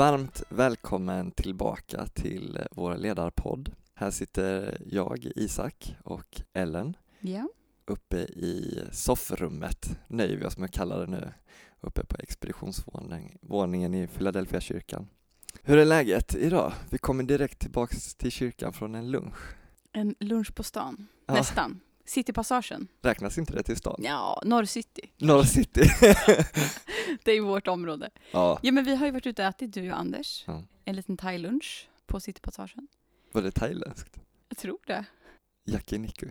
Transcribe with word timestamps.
Varmt 0.00 0.42
välkommen 0.48 1.30
tillbaka 1.30 2.06
till 2.06 2.58
vår 2.70 2.96
ledarpodd. 2.96 3.72
Här 3.94 4.10
sitter 4.10 4.78
jag, 4.86 5.24
Isak 5.36 5.96
och 6.04 6.42
Ellen 6.52 6.96
Ja. 7.18 7.48
uppe 7.86 8.16
i 8.18 8.80
soffrummet, 8.92 9.98
nöjer 10.08 10.36
vi 10.36 10.44
oss 10.44 10.58
med 10.58 10.64
att 10.64 10.74
kalla 10.74 10.96
det 10.96 11.06
nu, 11.06 11.32
uppe 11.80 12.04
på 12.04 12.16
expeditionsvåningen 12.18 13.94
i 13.94 14.06
Philadelphia 14.06 14.60
kyrkan. 14.60 15.08
Hur 15.62 15.78
är 15.78 15.84
läget 15.84 16.34
idag? 16.34 16.72
Vi 16.90 16.98
kommer 16.98 17.24
direkt 17.24 17.58
tillbaks 17.58 18.14
till 18.14 18.30
kyrkan 18.32 18.72
från 18.72 18.94
en 18.94 19.10
lunch. 19.10 19.38
En 19.92 20.14
lunch 20.20 20.54
på 20.54 20.62
stan. 20.62 21.06
Ja. 21.26 21.34
Nästan. 21.34 21.80
Citypassagen. 22.10 22.88
Räknas 23.02 23.38
inte 23.38 23.52
det 23.52 23.62
till 23.62 23.76
stan? 23.76 23.96
Ja, 23.98 24.42
Norr 24.44 24.64
City. 24.64 25.10
Norr 25.18 25.42
City. 25.42 25.80
Det 27.24 27.32
är 27.32 27.40
vårt 27.40 27.68
område. 27.68 28.10
ja, 28.30 28.58
Ja, 28.62 28.72
men 28.72 28.84
vi 28.84 28.94
har 28.96 29.06
ju 29.06 29.12
varit 29.12 29.26
ute 29.26 29.42
och 29.42 29.48
ätit, 29.48 29.72
du 29.72 29.92
och 29.92 29.98
Anders. 29.98 30.44
Ja. 30.46 30.62
En 30.84 30.96
liten 30.96 31.16
thai-lunch 31.16 31.88
på 32.06 32.20
Citypassagen. 32.20 32.88
var 33.32 33.42
det 33.42 33.50
thailändskt? 33.50 34.16
Jag 34.48 34.58
tror 34.58 34.78
det. 34.86 35.04
Yakiniku? 35.66 36.26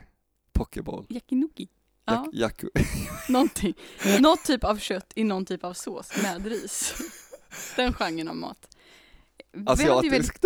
Pokeball? 0.54 1.06
Yakinoki. 1.10 1.68
Ja, 2.06 2.26
Jak- 2.34 2.64
någonting. 3.30 3.74
Något 4.20 4.44
typ 4.46 4.64
av 4.64 4.78
kött 4.78 5.12
i 5.16 5.24
någon 5.24 5.46
typ 5.46 5.64
av 5.64 5.74
sås 5.74 6.22
med 6.24 6.46
ris. 6.46 6.94
Den 7.76 7.94
genren 7.94 8.28
av 8.28 8.36
mat. 8.36 8.78
Vi 9.52 9.60
ju 9.60 9.66
väldigt- 10.10 10.46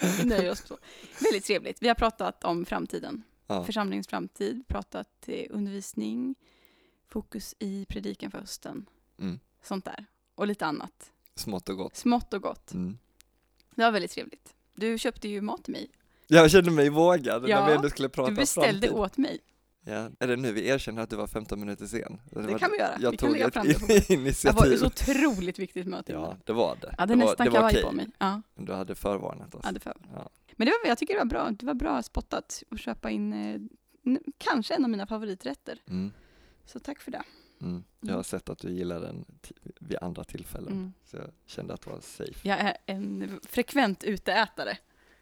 Vi 0.20 0.24
nöjer 0.24 0.50
oss 0.50 0.60
på 0.60 0.66
så. 0.68 0.78
Väldigt 1.24 1.44
trevligt. 1.44 1.82
Vi 1.82 1.88
har 1.88 1.94
pratat 1.94 2.44
om 2.44 2.64
framtiden. 2.66 3.22
Ja. 3.54 3.64
Församlingens 3.64 4.08
framtid, 4.08 4.64
pratat 4.68 5.28
undervisning, 5.50 6.34
fokus 7.08 7.54
i 7.58 7.86
predikan 7.88 8.30
för 8.30 8.38
hösten. 8.38 8.86
Mm. 9.18 9.40
Sånt 9.62 9.84
där. 9.84 10.06
Och 10.34 10.46
lite 10.46 10.66
annat. 10.66 11.10
Smått 11.34 11.68
och 11.68 11.76
gott. 11.76 11.96
Smått 11.96 12.34
och 12.34 12.42
gott. 12.42 12.72
Mm. 12.74 12.98
Det 13.74 13.82
var 13.82 13.90
väldigt 13.90 14.10
trevligt. 14.10 14.54
Du 14.74 14.98
köpte 14.98 15.28
ju 15.28 15.40
mat 15.40 15.64
till 15.64 15.72
mig. 15.72 15.90
Jag 16.26 16.50
kände 16.50 16.70
mig 16.70 16.88
vågad 16.88 17.42
när 17.42 17.48
Ja, 17.48 17.66
vi 17.66 17.72
ändå 17.72 17.90
skulle 17.90 18.08
prata 18.08 18.30
Du 18.30 18.36
beställde 18.36 18.86
framtid. 18.88 18.90
åt 19.02 19.16
mig. 19.16 19.38
Ja. 19.84 20.10
Är 20.18 20.26
det 20.26 20.36
nu 20.36 20.52
vi 20.52 20.68
erkänner 20.68 21.02
att 21.02 21.10
du 21.10 21.16
var 21.16 21.26
15 21.26 21.60
minuter 21.60 21.86
sen? 21.86 22.20
Det 22.30 22.58
kan 22.58 22.70
vi 22.70 22.78
göra. 22.78 22.96
Jag 23.00 23.10
Vi 23.10 23.16
kan 23.16 23.28
tog 23.28 23.32
lägga 23.36 23.46
ett 23.46 23.54
fram 23.54 23.66
det 23.66 23.80
på 23.80 23.86
Det 23.86 24.08
var 24.08 24.16
initiativ. 24.16 24.72
ett 24.72 24.78
så 24.80 24.86
otroligt 24.86 25.58
viktigt 25.58 25.86
möte. 25.86 26.12
Ja, 26.12 26.36
det 26.44 26.52
var 26.52 26.76
det. 26.80 26.94
Hade 26.98 27.14
det 27.14 27.18
var, 27.18 27.26
nästan 27.26 27.46
det 27.46 27.50
var 27.52 27.68
okej. 27.68 27.82
på 27.82 27.92
mig. 27.92 28.08
Ja, 28.18 28.42
Du 28.54 28.72
hade 28.72 28.94
förvarnat 28.94 29.54
oss. 29.54 29.60
jag 29.62 29.68
hade 29.68 29.80
för. 29.80 29.96
Ja. 30.14 30.30
Men 30.56 30.66
det 30.66 30.72
var, 30.82 30.88
jag 30.88 30.98
tycker 30.98 31.14
det 31.14 31.18
var 31.20 31.24
bra. 31.26 31.50
Det 31.50 31.66
var 31.66 31.74
bra 31.74 32.02
spottat 32.02 32.62
att 32.70 32.80
köpa 32.80 33.10
in 33.10 33.32
eh, 33.32 34.16
kanske 34.38 34.74
en 34.74 34.84
av 34.84 34.90
mina 34.90 35.06
favoriträtter. 35.06 35.78
Mm. 35.88 36.12
Så 36.66 36.78
tack 36.80 37.00
för 37.00 37.10
det. 37.10 37.22
Mm. 37.60 37.84
Jag 38.00 38.14
har 38.14 38.22
sett 38.22 38.48
att 38.48 38.58
du 38.58 38.70
gillar 38.72 39.00
den 39.00 39.24
vid 39.80 39.98
andra 40.00 40.24
tillfällen, 40.24 40.72
Mm. 40.72 40.92
så 41.04 41.16
jag 41.16 41.30
kände 41.46 41.74
att 41.74 41.82
det 41.82 41.90
var 41.90 42.00
safe. 42.00 42.48
Jag 42.48 42.58
är 42.60 42.76
en 42.86 43.40
frekvent 43.42 44.04
uteätare. 44.04 44.78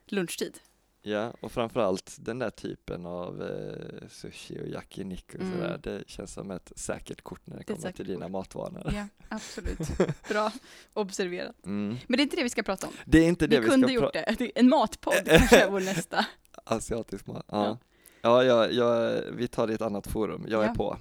Lunchtid. 0.06 0.58
Ja, 1.02 1.32
och 1.40 1.52
framförallt 1.52 2.16
den 2.20 2.38
där 2.38 2.50
typen 2.50 3.06
av 3.06 3.42
eh, 3.42 4.08
sushi 4.08 4.60
och 4.62 4.68
yakiniku 4.68 5.38
och 5.38 5.44
Mm. 5.44 5.54
sådär, 5.60 5.80
det 5.82 6.02
känns 6.08 6.32
som 6.32 6.50
ett 6.50 6.72
säkert 6.76 7.22
kort 7.22 7.40
när 7.46 7.56
det 7.56 7.62
Det 7.66 7.74
kommer 7.74 7.92
till 7.92 8.06
dina 8.06 8.20
kort. 8.24 8.32
matvanor. 8.32 8.92
Ja, 8.94 9.06
absolut. 9.28 9.78
Bra 10.28 10.52
observerat. 10.92 11.66
Mm. 11.66 11.96
Men 12.08 12.16
det 12.16 12.20
är 12.20 12.22
inte 12.22 12.36
det 12.36 12.42
vi 12.42 12.50
ska 12.50 12.62
prata 12.62 12.86
om. 12.86 12.92
Det 13.04 13.18
är 13.18 13.28
inte 13.28 13.46
det 13.46 13.56
vi 13.56 13.62
vi, 13.64 13.70
kunde 13.70 13.92
gjort 13.92 14.12
det. 14.12 14.52
En 14.54 14.68
matpodd 14.68 15.14
kanske 15.26 15.60
är 15.60 15.70
vår 15.70 15.80
nästa. 15.80 16.26
Asiatisk 16.64 17.26
mat, 17.26 17.44
Ja. 17.48 17.64
ja. 17.66 17.78
Ja, 18.22 18.44
ja, 18.44 18.68
ja, 18.68 19.20
vi 19.32 19.48
tar 19.48 19.66
det 19.66 19.72
i 19.72 19.74
ett 19.74 19.82
annat 19.82 20.06
forum, 20.06 20.44
jag 20.48 20.64
är 20.64 20.74
på. 20.74 20.98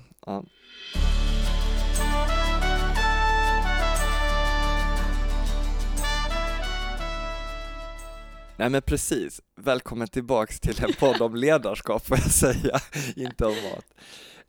Nej 8.59 8.70
men 8.70 8.81
precis, 8.81 9.42
välkommen 9.56 10.08
tillbaks 10.08 10.59
till 10.59 10.84
en 10.84 10.94
podd 11.00 11.22
om 11.22 11.36
ledarskap 11.36 12.06
får 12.06 12.18
jag 12.18 12.31
säga, 12.31 12.80
inte 13.16 13.46
om 13.46 13.53
mat. 13.53 13.94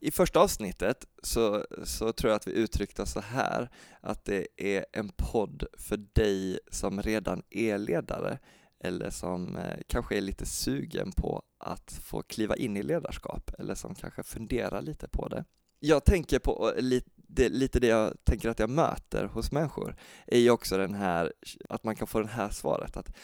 I 0.00 0.10
första 0.10 0.40
avsnittet 0.40 1.04
så, 1.22 1.66
så 1.84 2.12
tror 2.12 2.30
jag 2.30 2.36
att 2.36 2.46
vi 2.46 2.52
uttryckte 2.52 3.06
så 3.06 3.20
här, 3.20 3.70
att 4.00 4.24
det 4.24 4.46
är 4.56 4.86
en 4.92 5.08
podd 5.16 5.64
för 5.78 5.96
dig 5.96 6.58
som 6.70 7.02
redan 7.02 7.42
är 7.50 7.78
ledare 7.78 8.38
eller 8.84 9.10
som 9.10 9.56
eh, 9.56 9.78
kanske 9.86 10.16
är 10.16 10.20
lite 10.20 10.46
sugen 10.46 11.12
på 11.12 11.42
att 11.58 11.92
få 12.04 12.22
kliva 12.22 12.56
in 12.56 12.76
i 12.76 12.82
ledarskap 12.82 13.50
eller 13.58 13.74
som 13.74 13.94
kanske 13.94 14.22
funderar 14.22 14.82
lite 14.82 15.08
på 15.08 15.28
det. 15.28 15.44
Jag 15.80 16.04
tänker 16.04 16.38
på 16.38 16.72
eh, 16.76 16.82
lite 16.82 17.10
det, 17.32 17.48
lite 17.48 17.80
det 17.80 17.86
jag 17.86 18.24
tänker 18.24 18.48
att 18.48 18.58
jag 18.58 18.70
möter 18.70 19.24
hos 19.24 19.52
människor 19.52 19.96
är 20.26 20.38
ju 20.38 20.50
också 20.50 20.76
den 20.76 20.94
här, 20.94 21.32
att 21.68 21.84
man 21.84 21.96
kan 21.96 22.06
få 22.06 22.20
det 22.20 22.28
här 22.28 22.50
svaret 22.50 22.96
att 22.96 23.16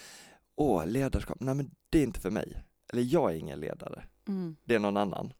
åh, 0.56 0.86
ledarskap, 0.86 1.40
nej 1.40 1.54
men 1.54 1.70
det 1.90 1.98
är 1.98 2.02
inte 2.02 2.20
för 2.20 2.30
mig. 2.30 2.62
Eller 2.92 3.02
jag 3.02 3.32
är 3.32 3.36
ingen 3.36 3.60
ledare, 3.60 4.04
Mm. 4.28 4.56
det 4.64 4.74
är 4.74 4.78
någon 4.78 4.96
annan. 4.96 5.32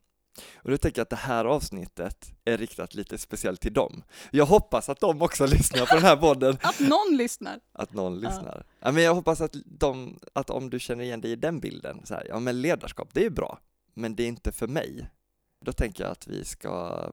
Och 0.57 0.71
då 0.71 0.79
tänker 0.79 0.99
jag 1.01 1.03
att 1.05 1.11
det 1.11 1.17
här 1.17 1.45
avsnittet 1.45 2.33
är 2.45 2.59
riktat 2.59 2.95
lite 2.95 3.19
speciellt 3.19 3.61
till 3.61 3.73
dem. 3.73 4.03
Jag 4.31 4.47
hoppas 4.47 4.89
att 4.89 5.01
de 5.01 5.23
också 5.23 5.47
lyssnar 5.57 5.87
på 5.87 5.95
den 5.95 6.05
här 6.05 6.17
podden 6.17 6.57
Att 6.63 6.81
någon 6.81 7.17
lyssnar. 7.17 7.61
att 7.73 7.93
någon 7.93 8.21
lyssnar. 8.21 8.67
Ja, 8.81 8.93
men 8.93 9.03
jag 9.03 9.15
hoppas 9.15 9.41
att, 9.41 9.57
de, 9.65 10.19
att 10.33 10.51
om 10.51 10.71
du 10.71 10.81
känner 10.81 11.05
igen 11.05 11.21
dig 11.21 11.31
i 11.33 11.37
den 11.37 11.61
bilden, 11.61 12.01
så 12.07 12.15
här, 12.15 12.27
ja 12.29 12.39
men 12.39 12.61
ledarskap, 12.63 13.09
det 13.13 13.25
är 13.27 13.31
bra, 13.31 13.59
men 13.95 14.17
det 14.17 14.23
är 14.23 14.29
inte 14.29 14.53
för 14.53 14.67
mig. 14.69 15.11
Då 15.65 15.73
tänker 15.73 16.05
jag 16.05 16.11
att 16.11 16.27
vi 16.27 16.45
ska 16.45 17.05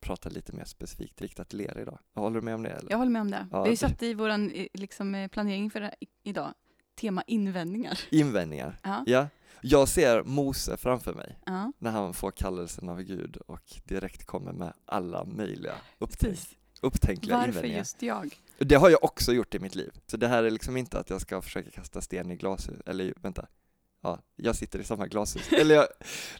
prata 0.00 0.28
lite 0.28 0.52
mer 0.52 0.64
specifikt 0.64 1.20
riktat 1.20 1.48
till 1.48 1.60
er 1.60 1.78
idag. 1.82 1.98
Håller 2.14 2.36
du 2.36 2.42
med 2.42 2.54
om 2.54 2.62
det? 2.62 2.70
Eller? 2.70 2.90
Jag 2.90 2.98
håller 2.98 3.10
med 3.10 3.22
om 3.22 3.30
det. 3.30 3.46
Ja, 3.52 3.64
vi 3.64 3.76
satte 3.76 4.06
i 4.06 4.14
vår 4.14 4.50
liksom, 4.78 5.14
eh, 5.14 5.28
planering 5.28 5.70
för 5.70 5.94
idag 6.22 6.54
tema 7.00 7.22
invändningar. 7.26 8.00
Invändningar. 8.10 8.78
Ja. 8.82 9.04
Ja. 9.06 9.26
Jag 9.62 9.88
ser 9.88 10.22
Mose 10.22 10.76
framför 10.76 11.14
mig 11.14 11.38
Ja, 11.46 11.72
när 11.78 11.90
han 11.90 12.14
får 12.14 12.30
kallelsen 12.30 12.88
av 12.88 13.02
Gud 13.02 13.36
och 13.36 13.62
direkt 13.84 14.26
kommer 14.26 14.52
med 14.52 14.72
alla 14.86 15.24
möjliga 15.24 15.74
upptänk, 15.98 16.32
precis. 16.32 16.56
upptänkliga 16.80 17.36
Varför 17.36 17.48
invändningar. 17.48 17.78
just 17.78 18.02
jag? 18.02 18.34
Det 18.58 18.74
har 18.74 18.90
jag 18.90 19.04
också 19.04 19.32
gjort 19.32 19.54
i 19.54 19.58
mitt 19.58 19.74
liv. 19.74 19.90
Så 20.06 20.16
det 20.16 20.28
här 20.28 20.42
är 20.42 20.50
liksom 20.50 20.76
inte 20.76 20.98
att 20.98 21.10
jag 21.10 21.20
ska 21.20 21.42
försöka 21.42 21.70
kasta 21.70 22.00
sten 22.00 22.30
i 22.30 22.36
glashus, 22.36 22.80
eller 22.86 23.14
vänta, 23.22 23.46
ja, 24.02 24.18
jag 24.36 24.56
sitter 24.56 24.78
i 24.78 24.84
samma 24.84 25.06
glashus. 25.06 25.52
Eller 25.52 25.74
jag, 25.74 25.86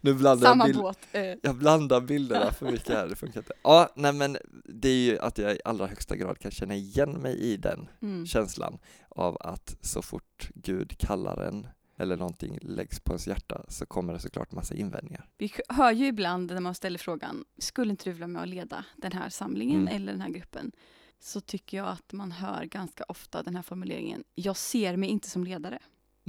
nu 0.01 0.15
blandar 0.15 0.49
Samma 0.49 0.65
jag, 0.65 0.75
bild, 0.75 0.83
båt. 0.83 0.99
Eh, 1.13 1.35
jag 1.43 1.57
blandar 1.57 2.01
bilderna 2.01 2.53
för 2.53 2.71
mycket 2.71 2.89
här, 2.89 3.09
det 3.09 3.17
funkar 3.17 3.41
inte. 3.41 3.53
Ja, 3.63 3.93
nej 3.97 4.13
men 4.13 4.39
det 4.65 4.89
är 4.89 5.11
ju 5.11 5.19
att 5.19 5.39
jag 5.39 5.53
i 5.53 5.61
allra 5.65 5.87
högsta 5.87 6.17
grad 6.17 6.39
kan 6.39 6.51
känna 6.51 6.75
igen 6.75 7.13
mig 7.13 7.39
i 7.39 7.57
den 7.57 7.89
mm. 8.03 8.27
känslan 8.27 8.79
av 9.09 9.37
att 9.41 9.77
så 9.81 10.03
fort 10.03 10.51
Gud 10.55 10.99
kallar 10.99 11.43
en 11.43 11.67
eller 12.01 12.17
någonting 12.17 12.59
läggs 12.63 13.01
på 13.01 13.13
ens 13.13 13.27
hjärta 13.27 13.65
så 13.69 13.87
kommer 13.87 14.13
det 14.13 14.19
såklart 14.19 14.53
massa 14.53 14.75
invändningar. 14.75 15.29
Vi 15.39 15.53
hör 15.69 15.93
ju 15.93 16.07
ibland 16.07 16.53
när 16.53 16.61
man 16.61 16.75
ställer 16.75 16.99
frågan, 16.99 17.45
skulle 17.59 17.91
inte 17.91 18.05
du 18.05 18.13
vilja 18.13 18.27
med 18.27 18.43
och 18.43 18.49
leda 18.49 18.85
den 18.97 19.13
här 19.13 19.29
samlingen 19.29 19.81
Mm. 19.81 19.95
eller 19.97 20.13
den 20.13 20.21
här 20.21 20.31
gruppen? 20.31 20.73
Så 21.19 21.41
tycker 21.41 21.77
jag 21.77 21.89
att 21.89 22.13
man 22.13 22.33
hör 22.33 22.65
ganska 22.65 23.05
ofta 23.09 23.43
den 23.43 23.57
här 23.57 23.63
formuleringen, 23.63 24.25
jag 24.35 24.57
ser 24.57 24.97
mig 24.97 25.09
inte 25.09 25.31
som 25.31 25.45
ledare. 25.45 25.79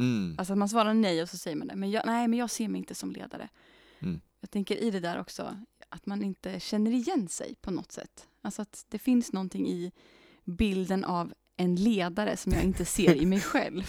Mm. 0.02 0.36
Alltså 0.38 0.54
att 0.54 0.60
man 0.60 0.70
svarar 0.70 0.94
nej 0.94 1.22
och 1.22 1.30
så 1.30 1.38
säger 1.38 1.58
man 1.58 1.68
det, 1.68 1.76
men 1.76 1.92
jag, 1.92 2.04
nej 2.06 2.28
men 2.28 2.40
jag 2.40 2.50
ser 2.50 2.68
mig 2.68 2.80
inte 2.80 2.96
som 2.96 3.12
ledare. 3.12 3.50
Mm. 4.00 4.22
Jag 4.40 4.52
tänker 4.52 4.76
i 4.76 4.92
det 4.92 5.00
där 5.00 5.20
också, 5.20 5.58
att 5.90 6.06
man 6.06 6.24
inte 6.24 6.60
känner 6.60 6.92
igen 6.92 7.28
sig 7.28 7.56
på 7.62 7.72
något 7.72 7.92
sätt. 7.92 8.28
Alltså 8.42 8.62
att 8.62 8.86
det 8.90 9.00
finns 9.00 9.34
någonting 9.34 9.68
i 9.70 9.92
bilden 10.46 11.06
av 11.06 11.34
en 11.58 11.76
ledare 11.76 12.38
som 12.38 12.52
jag 12.52 12.64
inte 12.64 12.86
ser 12.86 13.16
i 13.16 13.26
mig 13.26 13.42
själv. 13.42 13.84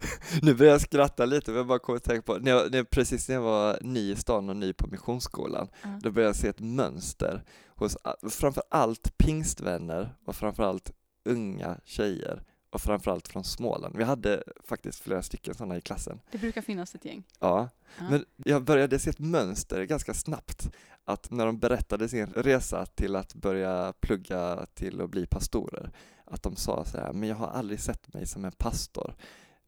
Nu 0.42 0.54
börjar 0.54 0.72
jag 0.72 0.80
skratta 0.80 1.26
lite, 1.26 1.50
men 1.50 1.58
jag 1.58 1.66
bara 1.66 1.78
kommer 1.78 1.96
att 1.96 2.04
tänka 2.04 2.22
på, 2.22 2.38
när 2.38 2.50
jag, 2.50 2.70
när 2.70 2.78
jag, 2.78 2.90
precis 2.90 3.28
när 3.28 3.34
jag 3.34 3.42
var 3.42 3.78
ny 3.82 4.12
i 4.12 4.16
stan 4.16 4.48
och 4.48 4.56
ny 4.56 4.72
på 4.72 4.86
missionsskolan, 4.86 5.68
Ja. 5.82 5.88
då 6.02 6.10
började 6.10 6.28
jag 6.28 6.36
se 6.36 6.48
ett 6.48 6.60
mönster 6.60 7.44
hos 7.68 7.96
a- 8.04 8.14
framför 8.30 8.62
allt 8.70 9.18
pingstvänner 9.18 10.14
och 10.24 10.36
framför 10.36 10.62
allt 10.62 10.92
unga 11.24 11.76
tjejer 11.84 12.42
och 12.70 12.80
framför 12.80 13.10
allt 13.10 13.28
från 13.28 13.44
Småland. 13.44 13.96
Vi 13.96 14.04
hade 14.04 14.42
faktiskt 14.64 15.00
flera 15.00 15.22
stycken 15.22 15.54
sådana 15.54 15.76
i 15.76 15.80
klassen. 15.80 16.20
Det 16.30 16.38
brukar 16.38 16.62
finnas 16.62 16.94
ett 16.94 17.04
gäng. 17.04 17.22
Ja, 17.40 17.68
Ja. 17.98 18.04
men 18.10 18.24
jag 18.36 18.62
började 18.64 18.98
se 18.98 19.10
ett 19.10 19.18
mönster 19.18 19.82
ganska 19.84 20.14
snabbt, 20.14 20.70
att 21.04 21.30
när 21.30 21.46
de 21.46 21.58
berättade 21.58 22.08
sin 22.08 22.26
resa 22.26 22.86
till 22.86 23.16
att 23.16 23.34
börja 23.34 23.92
plugga 24.00 24.66
till 24.74 25.00
att 25.00 25.10
bli 25.10 25.26
pastorer, 25.26 25.90
att 26.24 26.42
de 26.42 26.56
sa 26.56 26.84
så 26.84 26.98
här, 26.98 27.12
men 27.12 27.28
jag 27.28 27.36
har 27.36 27.48
aldrig 27.48 27.80
sett 27.80 28.14
mig 28.14 28.26
som 28.26 28.44
en 28.44 28.52
pastor, 28.52 29.14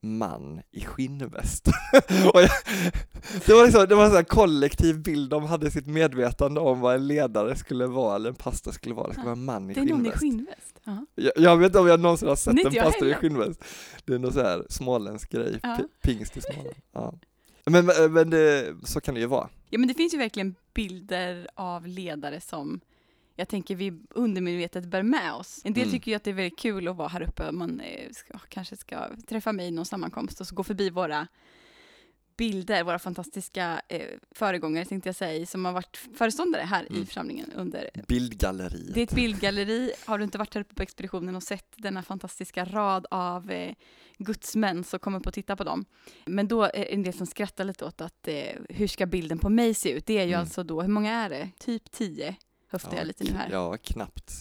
man 0.00 0.60
i 0.70 0.84
skinnväst. 0.84 1.66
jag, 1.93 2.48
det 3.46 3.55
var, 3.55 3.64
liksom, 3.64 3.87
det 3.88 3.94
var 3.94 4.19
en 4.19 4.25
kollektiv 4.25 5.02
bild 5.02 5.31
de 5.31 5.44
hade 5.44 5.70
sitt 5.70 5.87
medvetande 5.87 6.60
om 6.60 6.81
vad 6.81 6.94
en 6.94 7.06
ledare 7.06 7.56
skulle 7.56 7.87
vara, 7.87 8.16
eller 8.16 8.28
en 8.31 8.34
pastor 8.37 8.72
skulle 8.72 8.94
vara, 8.94 9.06
det 9.08 9.12
skulle 9.12 9.25
vara 9.26 9.37
en 9.37 9.44
man 9.44 9.70
i 9.70 9.75
Det 9.75 9.81
är 9.81 9.84
någon 9.84 10.06
i 10.06 10.10
skinnväst. 10.10 10.71
Ja. 10.84 11.06
Jag, 11.14 11.32
jag 11.37 11.56
vet 11.56 11.67
inte 11.67 11.79
om 11.79 11.87
jag 11.87 12.00
någonsin 12.00 12.29
har 12.29 12.37
sett 12.37 12.64
en 12.67 12.73
pastor 12.75 13.08
i 13.08 13.14
skinnväst. 13.14 13.64
Det 14.05 14.14
är 14.14 14.19
någon 14.19 14.32
så 14.32 14.43
här 14.43 14.67
småländsk 14.70 15.31
grej, 15.32 15.52
pi- 15.62 15.88
pingst 16.02 16.37
i 16.37 16.40
Småland. 16.40 16.75
Ja. 16.93 17.14
Men, 17.67 18.12
men 18.12 18.31
det, 18.31 18.75
så 18.84 19.00
kan 19.00 19.14
det 19.14 19.20
ju 19.20 19.26
vara. 19.26 19.49
ja, 19.70 19.79
men 19.79 19.88
det 19.88 19.94
finns 19.94 20.14
ju 20.14 20.19
verkligen 20.19 20.55
bilder 20.75 21.49
av 21.55 21.87
ledare 21.87 22.40
som 22.40 22.81
jag 23.37 23.49
tänker 23.49 23.76
vi 23.76 24.00
undermedvetet 24.11 24.84
bär 24.84 25.02
med 25.02 25.32
oss. 25.34 25.61
En 25.64 25.73
del 25.73 25.82
Mm. 25.82 25.93
tycker 25.93 26.11
ju 26.11 26.17
att 26.17 26.25
det 26.25 26.31
är 26.31 26.34
väldigt 26.34 26.58
kul 26.58 26.88
att 26.88 26.96
vara 26.96 27.08
här 27.08 27.23
uppe. 27.23 27.52
Man 27.52 27.81
eh, 27.81 28.11
ska, 28.12 28.38
kanske 28.49 28.76
ska 28.76 29.08
träffa 29.29 29.52
mig 29.52 29.67
i 29.69 29.70
någon 29.70 29.84
sammankomst 29.87 30.40
och 30.40 30.46
så 30.46 30.55
gå 30.55 30.64
förbi 30.64 30.90
våra 30.90 31.26
bilder, 32.42 32.84
våra 32.84 32.98
fantastiska 32.98 33.82
eh, 33.88 34.06
föregångare 34.30 34.84
tänkte 34.84 35.08
jag 35.08 35.16
säga, 35.16 35.46
som 35.46 35.64
har 35.64 35.72
varit 35.72 35.96
föreståndare 36.14 36.62
här 36.62 36.84
i 36.92 36.94
Mm. 36.94 37.06
församlingen 37.06 37.52
under 37.56 37.90
Bildgalleriet. 38.08 38.94
det 38.94 39.00
är 39.00 39.04
ett 39.04 39.14
bildgalleri. 39.14 39.92
Har 40.06 40.18
du 40.18 40.24
inte 40.24 40.38
varit 40.38 40.54
här 40.54 40.60
uppe 40.60 40.74
på 40.74 40.82
expeditionen 40.82 41.36
och 41.36 41.42
sett 41.42 41.66
denna 41.76 42.02
fantastiska 42.02 42.64
rad 42.64 43.06
av 43.10 43.50
eh, 43.50 43.74
gudsmän 44.18 44.84
så 44.84 44.98
kom 44.98 45.14
upp 45.14 45.26
och 45.26 45.34
titta 45.34 45.56
på 45.56 45.64
dem. 45.64 45.84
Men 46.26 46.48
då 46.48 46.62
är 46.62 46.70
det 46.72 46.94
en 46.94 47.02
del 47.02 47.12
som 47.14 47.26
skrattar 47.26 47.64
lite 47.64 47.84
åt 47.84 48.00
att 48.00 48.28
eh, 48.28 48.34
hur 48.68 48.86
ska 48.88 49.06
bilden 49.06 49.38
på 49.38 49.48
mig 49.48 49.74
se 49.74 49.90
ut? 49.90 50.06
Det 50.06 50.18
är 50.18 50.24
ju 50.24 50.28
Mm. 50.32 50.40
alltså 50.40 50.62
då, 50.62 50.82
hur 50.82 50.88
många 50.88 51.12
är 51.12 51.30
det? 51.30 51.50
Typ 51.58 51.90
tio 51.90 52.36
höftar 52.68 52.96
jag 52.96 53.06
lite 53.06 53.24
nu 53.24 53.30
här. 53.30 53.48
Ja, 53.52 53.76
knappt 53.76 54.32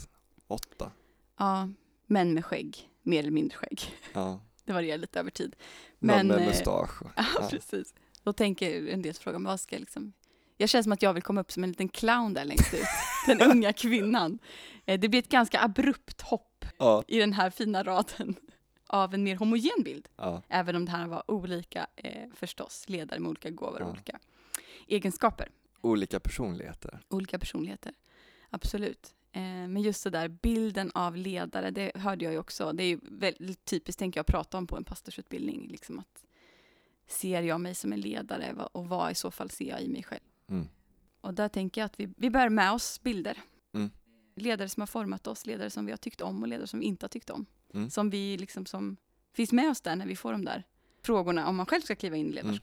åtta. 0.48 0.92
Ja, 1.38 1.70
män 2.08 2.34
med 2.34 2.46
skägg, 2.46 2.90
mer 3.04 3.20
eller 3.20 3.32
mindre 3.32 3.58
skägg. 3.58 3.82
Ja. 4.14 4.40
Det 4.66 4.74
varierar 4.74 4.98
lite 4.98 5.20
över 5.20 5.32
tid. 5.32 5.56
Någon 6.00 6.18
Men, 6.18 6.28
med 6.28 6.38
eh, 6.40 6.46
mustasch. 6.48 7.02
Ja, 7.16 7.24
Ja. 7.40 7.48
precis. 7.52 7.94
Då 8.24 8.34
tänker 8.34 8.88
en 8.88 9.02
del 9.02 9.14
fråga, 9.14 9.40
men 9.40 9.50
vad 9.50 9.60
ska 9.60 9.76
jag 9.76 9.80
liksom... 9.80 10.14
Jag 10.58 10.70
känner 10.70 10.84
som 10.84 10.92
att 10.92 11.02
jag 11.02 11.14
vill 11.14 11.24
komma 11.24 11.42
upp 11.42 11.52
som 11.52 11.64
en 11.64 11.70
liten 11.70 11.90
clown 11.90 12.34
där 12.34 12.46
längst 12.46 12.74
ut. 12.74 12.80
Den 13.28 13.42
unga 13.52 13.74
kvinnan. 13.74 14.40
Eh, 14.86 15.00
Det 15.00 15.10
blir 15.10 15.20
ett 15.20 15.30
ganska 15.30 15.62
abrupt 15.62 16.22
hopp 16.22 16.66
Ja. 16.78 17.04
i 17.08 17.20
den 17.20 17.34
här 17.34 17.50
fina 17.50 17.84
raden 17.84 18.36
av 18.88 19.14
en 19.14 19.24
mer 19.24 19.36
homogen 19.36 19.84
bild. 19.84 20.08
Ja. 20.18 20.42
Även 20.50 20.76
om 20.76 20.86
det 20.86 20.92
här 20.92 21.08
var 21.08 21.32
olika, 21.32 21.88
eh, 21.96 22.30
förstås, 22.36 22.84
ledare 22.90 23.20
med 23.20 23.30
olika 23.30 23.50
gåvor 23.50 23.82
och 23.82 23.90
olika 23.92 24.20
egenskaper, 24.88 25.50
Olika 25.82 26.20
personligheter. 26.20 27.00
olika 27.10 27.40
personligheter. 27.40 27.94
Absolut. 28.50 29.14
Eh, 29.32 29.42
men 29.42 29.82
just 29.82 30.04
det 30.04 30.10
där 30.10 30.28
bilden 30.28 30.92
av 30.94 31.16
ledare, 31.16 31.72
det 31.72 31.92
hörde 31.96 32.26
jag 32.26 32.34
ju 32.34 32.40
också. 32.40 32.74
Det 32.74 32.84
är 32.84 32.88
ju 32.88 33.00
väldigt 33.02 33.66
typiskt, 33.66 34.00
tänker 34.00 34.18
jag, 34.18 34.22
att 34.22 34.28
prata 34.28 34.58
om 34.58 34.68
på 34.68 34.78
en 34.78 34.84
pastorsutbildning. 34.84 35.68
Liksom 35.68 36.00
att 36.00 36.26
ser 37.08 37.42
jag 37.42 37.62
mig 37.62 37.76
som 37.76 37.94
en 37.94 38.02
ledare 38.02 38.54
och 38.72 38.90
vad 38.90 39.12
i 39.12 39.16
så 39.16 39.32
fall 39.32 39.50
ser 39.50 39.70
jag 39.70 39.82
i 39.82 39.88
mig 39.88 40.04
själv? 40.04 40.22
Mm. 40.50 40.68
Och 41.22 41.34
där 41.34 41.50
tänker 41.50 41.82
jag 41.82 41.86
att 41.86 42.00
vi, 42.00 42.14
vi 42.18 42.30
bär 42.30 42.50
med 42.50 42.72
oss 42.72 43.02
bilder. 43.04 43.38
Mm. 43.74 43.90
Ledare 44.36 44.70
som 44.70 44.82
har 44.82 44.88
format 44.88 45.28
oss, 45.28 45.46
ledare 45.46 45.70
som 45.70 45.86
vi 45.86 45.92
har 45.92 45.98
tyckt 45.98 46.22
om 46.22 46.42
och 46.42 46.48
ledare 46.48 46.68
som 46.68 46.80
vi 46.80 46.86
inte 46.86 47.04
har 47.04 47.10
tyckt 47.10 47.30
om. 47.30 47.46
Mm. 47.74 47.90
Som 47.90 48.10
vi 48.10 48.38
liksom 48.38 48.66
som 48.66 48.98
finns 49.34 49.52
med 49.52 49.70
oss 49.70 49.82
där 49.82 49.96
när 49.96 50.06
vi 50.06 50.16
får 50.16 50.32
de 50.32 50.46
där 50.46 50.64
frågorna 51.02 51.48
om 51.48 51.56
man 51.56 51.66
själv 51.66 51.82
ska 51.82 51.96
kliva 51.96 52.16
in 52.16 52.34
i 52.34 52.40
Mm. 52.40 52.60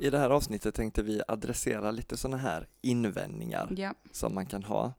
I 0.00 0.10
det 0.10 0.18
här 0.18 0.30
avsnittet 0.30 0.74
tänkte 0.74 1.02
vi 1.02 1.22
adressera 1.28 1.90
lite 1.90 2.16
sådana 2.16 2.36
här 2.36 2.68
invändningar 2.82 3.68
Ja. 3.76 3.94
som 4.12 4.34
man 4.34 4.46
kan 4.46 4.62
ha. 4.64 4.92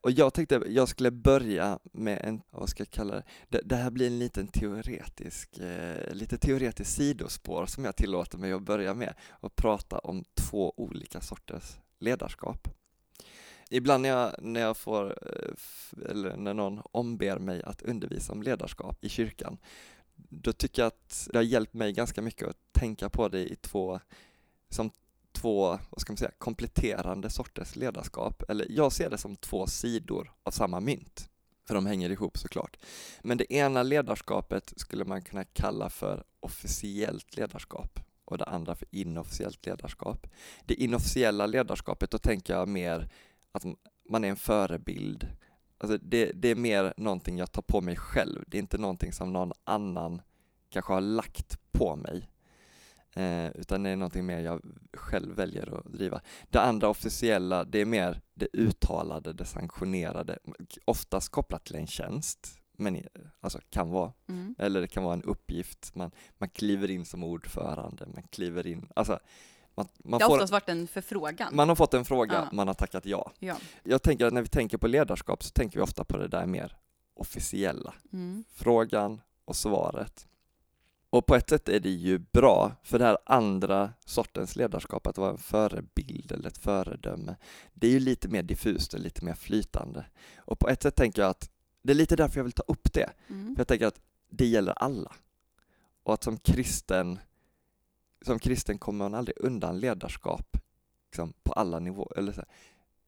Och 0.00 0.10
jag 0.10 0.34
tänkte 0.34 0.62
jag 0.66 0.88
skulle 0.88 1.10
börja 1.10 1.78
med 1.92 2.20
en, 2.24 2.42
vad 2.50 2.68
ska 2.68 2.80
jag 2.80 2.90
kalla 2.90 3.14
det, 3.14 3.22
det, 3.48 3.60
det 3.64 3.76
här 3.76 3.90
blir 3.90 4.06
en 4.06 4.18
liten 4.18 4.46
teoretisk, 4.48 5.58
eh, 5.58 6.14
lite 6.14 6.38
teoretisk 6.38 6.90
sidospår 6.90 7.66
som 7.66 7.84
jag 7.84 7.96
tillåter 7.96 8.38
mig 8.38 8.52
att 8.52 8.62
börja 8.62 8.94
med 8.94 9.14
och 9.30 9.56
prata 9.56 9.98
om 9.98 10.24
två 10.34 10.74
olika 10.76 11.20
sorters 11.20 11.76
ledarskap. 11.98 12.68
Ibland 13.70 14.02
när 14.02 14.08
jag, 14.08 14.32
när 14.38 14.60
jag 14.60 14.76
får, 14.76 15.04
eh, 15.10 16.10
eller 16.10 16.36
när 16.36 16.54
någon 16.54 16.82
omber 16.92 17.38
mig 17.38 17.62
att 17.62 17.82
undervisa 17.82 18.32
om 18.32 18.42
ledarskap 18.42 19.04
i 19.04 19.08
kyrkan, 19.08 19.58
då 20.28 20.52
tycker 20.52 20.82
jag 20.82 20.86
att 20.86 21.28
det 21.32 21.38
har 21.38 21.42
hjälpt 21.42 21.74
mig 21.74 21.92
ganska 21.92 22.22
mycket 22.22 22.48
att 22.48 22.72
tänka 22.72 23.08
på 23.08 23.28
det 23.28 23.52
i 23.52 23.56
två, 23.56 24.00
som 24.70 24.90
två, 25.32 25.78
vad 25.90 26.00
ska 26.00 26.12
man 26.12 26.16
säga, 26.16 26.30
kompletterande 26.38 27.30
sorters 27.30 27.76
ledarskap. 27.76 28.42
Eller 28.48 28.66
jag 28.70 28.92
ser 28.92 29.10
det 29.10 29.18
som 29.18 29.36
två 29.36 29.66
sidor 29.66 30.32
av 30.42 30.50
samma 30.50 30.80
mynt, 30.80 31.28
för 31.66 31.74
de 31.74 31.86
hänger 31.86 32.10
ihop 32.10 32.38
såklart. 32.38 32.76
Men 33.22 33.38
det 33.38 33.52
ena 33.52 33.82
ledarskapet 33.82 34.72
skulle 34.76 35.04
man 35.04 35.22
kunna 35.22 35.44
kalla 35.44 35.90
för 35.90 36.24
officiellt 36.40 37.36
ledarskap 37.36 38.00
och 38.24 38.38
det 38.38 38.44
andra 38.44 38.74
för 38.74 38.88
inofficiellt 38.90 39.66
ledarskap. 39.66 40.26
Det 40.66 40.74
inofficiella 40.74 41.46
ledarskapet, 41.46 42.10
då 42.10 42.18
tänker 42.18 42.54
jag 42.54 42.68
mer 42.68 43.10
att 43.52 43.64
man 44.10 44.24
är 44.24 44.28
en 44.28 44.36
förebild. 44.36 45.26
Alltså 45.82 45.98
det, 46.02 46.32
det 46.32 46.48
är 46.48 46.54
mer 46.54 46.94
någonting 46.96 47.38
jag 47.38 47.52
tar 47.52 47.62
på 47.62 47.80
mig 47.80 47.96
själv, 47.96 48.44
det 48.46 48.56
är 48.56 48.62
inte 48.62 48.78
någonting 48.78 49.12
som 49.12 49.32
någon 49.32 49.52
annan 49.64 50.22
kanske 50.70 50.92
har 50.92 51.00
lagt 51.00 51.58
på 51.72 51.96
mig. 51.96 52.28
Eh, 53.14 53.50
utan 53.50 53.82
det 53.82 53.90
är 53.90 53.96
någonting 53.96 54.26
mer 54.26 54.40
jag 54.40 54.60
själv 54.92 55.36
väljer 55.36 55.78
att 55.78 55.92
driva. 55.92 56.20
Det 56.50 56.60
andra 56.60 56.88
officiella, 56.88 57.64
det 57.64 57.80
är 57.80 57.84
mer 57.84 58.20
det 58.34 58.48
uttalade, 58.52 59.32
det 59.32 59.44
sanktionerade, 59.44 60.38
oftast 60.84 61.28
kopplat 61.28 61.64
till 61.64 61.76
en 61.76 61.86
tjänst, 61.86 62.58
men 62.76 63.02
alltså 63.40 63.60
kan 63.70 63.90
vara, 63.90 64.12
Mm. 64.28 64.54
eller 64.58 64.80
det 64.80 64.88
kan 64.88 65.04
vara 65.04 65.14
en 65.14 65.22
uppgift, 65.22 65.94
man, 65.94 66.10
man 66.38 66.48
kliver 66.48 66.90
in 66.90 67.04
som 67.04 67.24
ordförande, 67.24 68.06
man 68.14 68.22
kliver 68.22 68.66
in, 68.66 68.88
alltså 68.96 69.18
man, 69.74 69.88
man, 70.04 70.18
Det 70.18 70.24
har 70.24 70.28
får, 70.30 70.34
oftast 70.36 70.52
varit 70.52 70.68
en 70.68 70.86
förfrågan. 70.88 71.54
man 71.56 71.68
har 71.68 71.76
fått 71.76 71.94
en 71.94 72.04
fråga, 72.04 72.34
Ja. 72.34 72.48
man 72.52 72.66
har 72.66 72.74
tackat 72.74 73.06
ja. 73.06 73.32
Ja. 73.38 73.56
Jag 73.84 74.02
tänker 74.02 74.26
att 74.26 74.32
när 74.32 74.42
vi 74.42 74.48
tänker 74.48 74.78
på 74.78 74.86
ledarskap 74.86 75.42
så 75.44 75.50
tänker 75.50 75.78
vi 75.78 75.82
ofta 75.82 76.04
på 76.04 76.16
det 76.18 76.28
där 76.28 76.46
mer 76.46 76.76
officiella, 77.14 77.94
Mm. 78.12 78.44
frågan 78.54 79.20
och 79.44 79.56
svaret. 79.56 80.26
Och 81.10 81.26
på 81.26 81.34
ett 81.36 81.48
sätt 81.48 81.68
är 81.68 81.80
det 81.80 81.90
ju 81.90 82.18
bra, 82.18 82.72
för 82.82 82.98
det 82.98 83.04
här 83.04 83.18
andra 83.26 83.92
sortens 84.04 84.56
ledarskap, 84.56 85.06
att 85.06 85.18
vara 85.18 85.30
en 85.30 85.38
förebild 85.38 86.32
eller 86.32 86.48
ett 86.48 86.58
föredöme, 86.58 87.36
det 87.74 87.86
är 87.86 87.90
ju 87.90 88.00
lite 88.00 88.28
mer 88.28 88.42
diffust 88.42 88.94
och 88.94 89.00
lite 89.00 89.24
mer 89.24 89.34
flytande. 89.34 90.04
Och 90.36 90.58
på 90.58 90.68
ett 90.68 90.82
sätt 90.82 90.94
tänker 90.96 91.22
jag 91.22 91.30
att 91.30 91.50
det 91.82 91.92
är 91.92 91.94
lite 91.94 92.16
därför 92.16 92.36
jag 92.38 92.44
vill 92.44 92.52
ta 92.52 92.62
upp 92.66 92.92
det, 92.92 93.10
Mm. 93.28 93.54
för 93.54 93.60
jag 93.60 93.68
tänker 93.68 93.86
att 93.86 94.00
det 94.30 94.46
gäller 94.46 94.72
alla. 94.76 95.12
Och 96.02 96.14
att 96.14 96.24
som 96.24 96.36
kristen, 96.38 97.18
som 98.24 98.38
kristen 98.38 98.78
kommer 98.78 99.04
man 99.04 99.14
aldrig 99.14 99.36
undan 99.40 99.80
ledarskap 99.80 100.56
liksom, 101.10 101.32
på 101.42 101.52
alla 101.52 101.78
nivåer, 101.78 102.18
eller 102.18 102.32
så 102.32 102.42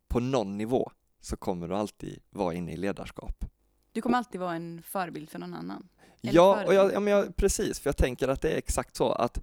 på 0.08 0.20
någon 0.20 0.58
nivå 0.58 0.90
så 1.20 1.36
kommer 1.36 1.68
du 1.68 1.76
alltid 1.76 2.20
vara 2.30 2.54
inne 2.54 2.72
i 2.72 2.76
ledarskap. 2.76 3.44
Du 3.92 4.02
kommer 4.02 4.18
alltid 4.18 4.40
vara 4.40 4.54
en 4.54 4.82
förebild 4.82 5.30
för 5.30 5.38
någon 5.38 5.54
annan. 5.54 5.88
Eller 6.22 6.32
Ja, 6.32 6.64
och 6.66 6.74
jag, 6.74 6.92
ja 6.92 7.00
men 7.00 7.12
jag, 7.12 7.36
precis, 7.36 7.80
för 7.80 7.88
jag 7.88 7.96
tänker 7.96 8.28
att 8.28 8.40
det 8.40 8.50
är 8.50 8.56
exakt 8.56 8.96
så 8.96 9.12
att 9.12 9.38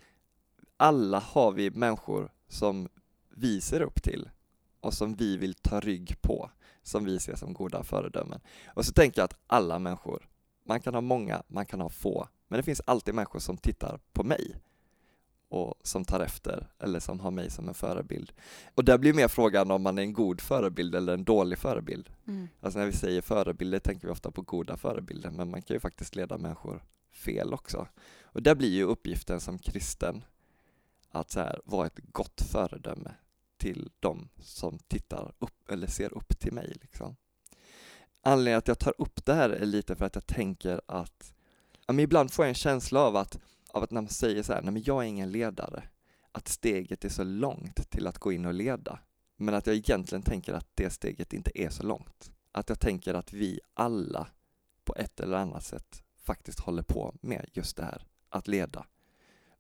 alla 0.78 1.20
har 1.20 1.52
vi 1.52 1.72
människor 1.72 2.32
som 2.48 2.90
vi 3.30 3.62
ser 3.62 3.82
upp 3.82 4.04
till 4.04 4.30
och 4.80 4.94
som 4.94 5.16
vi 5.16 5.38
vill 5.38 5.54
ta 5.54 5.80
rygg 5.80 6.22
på, 6.22 6.50
som 6.84 7.06
vi 7.06 7.20
ser 7.20 7.36
som 7.36 7.54
goda 7.54 7.84
föredömen. 7.84 8.42
Och 8.66 8.86
så 8.86 8.94
tänker 8.94 9.22
jag 9.22 9.26
att 9.26 9.40
alla 9.48 9.80
människor, 9.80 10.30
man 10.66 10.82
kan 10.82 10.94
ha 10.94 11.02
många, 11.02 11.44
man 11.48 11.66
kan 11.66 11.82
ha 11.82 11.90
få, 11.90 12.28
men 12.48 12.58
det 12.58 12.64
finns 12.64 12.82
alltid 12.86 13.14
människor 13.14 13.40
som 13.40 13.58
tittar 13.58 14.00
på 14.14 14.24
mig 14.24 14.56
och 15.52 15.76
som 15.84 16.06
tar 16.06 16.20
efter 16.20 16.68
eller 16.80 17.00
som 17.00 17.20
har 17.20 17.32
mig 17.32 17.50
som 17.50 17.68
en 17.68 17.74
förebild. 17.74 18.32
Och 18.76 18.86
där 18.86 18.98
blir 18.98 19.14
mer 19.14 19.28
frågan 19.28 19.72
om 19.72 19.82
man 19.82 19.98
är 19.98 20.02
en 20.02 20.14
god 20.14 20.42
förebild 20.42 20.96
eller 20.96 21.14
en 21.14 21.24
dålig 21.24 21.58
förebild. 21.58 22.10
Mm. 22.28 22.48
Alltså 22.62 22.80
när 22.80 22.86
vi 22.86 22.92
säger 22.92 23.22
förebilder 23.22 23.80
tänker 23.80 24.08
vi 24.08 24.14
ofta 24.14 24.32
på 24.32 24.42
goda 24.42 24.78
förebilder, 24.78 25.32
men 25.32 25.52
man 25.52 25.62
kan 25.62 25.76
ju 25.76 25.80
faktiskt 25.80 26.16
leda 26.16 26.38
människor 26.38 26.84
fel 27.12 27.54
också. 27.54 27.88
Och 28.24 28.44
där 28.44 28.56
blir 28.56 28.70
ju 28.70 28.84
uppgiften 28.84 29.40
som 29.40 29.60
kristen 29.60 30.24
att 31.12 31.32
så 31.32 31.40
här, 31.40 31.62
vara 31.66 31.88
ett 31.88 32.00
gott 32.12 32.42
föredöme 32.42 33.12
till 33.58 33.90
de 34.00 34.30
som 34.40 34.80
tittar 34.80 35.34
upp 35.40 35.72
eller 35.72 35.88
ser 35.88 36.14
upp 36.14 36.40
till 36.40 36.54
mig. 36.54 36.78
Liksom. 36.82 37.16
Anledningen 38.24 38.58
att 38.58 38.68
jag 38.68 38.80
tar 38.80 38.94
upp 38.98 39.26
det 39.26 39.34
här 39.34 39.50
är 39.50 39.66
lite 39.66 39.96
för 39.96 40.06
att 40.06 40.16
jag 40.16 40.28
tänker 40.28 40.82
att 40.86 41.34
ja, 41.88 42.00
ibland 42.00 42.32
får 42.32 42.46
jag 42.46 42.50
en 42.50 42.56
känsla 42.56 43.00
av 43.00 43.16
att, 43.16 43.40
av 43.74 43.84
att 43.84 43.92
när 43.92 44.02
man 44.02 44.10
säger 44.10 44.44
så 44.44 44.54
här, 44.54 44.62
nej 44.62 44.74
men 44.74 44.84
jag 44.84 45.04
är 45.04 45.08
ingen 45.08 45.32
ledare, 45.32 45.84
att 46.32 46.48
steget 46.48 47.06
är 47.06 47.10
så 47.10 47.24
långt 47.24 47.90
till 47.90 48.08
att 48.08 48.18
gå 48.18 48.32
in 48.32 48.46
och 48.46 48.54
leda. 48.54 49.00
Men 49.38 49.54
att 49.56 49.68
jag 49.68 49.76
egentligen 49.76 50.22
tänker 50.22 50.54
att 50.54 50.68
det 50.76 50.90
steget 50.90 51.34
inte 51.34 51.52
är 51.62 51.70
så 51.70 51.84
långt. 51.84 52.32
Att 52.52 52.70
jag 52.70 52.80
tänker 52.80 53.14
att 53.14 53.34
vi 53.34 53.60
alla 53.74 54.28
på 54.84 54.96
ett 54.96 55.20
eller 55.20 55.38
annat 55.38 55.64
sätt 55.64 56.04
faktiskt 56.24 56.60
håller 56.60 56.84
på 56.84 57.16
med 57.22 57.50
just 57.54 57.78
det 57.78 57.84
här, 57.84 58.08
att 58.30 58.48
leda. 58.48 58.86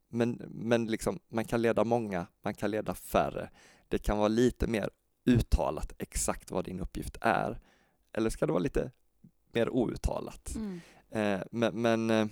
Men, 0.10 0.41
men 0.48 0.86
liksom, 0.86 1.20
man 1.30 1.46
kan 1.46 1.62
leda 1.62 1.84
många, 1.84 2.27
man 2.41 2.53
kan 2.53 2.72
leda 2.72 2.94
färre. 2.94 3.50
Det 3.88 3.98
kan 3.98 4.18
vara 4.18 4.27
lite 4.27 4.68
mer 4.68 4.89
uttalat 5.25 5.94
exakt 5.98 6.51
vad 6.51 6.65
din 6.65 6.80
uppgift 6.80 7.18
är. 7.22 7.60
Eller 8.13 8.30
ska 8.30 8.46
det 8.46 8.51
vara 8.51 8.63
lite 8.63 8.91
mer 9.51 9.70
outtalat? 9.70 10.56
Mm. 10.56 10.82
Eh, 11.10 11.41
men 11.51 11.82
men 11.82 12.10
eh, 12.10 12.27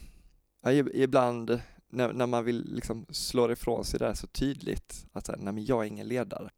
ja, 0.61 0.71
ib- 0.71 0.91
ibland 0.93 1.61
när, 1.89 2.13
när 2.13 2.27
man 2.27 2.45
vill 2.45 2.73
liksom 2.75 3.05
slå 3.09 3.51
ifrån 3.51 3.85
sig 3.85 3.99
det 3.99 4.05
här 4.05 4.13
så 4.13 4.27
tydligt 4.27 5.05
att 5.13 5.25
så 5.25 5.31
här, 5.31 5.39
nej 5.39 5.53
men 5.53 5.65
jag 5.65 5.83
är 5.83 5.87
ingen 5.87 6.07
ledare. 6.07 6.49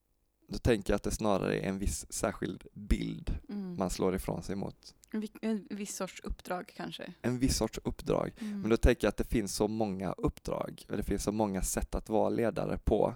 Då 0.48 0.58
tänker 0.58 0.94
jag 0.94 0.96
att 0.96 1.04
det 1.04 1.12
snarare 1.12 1.60
är 1.60 1.64
en 1.70 1.80
viss 1.80 2.06
särskild 2.14 2.64
bild 2.74 3.38
Mm. 3.50 3.76
man 3.78 3.90
slår 3.90 4.16
ifrån 4.16 4.44
sig 4.44 4.56
mot. 4.56 4.96
En 5.42 5.68
viss 5.70 5.96
sorts 5.96 6.22
uppdrag 6.24 6.72
kanske. 6.76 7.14
En 7.22 7.40
viss 7.40 7.58
sorts 7.58 7.80
uppdrag. 7.84 8.32
Mm. 8.40 8.62
Men 8.62 8.70
då 8.70 8.78
tänker 8.78 9.06
jag 9.06 9.10
att 9.10 9.18
det 9.18 9.24
finns 9.30 9.56
så 9.56 9.68
många 9.68 10.12
uppdrag, 10.12 10.86
och 10.90 10.98
det 10.98 11.04
finns 11.04 11.24
så 11.24 11.32
många 11.32 11.62
sätt 11.62 11.96
att 11.96 12.10
vara 12.10 12.30
ledare 12.30 12.78
på. 12.78 13.16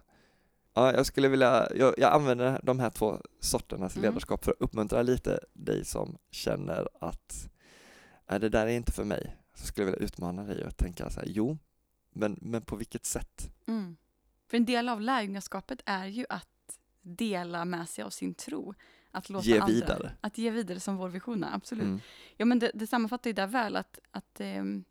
Ja, 0.73 0.93
jag 0.93 1.05
skulle 1.05 1.27
vilja, 1.27 1.67
jag, 1.75 1.93
jag 1.97 2.13
använder 2.13 2.59
de 2.63 2.79
här 2.79 2.89
två 2.89 3.21
sorternas 3.39 3.95
Mm. 3.95 4.09
ledarskap 4.09 4.45
för 4.45 4.51
att 4.51 4.61
uppmuntra 4.61 5.01
lite 5.01 5.39
dig 5.53 5.85
som 5.85 6.17
känner 6.31 6.87
att 6.99 7.49
nej, 8.29 8.39
det 8.39 8.49
där 8.49 8.67
är 8.67 8.71
inte 8.71 8.91
för 8.91 9.03
mig. 9.03 9.35
Så 9.55 9.65
skulle 9.67 9.87
jag 9.87 9.91
vilja 9.91 10.05
utmana 10.05 10.43
dig 10.43 10.65
och 10.65 10.77
tänka 10.77 11.09
så 11.09 11.19
här, 11.19 11.27
jo, 11.27 11.57
men, 12.09 12.39
men 12.41 12.61
på 12.61 12.75
vilket 12.75 13.05
sätt? 13.05 13.51
Mm. 13.67 13.97
För 14.47 14.57
en 14.57 14.65
del 14.65 14.89
av 14.89 15.01
lärjungaskapet 15.01 15.81
är 15.85 16.05
ju 16.05 16.25
att 16.29 16.79
dela 17.01 17.65
med 17.65 17.89
sig 17.89 18.03
av 18.03 18.09
sin 18.09 18.33
tro. 18.33 18.73
Att 19.11 19.29
låta 19.29 19.45
Ge 19.45 19.59
andra, 19.59 19.73
vidare. 19.73 20.11
Att 20.21 20.37
ge 20.37 20.49
vidare 20.49 20.79
som 20.79 20.97
vår 20.97 21.09
vision 21.09 21.43
är, 21.43 21.55
absolut. 21.55 21.83
Mm. 21.83 21.99
Ja, 22.37 22.45
men 22.45 22.59
det, 22.59 22.71
det 22.73 22.87
sammanfattar 22.87 23.29
ju 23.29 23.33
där 23.33 23.47
väl 23.47 23.75
att, 23.75 23.99
att 24.11 24.39
ehm, 24.39 24.83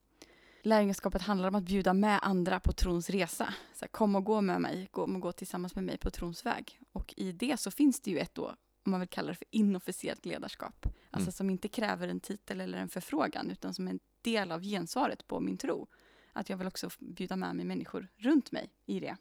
lärjungaskapet 0.63 1.23
handlar 1.23 1.49
om 1.49 1.55
att 1.55 1.65
bjuda 1.65 1.93
med 1.93 2.19
andra 2.23 2.61
på 2.61 2.73
trons 2.73 3.11
resa. 3.11 3.55
Så 3.75 3.81
här, 3.81 3.89
kom 3.89 4.15
och 4.15 4.25
gå 4.25 4.41
med 4.41 4.61
mig, 4.61 4.89
kom 4.91 5.15
och 5.15 5.21
gå 5.21 5.33
tillsammans 5.33 5.75
med 5.75 5.85
mig 5.85 5.99
på 5.99 6.11
trons 6.11 6.47
väg. 6.47 6.81
Och 6.93 7.15
i 7.17 7.33
det 7.33 7.61
så 7.61 7.71
finns 7.71 8.01
det 8.01 8.11
ju 8.11 8.19
ett 8.19 8.35
då, 8.35 8.55
om 8.85 8.91
man 8.91 9.01
vill 9.01 9.09
kalla 9.09 9.29
det 9.29 9.35
för 9.35 9.47
inofficiellt 9.51 10.25
ledarskap. 10.27 10.87
Alltså 11.11 11.29
Mm. 11.29 11.33
som 11.33 11.51
inte 11.51 11.69
kräver 11.69 12.09
en 12.09 12.21
titel 12.21 12.61
eller 12.61 12.79
en 12.79 12.89
förfrågan, 12.89 13.51
utan 13.51 13.75
som 13.75 13.89
en 13.89 14.01
del 14.23 14.53
av 14.53 14.63
gensvaret 14.63 15.27
på 15.27 15.41
min 15.41 15.59
tro. 15.59 15.87
Att 16.33 16.49
jag 16.49 16.57
vill 16.57 16.67
också 16.67 16.91
bjuda 16.99 17.37
med 17.37 17.57
mig 17.57 17.65
människor 17.65 18.09
runt 18.17 18.53
mig 18.53 18.71
i 18.87 19.01
det. 19.01 19.17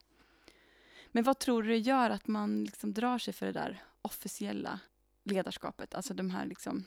Men 1.11 1.23
vad 1.23 1.39
tror 1.39 1.63
du 1.63 1.69
det 1.69 1.77
gör 1.77 2.09
att 2.09 2.27
man 2.27 2.63
liksom 2.63 2.93
drar 2.93 3.17
sig 3.17 3.33
för 3.33 3.45
det 3.45 3.51
där 3.51 3.83
officiella 4.01 4.79
ledarskapet? 5.23 5.95
Alltså 5.95 6.13
de 6.13 6.29
här 6.29 6.45
liksom... 6.45 6.85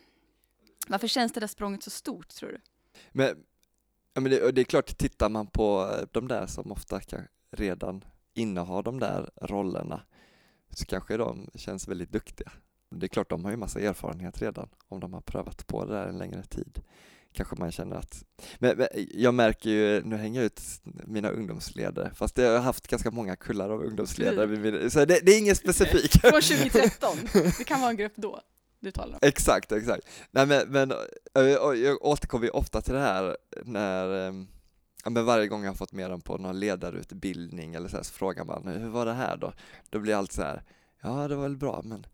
Varför 0.89 1.09
känns 1.09 1.33
det 1.33 1.41
där 1.41 1.47
språnget 1.47 1.83
så 1.83 1.91
stort, 1.91 2.29
tror 2.29 2.49
du? 2.53 2.61
Men, 3.13 3.45
ja, 4.15 4.21
men 4.21 4.31
det, 4.31 4.53
det 4.53 4.61
är 4.61 4.65
klart, 4.65 4.99
tittar 4.99 5.29
man 5.29 5.47
på 5.47 5.91
eh, 5.93 6.09
de 6.13 6.29
där 6.29 6.47
som 6.47 6.73
ofta 6.73 7.01
kan 7.01 7.29
redan 7.51 8.05
innehar 8.35 8.83
de 8.83 9.01
där 9.01 9.31
rollerna 9.43 10.03
så 10.71 10.85
kanske 10.85 11.17
de 11.17 11.51
känns 11.55 11.89
väldigt 11.89 12.13
duktiga. 12.13 12.53
Det 12.91 13.07
är 13.07 13.09
klart, 13.09 13.31
de 13.31 13.45
har 13.45 13.51
ju 13.51 13.57
massa 13.57 13.81
erfarenhet 13.81 14.43
redan 14.43 14.69
om 14.89 15.01
de 15.01 15.13
har 15.13 15.21
prövat 15.21 15.67
på 15.67 15.85
det 15.85 15.93
där 15.95 16.07
en 16.07 16.19
längre 16.19 16.43
tid. 16.43 16.79
Kanske 17.33 17.57
man 17.57 17.73
känner 17.73 17.97
att... 17.97 18.25
Men, 18.59 18.77
men 18.79 18.89
jag 19.15 19.35
märker 19.35 19.71
ju, 19.71 20.03
nu 20.05 20.17
hänger 20.17 20.41
jag 20.41 20.47
ut 20.47 20.61
mina 20.85 21.29
ungdomsledare, 21.31 22.11
fast 22.15 22.39
jag 22.39 22.53
har 22.53 22.59
haft 22.59 22.87
ganska 22.89 23.11
många 23.11 23.37
kullar 23.37 23.71
av 23.71 23.83
ungdomsledare, 23.83 24.47
vid 24.47 24.61
min- 24.61 24.91
så 24.91 25.05
det, 25.05 25.21
det 25.27 25.33
är 25.33 25.39
inget 25.39 25.59
specifikt. 25.59 26.21
Från 26.21 26.33
2013. 26.43 27.17
Det 27.59 27.65
kan 27.65 27.81
vara 27.81 27.91
en 27.91 27.97
grupp 27.97 28.13
då. 28.17 28.41
Exakt, 29.23 29.73
exakt. 29.73 30.07
Nej 30.31 30.47
men, 30.47 30.69
men 30.69 30.93
och 31.33 31.77
jag 31.77 32.05
återkommer 32.05 32.45
ju 32.45 32.51
ofta 32.51 32.81
till 32.81 32.95
det 32.95 33.01
här 33.01 33.37
när, 33.65 34.27
ähm, 34.29 34.49
ja, 35.05 35.11
men 35.11 35.25
varje 35.25 35.47
gång 35.47 35.63
jag 35.65 35.71
har 35.71 35.77
fått 35.77 35.93
med 35.93 36.11
dem 36.11 36.21
på 36.21 36.39
någon 36.39 36.61
ledarutbildning 36.61 37.75
eller 37.75 37.89
så, 37.89 37.97
här, 37.97 38.03
så 38.05 38.13
frågar 38.13 38.45
man 38.45 38.67
hur 38.67 38.89
var 38.89 39.07
det 39.07 39.13
här 39.15 39.37
då? 39.37 39.53
Då 39.91 39.99
blir 39.99 40.15
allt 40.15 40.33
så 40.33 40.43
här, 40.43 40.63
ja 41.03 41.29
det 41.29 41.35
var 41.37 41.43
väl 41.43 41.57
bra 41.57 41.81
men 41.85 42.07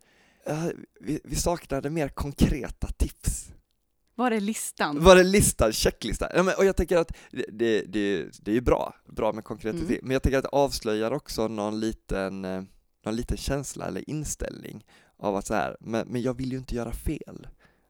vi, 0.99 1.19
vi 1.23 1.35
saknade 1.35 1.89
mer 1.89 2.07
konkreta 2.07 2.87
tips. 2.87 3.49
Var 4.15 4.31
är 4.31 4.39
listan? 4.39 5.03
Var 5.03 5.15
det 5.15 5.23
listan, 5.23 5.71
checklistan? 5.73 6.29
Ja, 6.35 6.43
men, 6.43 6.53
och 6.57 6.65
jag 6.65 6.75
tänker 6.75 6.97
att 6.97 7.11
det, 7.31 7.45
det, 7.51 7.81
det, 7.81 8.25
det 8.41 8.51
är 8.51 8.55
ju 8.55 8.61
bra, 8.61 8.95
bra 9.05 9.33
med 9.33 9.43
konkreta 9.43 9.77
Mm. 9.77 9.99
men 10.01 10.11
jag 10.11 10.23
tänker 10.23 10.37
att 10.37 10.43
det 10.43 10.49
avslöjar 10.49 11.11
också 11.11 11.47
någon 11.47 11.79
liten, 11.79 12.45
eh, 12.45 12.63
någon 13.05 13.15
liten 13.15 13.37
känsla 13.37 13.85
eller 13.87 14.09
inställning 14.09 14.85
av 15.17 15.35
att 15.35 15.47
så 15.47 15.53
här, 15.53 15.77
men, 15.79 16.07
men 16.07 16.21
jag 16.21 16.33
vill 16.33 16.51
ju 16.51 16.57
inte 16.57 16.75
göra 16.75 16.91
fel. 16.91 17.47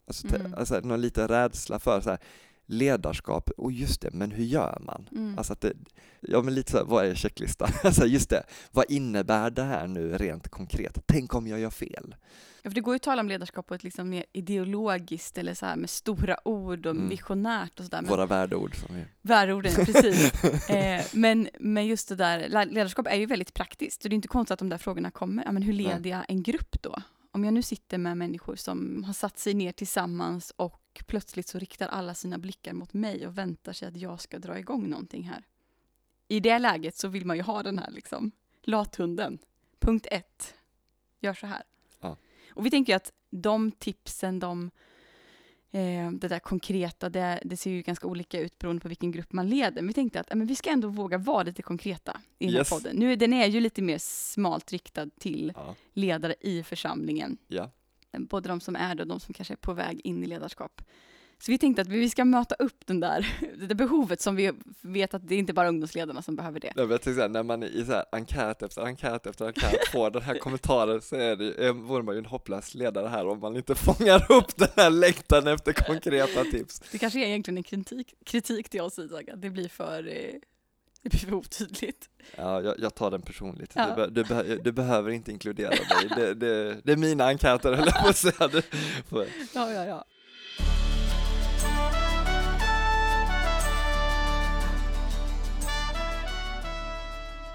Alltså, 0.08 0.36
Mm. 0.36 0.54
alltså 0.54 0.80
någon 0.80 1.02
liten 1.02 1.28
rädsla 1.28 1.80
för 1.80 2.02
så 2.02 2.10
här, 2.10 2.20
ledarskap, 2.66 3.50
och 3.58 3.72
just 3.72 4.02
det, 4.02 4.12
men 4.14 4.32
hur 4.32 4.44
gör 4.44 4.82
man? 4.86 5.10
Mm. 5.12 5.38
Alltså 5.38 5.54
att 5.54 5.62
det, 5.62 5.74
ja 6.22 6.42
men 6.42 6.54
lite 6.56 6.72
så 6.72 6.78
här, 6.78 6.86
vad 6.86 7.06
är 7.06 7.16
checklistan? 7.16 7.70
Alltså 7.84 8.06
just 8.06 8.30
det, 8.30 8.44
vad 8.72 8.86
innebär 8.90 9.50
det 9.50 9.64
här 9.64 9.88
nu 9.88 10.18
rent 10.18 10.50
konkret? 10.50 10.98
Tänk 11.06 11.36
om 11.36 11.48
jag 11.48 11.60
gör 11.60 11.70
fel? 11.70 12.16
Ja, 12.62 12.70
för 12.70 12.76
det 12.76 12.82
går 12.82 12.94
ju 12.94 12.96
att 12.96 13.02
tala 13.02 13.22
om 13.22 13.28
ledarskap 13.28 13.68
på 13.68 13.76
ett 13.76 13.84
liksom 13.84 14.10
mer 14.10 14.26
ideologiskt 14.34 15.38
eller 15.38 15.54
så 15.54 15.66
här 15.66 15.76
med 15.76 15.90
stora 15.90 16.48
ord 16.48 16.86
och 16.86 16.96
Mm. 16.96 17.10
visionärt 17.10 17.80
och 17.80 17.86
sådär. 17.86 18.02
Våra 18.02 18.26
värdeord 18.26 18.76
som 18.76 18.96
vi... 18.96 19.06
Värorden, 19.22 19.74
precis. 19.86 20.44
eh, 20.70 21.02
men, 21.14 21.50
men 21.60 21.88
just 21.88 22.10
det 22.10 22.16
där, 22.16 22.66
ledarskap 22.66 23.08
är 23.08 23.16
ju 23.16 23.26
väldigt 23.26 23.54
praktiskt. 23.54 24.02
Så 24.02 24.08
det 24.08 24.14
är 24.14 24.16
inte 24.16 24.28
konstigt 24.28 24.52
att 24.52 24.60
de 24.60 24.70
där 24.70 24.78
frågorna 24.78 25.12
kommer. 25.12 25.44
Ja, 25.44 25.52
men 25.52 25.64
hur 25.64 25.74
leder 25.74 26.10
jag 26.10 26.26
en 26.28 26.44
grupp 26.44 26.82
då? 26.82 27.02
Om 27.32 27.44
jag 27.44 27.54
nu 27.54 27.62
sitter 27.62 27.98
med 27.98 28.18
människor 28.18 28.56
som 28.56 29.04
har 29.04 29.14
satt 29.14 29.40
sig 29.40 29.54
ner 29.54 29.72
tillsammans 29.72 30.54
och 30.56 30.80
plötsligt 31.08 31.48
så 31.48 31.60
riktar 31.60 31.88
alla 31.88 32.14
sina 32.14 32.38
blickar 32.38 32.74
mot 32.74 32.94
mig 32.94 33.28
och 33.28 33.38
väntar 33.38 33.74
sig 33.74 33.88
att 33.88 33.98
jag 33.98 34.22
ska 34.22 34.40
dra 34.40 34.60
igång 34.60 34.90
någonting 34.90 35.24
här. 35.24 35.44
I 36.28 36.40
det 36.40 36.60
läget 36.60 36.96
så 36.98 37.08
vill 37.08 37.26
man 37.26 37.38
ju 37.38 37.44
ha 37.44 37.64
den 37.64 37.80
här 37.80 37.92
liksom, 37.92 38.32
lathunden. 38.64 39.38
Punkt 39.80 40.08
ett, 40.12 40.54
gör 41.20 41.34
så 41.34 41.48
här. 41.48 41.64
Ja. 42.00 42.18
Och 42.50 42.66
vi 42.66 42.72
tänker 42.72 42.96
att 42.96 43.14
de 43.30 43.72
tipsen, 43.72 44.40
de 44.40 44.72
Eh, 45.76 46.12
det 46.12 46.28
där 46.28 46.40
konkreta, 46.40 47.10
det, 47.10 47.42
det 47.46 47.58
ser 47.58 47.72
ju 47.72 47.82
ganska 47.82 48.08
olika 48.08 48.40
ut 48.40 48.60
beroende 48.60 48.82
på 48.82 48.88
vilken 48.88 49.12
grupp 49.12 49.34
man 49.34 49.50
leder. 49.50 49.76
Men 49.82 49.88
vi 49.88 49.94
tänkte 49.94 50.20
att 50.20 50.28
ja, 50.30 50.36
men 50.36 50.48
vi 50.48 50.56
ska 50.56 50.70
ändå 50.70 50.88
våga 50.88 51.18
vara 51.18 51.44
lite 51.44 51.62
konkreta 51.62 52.22
i 52.40 52.46
den 52.46 52.56
Yes. 52.56 52.72
här 52.72 52.78
podden. 52.78 52.96
Nu, 52.96 53.12
är- 53.12 53.16
den 53.16 53.34
är 53.34 53.48
ju 53.48 53.60
lite 53.60 53.82
mer 53.82 53.98
smalt 53.98 54.72
riktad 54.72 55.10
till 55.20 55.54
Ja. 55.56 55.76
ledare 55.94 56.36
i 56.42 56.64
församlingen. 56.64 57.38
ja. 57.48 57.72
Både 58.20 58.50
de 58.50 58.60
som 58.60 58.76
är 58.76 58.96
det 58.96 59.04
och 59.04 59.08
de 59.08 59.20
som 59.20 59.34
kanske 59.34 59.54
är 59.54 59.56
på 59.56 59.74
väg 59.74 60.02
in 60.04 60.24
i 60.24 60.28
ledarskap. 60.28 60.82
Så 61.46 61.52
vi 61.52 61.58
tänkte 61.58 61.82
att 61.82 61.88
vi 61.88 62.10
ska 62.10 62.26
möta 62.26 62.56
upp 62.56 62.86
den 62.86 63.00
där, 63.00 63.28
det 63.60 63.66
där 63.66 63.76
behovet 63.76 64.22
som 64.22 64.36
vi 64.36 64.52
vet 64.82 65.14
att 65.14 65.28
det 65.28 65.36
är 65.36 65.40
inte 65.40 65.54
bara 65.54 65.68
ungdomsledarna 65.68 66.22
som 66.22 66.36
behöver 66.36 66.60
det. 66.60 66.74
Jag 66.76 66.90
tänkte 66.90 67.14
säga, 67.14 67.28
när 67.28 67.44
man 67.44 67.64
i 67.64 67.86
så 67.86 67.92
här 67.92 68.06
enkät 68.12 68.62
efter 68.62 68.82
enkät 68.82 69.28
efter 69.28 69.46
enkät 69.46 69.88
får 69.92 70.12
den 70.12 70.22
här 70.22 70.40
kommentaren 70.40 71.02
så 71.02 71.16
är 71.16 71.36
det, 71.36 71.66
är, 71.68 71.72
vore 71.72 72.04
man 72.04 72.16
ju 72.16 72.20
en 72.20 72.26
hopplös 72.26 72.76
ledare 72.76 73.08
här 73.08 73.28
om 73.28 73.40
man 73.40 73.56
inte 73.56 73.76
fångar 73.86 74.32
upp 74.32 74.58
den 74.58 74.70
här 74.76 74.90
längtan 74.90 75.48
efter 75.48 75.74
konkreta 75.74 76.44
tips. 76.44 76.82
Det 76.92 76.98
kanske 76.98 77.20
är 77.20 77.26
egentligen 77.26 77.58
en 77.58 77.64
kritik, 77.64 78.14
kritik 78.26 78.70
till 78.70 78.82
oss 78.82 79.00
Isak, 79.00 79.30
att 79.30 79.42
det 79.42 79.50
blir 79.50 79.70
för, 79.70 80.08
eh, 80.08 80.40
det 81.10 81.10
blir 81.10 81.20
för 81.20 81.34
otydligt. 81.34 82.10
Ja, 82.36 82.62
jag, 82.62 82.80
jag 82.80 82.96
tar 82.96 83.12
den 83.12 83.22
personligt. 83.22 83.72
Ja. 83.76 83.96
Du, 83.96 84.10
du, 84.10 84.24
be, 84.24 84.44
du 84.64 84.72
behöver 84.72 85.12
inte 85.12 85.32
inkludera 85.32 85.70
mig. 85.70 86.10
Det, 86.16 86.34
det, 86.34 86.82
det 86.84 86.92
är 86.92 86.98
mina 86.98 87.28
enkäter, 87.28 87.74
höll 87.74 87.86
jag 87.86 88.04
på 88.04 88.10
att 88.10 88.18
säga. 88.18 88.62
Ja, 89.54 89.72
ja, 89.72 89.86
ja. 89.86 90.06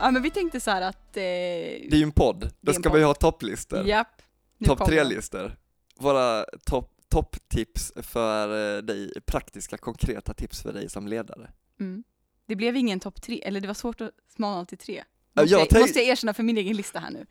Ja, 0.00 0.11
men 0.11 0.23
vi 0.23 0.31
tänkte 0.31 0.61
så 0.61 0.71
här 0.71 0.83
att... 0.83 1.17
Eh, 1.17 1.23
det 1.23 1.93
är 1.93 1.97
ju 1.97 2.02
en 2.02 2.12
podd, 2.12 2.50
då 2.61 2.73
ska 2.73 2.90
podd. 2.90 2.99
ju 2.99 3.05
ha 3.05 3.14
topplistor. 3.14 3.87
Japp. 3.87 4.23
Topp 4.64 4.87
tre-listor. 4.87 5.57
Våra 5.99 6.45
topp 6.67 6.95
topptips 7.09 7.93
för 7.97 8.76
eh, 8.76 8.83
dig, 8.83 9.21
praktiska 9.26 9.78
konkreta 9.78 10.35
tips 10.35 10.62
för 10.62 10.73
dig 10.73 10.88
som 10.88 11.09
ledare. 11.09 11.50
Mm. 11.81 12.05
Det 12.49 12.57
blev 12.57 12.76
ingen 12.76 13.00
topp 13.00 13.23
tre, 13.23 13.43
eller 13.45 13.61
det 13.61 13.67
var 13.67 13.75
svårt 13.75 14.00
att 14.00 14.11
smala 14.37 14.64
till 14.64 14.78
tre. 14.78 15.05
Måste, 15.37 15.50
jag 15.55 15.69
tänk- 15.71 15.81
måste 15.83 15.99
jag 15.99 16.09
erkänna 16.09 16.35
för 16.35 16.43
min 16.43 16.59
egen 16.59 16.76
lista 16.76 16.99
här 16.99 17.11
nu. 17.11 17.26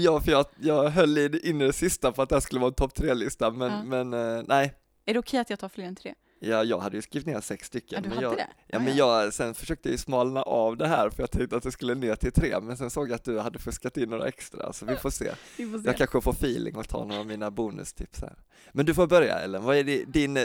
Ja, 0.00 0.20
för 0.20 0.30
jag, 0.32 0.46
jag 0.60 0.88
höll 0.90 1.18
in 1.18 1.60
i 1.60 1.66
det 1.66 1.72
sista 1.72 2.12
på 2.12 2.22
att 2.22 2.28
det 2.28 2.34
här 2.34 2.40
skulle 2.40 2.60
vara 2.60 2.68
en 2.68 2.74
topp 2.74 2.94
tre-lista, 2.94 3.50
men, 3.50 3.70
Ja. 3.72 3.82
men 4.04 4.36
eh, 4.38 4.44
nej. 4.48 4.74
Är 5.04 5.12
det 5.14 5.18
okej 5.20 5.40
att 5.40 5.50
jag 5.50 5.58
tar 5.58 5.68
fler 5.68 5.84
än 5.84 5.96
tre? 5.96 6.14
Ja, 6.40 6.64
jag 6.64 6.78
hade 6.78 6.96
ju 6.96 7.02
skrivit 7.02 7.26
ner 7.26 7.40
sex 7.40 7.66
stycken. 7.66 8.02
Ja, 8.04 8.10
men 8.10 8.20
jag, 8.22 8.36
det? 8.36 8.46
Ja, 8.66 8.78
men 8.78 8.96
jag, 8.96 9.32
sen 9.34 9.54
försökte 9.54 9.88
jag 9.88 9.92
ju 9.92 9.98
smalna 9.98 10.42
av 10.42 10.76
det 10.76 10.88
här 10.88 11.10
för 11.10 11.22
jag 11.22 11.30
tänkte 11.30 11.56
att 11.56 11.62
det 11.62 11.72
skulle 11.72 11.94
ner 11.94 12.14
till 12.14 12.32
tre, 12.32 12.60
men 12.60 12.76
sen 12.76 12.90
såg 12.90 13.08
jag 13.10 13.14
att 13.14 13.24
du 13.24 13.38
hade 13.38 13.58
fuskat 13.58 13.96
in 13.96 14.08
några 14.10 14.28
extra, 14.28 14.72
så 14.72 14.86
vi 14.86 14.96
får 14.96 15.10
se. 15.10 15.32
Vi 15.56 15.70
får 15.70 15.78
se. 15.78 15.86
Jag 15.86 15.96
kanske 15.96 16.20
får 16.20 16.32
feeling 16.32 16.76
och 16.76 16.88
tar 16.88 17.04
några 17.04 17.20
av 17.20 17.26
mina 17.26 17.50
bonustips 17.50 18.20
här. 18.20 18.34
Men 18.72 18.86
du 18.86 18.94
får 18.94 19.06
börja 19.06 19.38
Ellen, 19.38 19.64
vad 19.64 19.76
är 19.76 19.84
di- 19.84 20.04
din, 20.04 20.36
eh, 20.36 20.44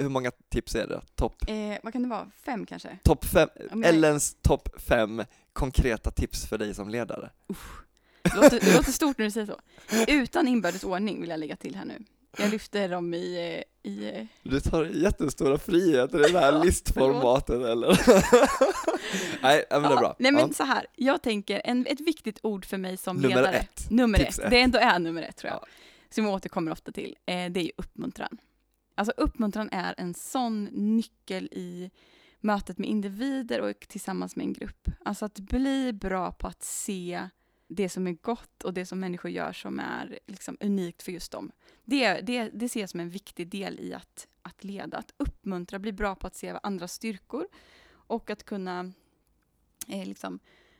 hur 0.00 0.08
många 0.08 0.30
tips 0.50 0.74
är 0.74 0.86
det? 0.86 1.00
Topp 1.14 1.34
Eh, 1.48 1.78
vad 1.82 1.92
kan 1.92 2.02
det 2.02 2.08
vara? 2.08 2.30
Fem 2.44 2.66
kanske? 2.66 2.98
top 3.02 3.24
fem, 3.24 3.48
jag- 3.70 3.84
Ellens 3.84 4.36
topp 4.42 4.68
fem 4.80 5.22
konkreta 5.52 6.10
tips 6.10 6.46
för 6.46 6.58
dig 6.58 6.74
som 6.74 6.88
ledare. 6.88 7.30
Det 8.22 8.36
låter, 8.36 8.60
det 8.60 8.76
låter 8.76 8.92
stort 8.92 9.18
när 9.18 9.24
du 9.24 9.30
säger 9.30 9.46
så. 9.46 9.60
Utan 10.08 10.48
inbördes 10.48 10.84
ordning 10.84 11.20
vill 11.20 11.30
jag 11.30 11.40
lägga 11.40 11.56
till 11.56 11.74
här 11.76 11.84
nu. 11.84 11.98
Jag 12.38 12.50
lyfter 12.50 12.88
dem 12.88 13.14
i, 13.14 13.54
eh, 13.56 13.62
i 13.82 14.28
Du 14.42 14.60
tar 14.60 14.84
jättestora 14.84 15.58
friheter 15.58 16.28
i 16.28 16.32
det 16.32 16.38
här 16.40 16.64
listformatet 16.64 17.62
eller? 17.62 17.88
Nej, 19.42 19.64
men 19.70 19.82
det 19.82 19.88
är 19.88 19.96
bra. 19.96 20.16
Nej 20.18 20.32
men 20.32 20.46
Ja. 20.48 20.52
så 20.54 20.64
här, 20.64 20.86
jag 20.96 21.22
tänker 21.22 21.62
en, 21.64 21.86
ett 21.86 22.00
viktigt 22.00 22.38
ord 22.42 22.64
för 22.66 22.76
mig 22.78 22.96
som 22.96 23.16
Nummer 23.16 23.28
ledare. 23.28 23.52
ett. 23.56 23.90
Nummer 23.90 24.18
Tips 24.18 24.38
ett. 24.38 24.44
ett. 24.44 24.50
Det 24.50 24.60
ändå 24.60 24.78
är 24.78 24.98
nummer 24.98 25.22
ett 25.22 25.36
tror 25.36 25.50
jag. 25.52 25.60
Ja. 25.62 25.66
Som 26.10 26.24
jag 26.24 26.34
återkommer 26.34 26.72
ofta 26.72 26.92
till. 26.92 27.16
Eh, 27.26 27.50
det 27.50 27.60
är 27.60 27.64
ju 27.64 27.72
uppmuntran. 27.76 28.38
Alltså 28.94 29.12
uppmuntran 29.16 29.68
är 29.72 29.94
en 29.98 30.14
sån 30.14 30.64
nyckel 30.72 31.44
i 31.52 31.90
mötet 32.40 32.78
med 32.78 32.88
individer 32.88 33.60
och 33.60 33.80
tillsammans 33.88 34.36
med 34.36 34.44
en 34.44 34.52
grupp. 34.52 34.88
Alltså 35.04 35.24
att 35.24 35.38
bli 35.38 35.92
bra 35.92 36.32
på 36.32 36.46
att 36.46 36.62
se 36.62 37.28
det 37.68 37.88
som 37.88 38.06
är 38.06 38.12
gott 38.12 38.64
och 38.64 38.74
det 38.74 38.86
som 38.86 39.00
människor 39.00 39.30
gör 39.30 39.52
som 39.52 39.80
är 39.80 40.18
liksom 40.26 40.56
unikt 40.60 41.02
för 41.02 41.12
just 41.12 41.32
dem. 41.32 41.52
Det, 41.84 42.20
det, 42.20 42.50
det 42.54 42.68
ser 42.68 42.80
jag 42.80 42.90
som 42.90 43.00
en 43.00 43.10
viktig 43.10 43.48
del 43.48 43.80
i 43.80 43.94
att, 43.94 44.28
att 44.42 44.64
leda, 44.64 44.98
att 44.98 45.14
uppmuntra, 45.16 45.78
bli 45.78 45.92
bra 45.92 46.14
på 46.14 46.26
att 46.26 46.36
se 46.36 46.58
andras 46.62 46.92
styrkor 46.92 47.46
och 47.90 48.30
att 48.30 48.44
kunna 48.44 48.92
eh, 49.88 50.06
liksom, 50.06 50.38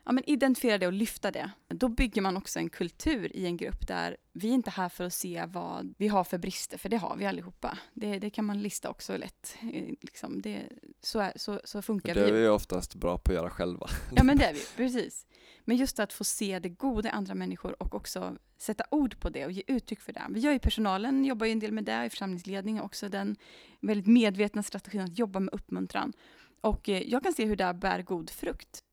ja, 0.08 0.12
men 0.12 0.30
identifiera 0.30 0.78
det 0.78 0.86
och 0.86 0.92
lyfta 0.92 1.30
det. 1.30 1.50
Då 1.68 1.88
bygger 1.88 2.22
man 2.22 2.36
också 2.36 2.58
en 2.58 2.70
kultur 2.70 3.36
i 3.36 3.46
en 3.46 3.56
grupp 3.56 3.86
där 3.86 4.16
vi 4.32 4.48
är 4.48 4.52
inte 4.52 4.70
här 4.70 4.88
för 4.88 5.04
att 5.04 5.14
se 5.14 5.44
vad 5.48 5.94
vi 5.98 6.08
har 6.08 6.24
för 6.24 6.38
brister, 6.38 6.78
för 6.78 6.88
det 6.88 6.96
har 6.96 7.16
vi 7.16 7.26
allihopa. 7.26 7.78
Det, 7.94 8.18
det 8.18 8.30
kan 8.30 8.44
man 8.44 8.62
lista 8.62 8.90
också 8.90 9.16
lätt. 9.16 9.56
Eh, 9.60 9.94
liksom, 10.00 10.42
det, 10.42 10.62
så, 11.00 11.18
är, 11.18 11.32
så, 11.36 11.60
så 11.64 11.82
funkar 11.82 12.14
Det 12.14 12.20
är 12.20 12.32
vi. 12.32 12.40
vi 12.40 12.48
oftast 12.48 12.94
bra 12.94 13.18
på 13.18 13.30
att 13.30 13.34
göra 13.34 13.50
själva. 13.50 13.86
Ja, 14.16 14.22
men 14.24 14.38
det 14.38 14.44
är 14.44 14.54
vi. 14.54 14.60
Precis. 14.76 15.26
Men 15.64 15.76
just 15.76 15.98
att 15.98 16.12
få 16.12 16.24
se 16.24 16.58
det 16.58 16.68
goda 16.68 17.08
i 17.08 17.12
andra 17.12 17.34
människor 17.34 17.82
och 17.82 17.94
också 17.94 18.36
sätta 18.58 18.84
ord 18.90 19.20
på 19.20 19.28
det 19.28 19.44
och 19.44 19.52
ge 19.52 19.62
uttryck 19.66 20.00
för 20.00 20.12
det. 20.12 20.26
Vi 20.30 20.40
gör 20.40 20.52
ju 20.52 20.58
personalen, 20.58 21.24
jobbar 21.24 21.46
ju 21.46 21.52
en 21.52 21.58
del 21.60 21.72
med 21.72 21.84
det 21.84 22.04
i 22.04 22.10
församlingsledningen 22.10 22.82
också, 22.84 23.08
den 23.08 23.36
väldigt 23.80 24.06
medvetna 24.06 24.62
strategin 24.62 25.00
att 25.00 25.18
jobba 25.18 25.40
med 25.40 25.54
uppmuntran. 25.54 26.12
Och 26.60 26.88
eh, 26.88 27.02
jag 27.02 27.22
kan 27.22 27.32
se 27.32 27.44
hur 27.44 27.56
det 27.56 27.74
bär 27.74 28.02
god 28.02 28.30
frukt. 28.30 28.84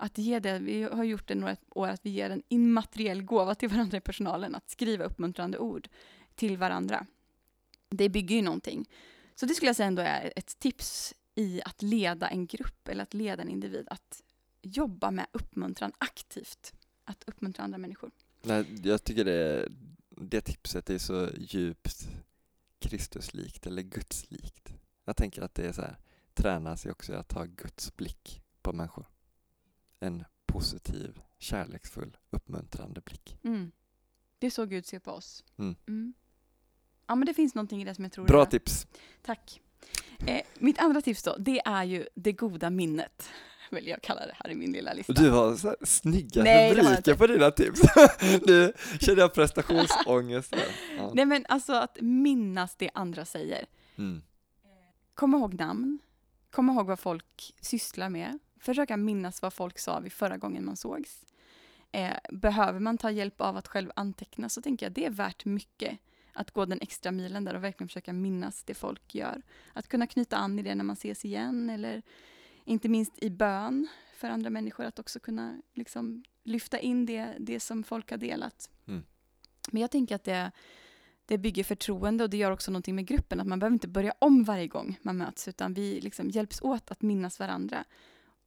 Att 0.00 0.18
ge 0.18 0.38
det, 0.38 0.58
vi 0.58 0.82
har 0.82 1.04
gjort 1.04 1.28
det 1.28 1.34
några 1.34 1.56
år, 1.70 1.88
att 1.88 2.06
vi 2.06 2.10
ger 2.10 2.30
en 2.30 2.42
immateriell 2.48 3.22
gåva 3.22 3.54
till 3.54 3.68
varandra 3.68 3.98
i 3.98 4.00
personalen, 4.00 4.54
att 4.54 4.70
skriva 4.70 5.04
uppmuntrande 5.04 5.58
ord 5.58 5.88
till 6.34 6.56
varandra. 6.56 7.06
Det 7.88 8.08
bygger 8.08 8.36
ju 8.36 8.42
någonting. 8.42 8.88
Så 9.34 9.46
det 9.46 9.54
skulle 9.54 9.68
jag 9.68 9.76
säga 9.76 9.86
ändå 9.86 10.02
är 10.02 10.32
ett 10.36 10.58
tips 10.58 11.14
i 11.34 11.62
att 11.64 11.82
leda 11.82 12.28
en 12.28 12.46
grupp 12.46 12.88
eller 12.88 13.02
att 13.02 13.14
leda 13.14 13.42
en 13.42 13.48
individ, 13.48 13.88
att 13.90 14.22
jobba 14.62 15.10
med 15.10 15.26
uppmuntran 15.32 15.92
aktivt. 15.98 16.72
Att 17.04 17.24
uppmuntra 17.26 17.64
andra 17.64 17.78
människor. 17.78 18.10
Nej, 18.42 18.66
jag 18.84 19.04
tycker 19.04 19.24
det, 19.24 19.68
det 20.08 20.40
tipset 20.40 20.90
är 20.90 20.98
så 20.98 21.28
djupt 21.36 22.08
Kristuslikt 22.78 23.66
eller 23.66 23.82
Gudslikt. 23.82 24.74
Jag 25.04 25.16
tänker 25.16 25.42
att 25.42 25.54
det 25.54 25.66
är 25.66 25.72
så 25.72 25.82
här, 25.82 25.98
tränas 26.34 26.86
ju 26.86 26.90
också 26.90 27.12
i 27.12 27.16
att 27.16 27.32
ha 27.32 27.44
Guds 27.44 27.96
blick 27.96 28.42
på 28.62 28.72
människor. 28.72 29.06
En 30.00 30.24
positiv, 30.46 31.20
kärleksfull, 31.38 32.16
uppmuntrande 32.30 33.00
blick. 33.00 33.38
Mm. 33.44 33.72
Det 34.38 34.46
är 34.46 34.50
så 34.50 34.66
Gud 34.66 34.86
ser 34.86 34.98
på 34.98 35.10
oss. 35.10 35.44
Mm. 35.58 36.14
Ja, 37.06 37.14
men 37.14 37.26
det 37.26 37.34
finns 37.34 37.54
någonting 37.54 37.82
i 37.82 37.84
det 37.84 37.94
som 37.94 38.04
jag 38.04 38.12
tror 38.12 38.26
Bra 38.26 38.42
är... 38.42 38.46
tips! 38.46 38.86
Tack. 39.22 39.60
Eh, 40.26 40.40
mitt 40.58 40.78
andra 40.78 41.02
tips 41.02 41.22
då, 41.22 41.36
det 41.38 41.60
är 41.64 41.84
ju 41.84 42.06
det 42.14 42.32
goda 42.32 42.70
minnet. 42.70 43.30
Vill 43.70 43.86
jag 43.86 44.02
kalla 44.02 44.26
det 44.26 44.34
här 44.34 44.50
i 44.50 44.54
min 44.54 44.72
lilla 44.72 44.92
lista. 44.92 45.12
Du 45.12 45.30
har 45.30 45.56
så 45.56 45.68
här 45.68 45.76
snygga 45.82 46.42
Nej, 46.42 46.74
rubriker 46.74 47.14
på 47.14 47.26
dina 47.26 47.50
tips. 47.50 47.80
nu 48.46 48.72
känner 49.00 49.18
jag 49.18 49.34
prestationsångest. 49.34 50.54
Ja. 50.96 51.10
Nej 51.14 51.26
men 51.26 51.46
alltså 51.48 51.72
att 51.72 52.00
minnas 52.00 52.76
det 52.76 52.90
andra 52.94 53.24
säger. 53.24 53.66
Mm. 53.98 54.22
Kom 55.14 55.34
ihåg 55.34 55.54
namn. 55.54 55.98
Kom 56.50 56.70
ihåg 56.70 56.86
vad 56.86 56.98
folk 56.98 57.54
sysslar 57.60 58.08
med. 58.08 58.38
Försöka 58.60 58.96
minnas 58.96 59.42
vad 59.42 59.52
folk 59.52 59.78
sa 59.78 60.00
vid 60.00 60.12
förra 60.12 60.36
gången 60.36 60.64
man 60.64 60.76
sågs. 60.76 61.24
Eh, 61.92 62.16
behöver 62.30 62.80
man 62.80 62.98
ta 62.98 63.10
hjälp 63.10 63.40
av 63.40 63.56
att 63.56 63.68
själv 63.68 63.90
anteckna 63.96 64.48
så 64.48 64.62
tänker 64.62 64.86
jag 64.86 64.92
det 64.92 65.04
är 65.04 65.10
värt 65.10 65.44
mycket. 65.44 65.98
Att 66.32 66.50
gå 66.50 66.64
den 66.64 66.80
extra 66.80 67.12
milen 67.12 67.44
där 67.44 67.54
och 67.54 67.64
verkligen 67.64 67.88
försöka 67.88 68.12
minnas 68.12 68.64
det 68.64 68.74
folk 68.74 69.14
gör. 69.14 69.42
Att 69.72 69.88
kunna 69.88 70.06
knyta 70.06 70.36
an 70.36 70.58
i 70.58 70.62
det 70.62 70.74
när 70.74 70.84
man 70.84 70.94
ses 70.94 71.24
igen 71.24 71.70
eller 71.70 72.02
inte 72.64 72.88
minst 72.88 73.12
i 73.22 73.30
bön 73.30 73.88
för 74.14 74.28
andra 74.28 74.50
människor. 74.50 74.84
Att 74.84 74.98
också 74.98 75.20
kunna 75.20 75.62
liksom, 75.74 76.24
lyfta 76.44 76.78
in 76.78 77.06
det, 77.06 77.34
det 77.38 77.60
som 77.60 77.84
folk 77.84 78.10
har 78.10 78.18
delat. 78.18 78.70
Mm. 78.86 79.04
Men 79.72 79.82
jag 79.82 79.90
tänker 79.90 80.14
att 80.14 80.24
det, 80.24 80.52
det 81.26 81.38
bygger 81.38 81.64
förtroende 81.64 82.24
och 82.24 82.30
det 82.30 82.36
gör 82.36 82.50
också 82.50 82.70
någonting 82.70 82.94
med 82.94 83.06
gruppen. 83.06 83.40
Att 83.40 83.46
man 83.46 83.58
behöver 83.58 83.74
inte 83.74 83.88
börja 83.88 84.14
om 84.18 84.44
varje 84.44 84.66
gång 84.66 84.98
man 85.02 85.16
möts 85.16 85.48
utan 85.48 85.74
vi 85.74 86.00
liksom 86.00 86.30
hjälps 86.30 86.60
åt 86.62 86.90
att 86.90 87.02
minnas 87.02 87.40
varandra. 87.40 87.84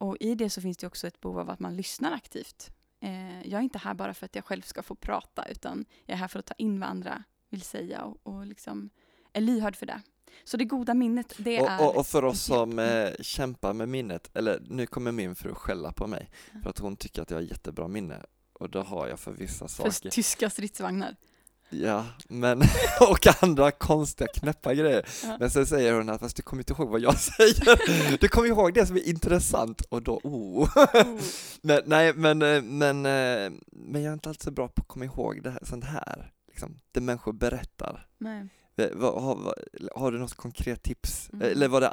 Och 0.02 0.16
i 0.20 0.34
det 0.34 0.50
så 0.50 0.60
finns 0.60 0.76
det 0.76 0.86
också 0.86 1.06
ett 1.06 1.20
behov 1.20 1.38
av 1.38 1.50
att 1.50 1.60
man 1.60 1.76
lyssnar 1.76 2.12
aktivt. 2.12 2.70
Eh, 3.00 3.48
jag 3.48 3.58
är 3.58 3.62
inte 3.62 3.78
här 3.78 3.94
bara 3.94 4.14
för 4.14 4.26
att 4.26 4.34
jag 4.34 4.44
själv 4.44 4.62
ska 4.62 4.82
få 4.82 4.94
prata 4.94 5.44
utan 5.48 5.84
jag 6.06 6.14
är 6.14 6.18
här 6.18 6.28
för 6.28 6.38
att 6.38 6.46
ta 6.46 6.54
in 6.58 6.80
vad 6.80 6.88
andra 6.88 7.24
vill 7.50 7.62
säga 7.62 8.02
och, 8.02 8.16
och 8.22 8.46
liksom 8.46 8.90
är 9.32 9.40
lyhörd 9.40 9.76
för 9.76 9.86
det. 9.86 10.02
Så 10.44 10.56
det 10.56 10.64
goda 10.64 10.94
minnet, 10.94 11.34
det 11.38 11.56
är... 11.56 11.80
Och, 11.80 11.88
och, 11.88 11.96
och 11.96 12.06
för 12.06 12.24
oss 12.24 12.42
som 12.42 12.78
eh, 12.78 13.10
kämpar 13.20 13.72
med 13.72 13.88
minnet, 13.88 14.30
eller 14.36 14.62
nu 14.66 14.86
kommer 14.86 15.12
min 15.12 15.34
fru 15.34 15.54
skälla 15.54 15.92
på 15.92 16.06
mig 16.06 16.30
för 16.62 16.70
att 16.70 16.78
hon 16.78 16.96
tycker 16.96 17.22
att 17.22 17.30
jag 17.30 17.38
har 17.38 17.42
jättebra 17.42 17.88
minne 17.88 18.22
och 18.52 18.70
det 18.70 18.82
har 18.82 19.08
jag 19.08 19.20
för 19.20 19.32
vissa 19.32 19.68
för 19.68 19.90
saker. 19.90 20.10
tyska 20.10 20.50
stridsvagnar. 20.50 21.16
Ja, 21.72 22.04
men 22.28 22.62
och 23.00 23.42
andra 23.42 23.70
konstiga 23.70 24.28
knäppa 24.34 24.74
grejer. 24.74 25.06
Ja. 25.24 25.36
Men 25.40 25.50
sen 25.50 25.66
säger 25.66 25.92
hon 25.94 26.08
att 26.08 26.20
fast 26.20 26.36
du 26.36 26.42
kommer 26.42 26.60
inte 26.62 26.72
ihåg 26.72 26.88
vad 26.88 27.00
jag 27.00 27.18
säger. 27.18 28.18
Du 28.18 28.28
kommer 28.28 28.48
ihåg 28.48 28.74
det 28.74 28.86
som 28.86 28.96
är 28.96 29.08
intressant 29.08 29.80
och 29.80 30.02
då, 30.02 30.20
oh. 30.24 30.62
Oh. 30.62 30.68
Men, 31.62 31.80
nej, 31.86 32.12
men, 32.14 32.42
eh, 32.42 32.62
men, 32.62 32.96
eh, 33.06 33.52
men 33.72 34.02
jag 34.02 34.10
är 34.10 34.12
inte 34.12 34.28
alltid 34.28 34.42
så 34.42 34.50
bra 34.50 34.68
på 34.68 34.82
att 34.82 34.88
komma 34.88 35.04
ihåg 35.04 35.42
det 35.42 35.50
här, 35.50 35.60
sånt 35.62 35.84
här. 35.84 36.32
Liksom, 36.48 36.76
det 36.92 37.00
människor 37.00 37.32
berättar. 37.32 38.06
Nej. 38.18 38.48
Eh, 38.76 39.00
Har, 39.00 39.54
har 39.94 40.12
du 40.12 40.18
något 40.18 40.34
konkret 40.34 40.82
tips? 40.82 41.30
Mm. 41.32 41.50
Eller 41.52 41.68
var 41.68 41.80
det 41.80 41.88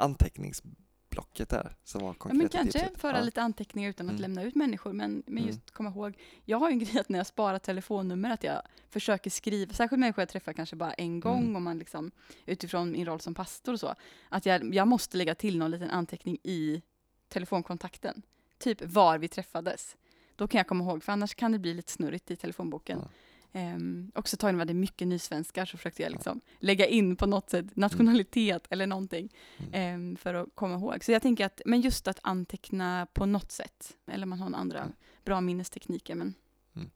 anteckningsblocket 1.10 1.48
där 1.48 1.76
som 1.84 2.00
var 2.00 2.08
Ja, 2.08 2.14
konkreta 2.14 2.38
men 2.38 2.48
kanske 2.48 2.78
tipset? 2.80 3.00
föra 3.00 3.16
Ja. 3.18 3.22
lite 3.24 3.42
anteckningar 3.42 3.90
utan 3.90 4.06
att 4.06 4.10
Mm. 4.10 4.22
lämna 4.22 4.42
ut 4.42 4.54
människor. 4.54 4.92
Men, 4.92 5.22
men 5.26 5.38
Mm. 5.38 5.46
just 5.46 5.70
komma 5.70 5.90
ihåg, 5.90 6.14
jag 6.44 6.58
har 6.58 6.68
ju 6.70 6.72
en 6.72 6.78
grej 6.78 6.98
att 7.00 7.08
när 7.08 7.18
jag 7.18 7.26
sparar 7.26 7.58
telefonnummer 7.58 8.30
att 8.30 8.44
jag 8.44 8.62
försöker 8.90 9.30
skriva, 9.30 9.72
särskilt 9.72 10.00
människor 10.00 10.22
jag 10.22 10.28
träffar 10.28 10.52
kanske 10.52 10.76
bara 10.76 10.92
en 10.94 11.20
gång 11.20 11.42
Mm. 11.42 11.56
och 11.56 11.62
man 11.62 11.78
liksom 11.78 12.10
utifrån 12.46 12.92
min 12.92 13.06
roll 13.06 13.20
som 13.20 13.34
pastor 13.34 13.72
och 13.72 13.80
så, 13.80 13.94
att 14.28 14.46
jag, 14.46 14.74
jag 14.74 14.88
måste 14.88 15.16
lägga 15.16 15.34
till 15.34 15.58
någon 15.58 15.70
liten 15.70 15.90
anteckning 15.90 16.38
i 16.42 16.82
telefonkontakten. 17.28 18.22
Typ 18.58 18.82
var 18.82 19.18
vi 19.18 19.28
träffades. 19.28 19.96
Då 20.36 20.48
kan 20.48 20.58
jag 20.58 20.66
komma 20.66 20.84
ihåg, 20.84 21.02
för 21.02 21.12
annars 21.12 21.34
kan 21.34 21.52
det 21.52 21.58
bli 21.58 21.74
lite 21.74 21.92
snurrigt 21.92 22.30
i 22.30 22.36
telefonboken. 22.36 22.98
Ja. 23.02 23.08
Um, 23.52 24.12
också 24.14 24.36
tagen 24.36 24.58
var 24.58 24.64
det 24.64 24.74
mycket 24.74 25.08
nysvenskar 25.08 25.64
så 25.64 25.76
försökte 25.76 26.02
jag 26.02 26.12
liksom 26.12 26.40
lägga 26.58 26.86
in 26.86 27.16
på 27.16 27.26
något 27.26 27.50
sätt 27.50 27.76
nationalitet 27.76 28.66
eller 28.70 28.86
någonting 28.86 29.34
Mm. 29.58 29.70
em, 29.74 30.16
för 30.16 30.34
att 30.34 30.48
komma 30.54 30.74
ihåg. 30.74 31.04
Så 31.04 31.12
jag 31.12 31.22
tänker 31.22 31.46
att, 31.46 31.60
men 31.66 31.80
just 31.80 32.08
att 32.08 32.18
anteckna 32.22 33.06
på 33.12 33.26
något 33.26 33.50
sätt, 33.52 33.96
eller 34.06 34.26
man 34.26 34.38
har 34.38 34.46
en 34.46 34.54
andra 34.54 34.78
Mm. 34.78 34.92
bra 35.24 35.40
minnestekniker, 35.40 36.14
men 36.14 36.34
Mm. 36.76 36.90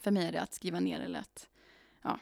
för 0.00 0.10
mig 0.10 0.26
är 0.26 0.32
det 0.32 0.40
att 0.42 0.54
skriva 0.54 0.80
ner 0.80 1.00
eller 1.00 1.18
att, 1.20 1.48
ja. 2.02 2.18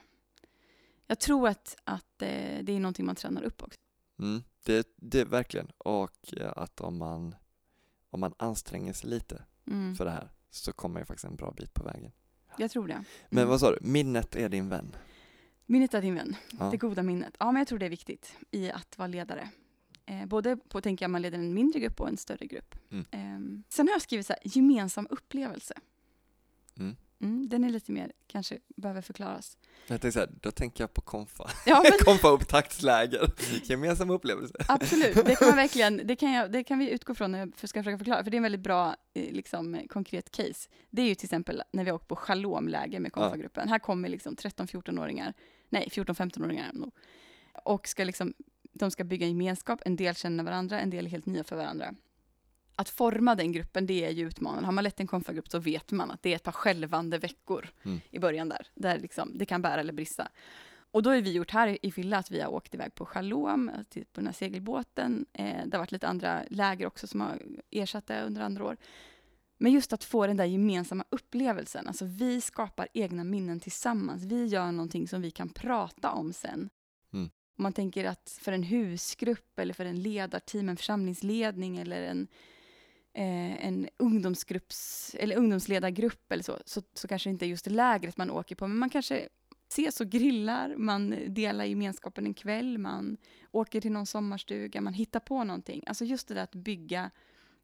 Jag 1.07 1.21
tror 1.21 1.49
att, 1.49 1.77
att 1.85 2.23
eh, 2.23 2.63
det 2.63 2.73
är 2.73 2.81
någonting 2.81 3.07
man 3.07 3.17
tränar 3.17 3.43
upp 3.43 3.63
också. 3.63 3.79
Mm, 4.19 4.43
det, 4.65 4.89
det 4.97 5.21
är 5.21 5.25
verkligen, 5.25 5.71
och 5.79 6.35
eh, 6.37 6.53
att 6.57 6.81
om 6.81 6.99
man, 6.99 7.35
om 8.11 8.21
man 8.21 8.35
anstränger 8.39 8.93
sig 8.93 9.11
lite 9.11 9.45
Mm. 9.67 9.95
för 9.97 10.05
det 10.05 10.11
här 10.11 10.31
så 10.51 10.73
kommer 10.73 10.93
man 10.93 11.01
ju 11.03 11.07
faktiskt 11.07 11.25
en 11.25 11.37
bra 11.37 11.51
bit 11.51 11.75
på 11.75 11.85
vägen. 11.85 12.13
Jag 12.57 12.71
tror 12.71 12.89
det. 12.89 13.05
Men 13.31 13.39
Mm. 13.39 13.49
vad 13.51 13.61
sa 13.61 13.71
du, 13.71 13.79
minnet 13.81 14.37
är 14.37 14.49
din 14.49 14.69
vän? 14.69 14.97
Minnet 15.67 15.95
är 15.95 16.03
din 16.03 16.15
vän. 16.15 16.37
Ja. 16.59 16.65
Det 16.71 16.77
goda 16.77 17.03
minnet. 17.03 17.37
Ja, 17.39 17.53
men 17.53 17.61
jag 17.61 17.69
tror 17.69 17.79
det 17.79 17.87
är 17.87 17.91
viktigt 17.91 18.37
i 18.51 18.71
att 18.71 18.99
vara 18.99 19.09
ledare. 19.09 19.49
Eh, 20.07 20.27
både 20.27 20.57
på, 20.57 20.81
tänker 20.81 21.05
jag, 21.05 21.11
man 21.11 21.23
leder 21.23 21.39
en 21.39 21.55
mindre 21.55 21.81
grupp 21.81 22.01
och 22.01 22.09
en 22.09 22.17
större 22.17 22.47
grupp. 22.47 22.75
Mm. 22.91 23.05
Ehm, 23.11 23.63
sen 23.69 23.89
har 23.89 23.95
jag 23.95 24.03
skrivit 24.03 24.27
så 24.27 24.33
här, 24.33 24.41
gemensam 24.45 25.07
upplevelse. 25.11 25.75
Mm. 26.79 26.97
Mm, 27.21 27.49
den 27.49 27.65
är 27.65 27.71
lite 27.71 27.93
mer, 27.93 28.13
kanske 28.27 28.59
behöver 28.77 29.03
förklaras. 29.03 29.59
Jag 29.87 30.01
tänkte 30.01 30.13
så 30.13 30.19
här, 30.19 30.31
då 30.41 30.51
tänker 30.51 30.83
jag 30.83 30.95
på 30.95 31.01
konfa, 31.01 31.51
Ja, 31.67 31.83
men 31.83 31.93
konfa 32.05 32.29
upptaktsläger, 32.29 33.31
gemensam 33.65 34.11
upplevelse. 34.11 34.55
absolut. 34.69 35.15
Det 35.15 35.37
kan, 35.37 35.49
man 35.49 35.57
verkligen, 35.65 36.01
det, 36.05 36.17
kan 36.17 36.33
jag, 36.33 36.53
det 36.53 36.65
kan 36.65 36.79
vi 36.79 36.91
utgå 36.91 37.15
från 37.15 37.33
när 37.33 37.39
jag 37.39 37.69
ska 37.69 37.81
försöka 37.81 37.99
förklara, 37.99 38.25
för 38.25 38.31
det 38.31 38.35
är 38.35 38.39
en 38.39 38.43
väldigt 38.43 38.61
bra 38.61 38.97
eh, 39.15 39.33
liksom, 39.33 39.87
konkret 39.89 40.31
case. 40.31 40.69
Det 40.91 41.03
är 41.03 41.07
ju 41.07 41.15
till 41.15 41.27
exempel 41.27 41.63
när 41.73 41.85
vi 41.85 41.93
åkt 41.93 42.09
på 42.09 42.17
Shalom-läger 42.17 43.01
med 43.01 43.13
konfagruppen. 43.13 43.69
Här 43.69 43.79
kommer 43.79 44.09
liksom 44.09 44.37
13-14-åringar, 44.37 45.35
nej 45.69 45.89
14-15-åringar 45.93 46.73
nog, 46.73 46.95
och 47.65 47.89
ska 47.89 48.05
liksom, 48.05 48.35
de 48.73 48.91
ska 48.91 49.05
bygga 49.05 49.27
en 49.27 49.33
gemenskap, 49.33 49.81
en 49.85 49.97
del 49.97 50.15
känner 50.15 50.45
varandra, 50.45 50.81
en 50.81 50.91
del 50.91 51.07
är 51.07 51.11
helt 51.11 51.27
nya 51.27 51.45
för 51.45 51.57
varandra. 51.57 51.95
Att 52.81 52.89
forma 52.89 53.35
den 53.35 53.53
gruppen, 53.53 53.87
det 53.87 54.05
är 54.05 54.11
ju 54.11 54.27
utmanande. 54.27 54.67
Har 54.67 54.73
man 54.73 54.85
lett 54.85 55.01
en 55.01 55.07
konfagrupp 55.07 55.49
så 55.49 55.59
vet 55.59 55.93
man 55.93 56.11
att 56.11 56.23
det 56.23 56.31
är 56.31 56.37
ett 56.37 56.43
par 56.43 56.53
skälvande 56.53 57.19
veckor 57.19 57.69
Mm. 57.83 58.01
i 58.11 58.19
början 58.19 58.49
där, 58.49 58.67
där 58.75 58.99
liksom, 58.99 59.39
det 59.39 59.47
kan 59.47 59.63
bära 59.63 59.81
eller 59.81 59.93
brista. 59.93 60.29
Och 60.91 61.03
då 61.03 61.11
har 61.11 61.17
vi 61.17 61.33
gjort 61.33 61.51
här 61.51 61.79
i 61.83 61.91
Villa 61.91 62.19
att 62.19 62.31
vi 62.31 62.41
har 62.41 62.53
åkt 62.53 62.75
iväg 62.75 62.95
på 62.95 63.07
Shalom, 63.07 63.71
på 63.95 64.21
den 64.21 64.27
här 64.27 64.33
segelbåten. 64.33 65.27
Eh, 65.33 65.67
det 65.67 65.77
har 65.77 65.79
varit 65.79 65.93
lite 65.93 66.09
andra 66.09 66.43
läger 66.51 66.87
också 66.87 67.07
som 67.07 67.21
har 67.21 67.43
ersatt 67.71 68.07
det 68.07 68.23
under 68.23 68.43
andra 68.43 68.65
år. 68.65 68.77
Men 69.59 69.73
just 69.73 69.93
att 69.93 70.05
få 70.05 70.27
den 70.27 70.37
där 70.37 70.45
gemensamma 70.45 71.05
upplevelsen, 71.11 71.87
alltså 71.87 72.05
vi 72.05 72.41
skapar 72.41 72.89
egna 72.95 73.25
minnen 73.25 73.61
tillsammans. 73.61 74.25
Vi 74.25 74.47
gör 74.47 74.73
någonting 74.73 75.09
som 75.09 75.23
vi 75.23 75.31
kan 75.31 75.49
prata 75.49 76.11
om 76.11 76.33
sen. 76.33 76.71
Mm. 77.13 77.31
Om 77.59 77.63
man 77.63 77.73
tänker 77.73 78.05
att 78.05 78.39
för 78.43 78.53
en 78.53 78.63
husgrupp 78.63 79.59
eller 79.59 79.75
för 79.75 79.85
en 79.85 80.03
ledarteam, 80.03 80.69
en 80.69 80.77
församlingsledning 80.77 81.79
eller 81.79 82.03
en 82.03 82.29
eh, 83.13 83.67
en 83.67 83.89
ungdomsgrupps, 83.97 85.15
eller 85.19 85.37
ungdomsledargrupp 85.37 86.33
eller 86.33 86.43
så, 86.43 86.59
så, 86.65 86.83
så 86.95 87.09
kanske 87.09 87.29
det 87.29 87.33
inte 87.33 87.47
är 87.47 87.49
just 87.49 87.67
lägret 87.67 88.17
man 88.17 88.31
åker 88.31 88.55
på, 88.55 88.69
men 88.69 88.79
man 88.79 88.91
kanske 88.91 89.29
ses 89.71 90.01
och 90.01 90.09
grillar, 90.09 90.77
man 90.77 91.35
delar 91.35 91.65
gemenskapen 91.65 92.27
en 92.27 92.35
kväll, 92.35 92.79
man 92.79 93.17
åker 93.51 93.81
till 93.81 93.93
någon 93.93 94.07
sommarstuga, 94.07 94.81
man 94.81 94.95
hittar 94.95 95.21
på 95.21 95.45
någonting. 95.45 95.85
Alltså 95.87 96.05
just 96.05 96.29
det 96.29 96.35
där 96.35 96.43
att 96.43 96.55
bygga, 96.55 97.11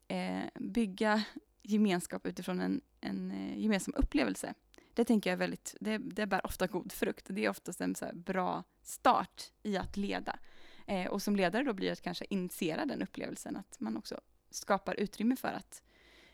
eh, 0.09 0.45
bygga 0.61 1.25
gemenskap 1.63 2.27
utifrån 2.27 2.61
en, 2.61 2.81
en 3.01 3.31
eh, 3.31 3.59
gemensam 3.59 3.95
upplevelse. 3.97 4.55
Det 4.95 5.05
tänker 5.05 5.31
jag 5.31 5.33
är 5.33 5.39
väldigt, 5.39 5.77
det, 5.81 5.99
det 5.99 6.27
bär 6.27 6.47
ofta 6.47 6.67
god 6.67 6.93
frukt. 6.93 7.27
Det 7.29 7.45
är 7.45 7.51
oftast 7.51 7.81
en 7.81 7.95
så 7.95 8.07
bra 8.15 8.65
start 8.83 9.43
i 9.63 9.77
att 9.77 9.97
leda. 9.97 10.39
Eh, 10.87 11.07
och 11.07 11.23
som 11.23 11.37
ledare 11.37 11.65
då 11.65 11.73
blir 11.73 11.87
det 11.87 11.93
att 11.93 12.03
kanske 12.03 12.25
initiera 12.31 12.87
den 12.87 13.03
upplevelsen, 13.03 13.57
att 13.57 13.81
man 13.81 13.97
också 13.97 14.21
skapar 14.57 15.01
utrymme 15.01 15.37
för 15.37 15.53
att 15.53 15.83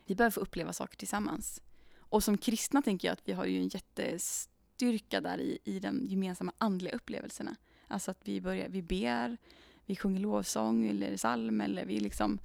vi 0.07 0.15
behöver 0.15 0.33
få 0.33 0.41
uppleva 0.41 0.73
saker 0.73 0.97
tillsammans. 0.97 1.63
Och 1.99 2.25
som 2.25 2.39
kristna 2.39 2.83
tänker 2.83 3.09
jag 3.09 3.13
att 3.13 3.29
vi 3.29 3.33
har 3.33 3.45
ju 3.45 3.59
en 3.59 3.69
jättestyrka 3.69 5.21
där 5.21 5.41
i, 5.41 5.59
i 5.65 5.81
de 5.81 6.07
gemensamma 6.07 6.53
andliga 6.59 6.95
upplevelserna. 6.95 7.57
Alltså 7.89 8.11
att 8.11 8.21
vi 8.25 8.41
börjar, 8.41 8.69
vi 8.69 8.83
ber, 8.83 9.37
vi 9.87 9.97
sjunger 9.97 10.21
lovsång 10.21 10.87
eller 10.87 11.17
psalm 11.17 11.61
eller 11.61 11.85
vi 11.85 12.01
liksom 12.01 12.39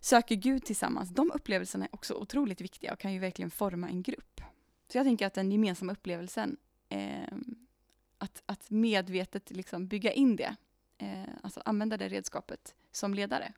söker 0.00 0.34
Gud 0.34 0.64
tillsammans. 0.64 1.10
De 1.10 1.32
upplevelserna 1.34 1.84
är 1.84 1.94
också 1.94 2.14
otroligt 2.14 2.60
viktiga 2.60 2.92
och 2.92 2.98
kan 2.98 3.12
ju 3.12 3.18
verkligen 3.18 3.50
forma 3.50 3.88
en 3.88 4.02
grupp. 4.02 4.40
Så 4.88 4.98
jag 4.98 5.04
tänker 5.04 5.26
att 5.26 5.34
den 5.34 5.52
gemensamma 5.52 5.92
upplevelsen, 5.92 6.56
eh, 6.88 7.36
att, 8.18 8.42
att 8.46 8.70
medvetet 8.70 9.50
liksom 9.50 9.86
bygga 9.86 10.12
in 10.12 10.36
det, 10.36 10.56
eh, 10.98 11.34
alltså 11.42 11.62
använda 11.64 11.96
det 11.96 12.08
redskapet 12.08 12.74
som 12.92 13.14
ledare, 13.14 13.52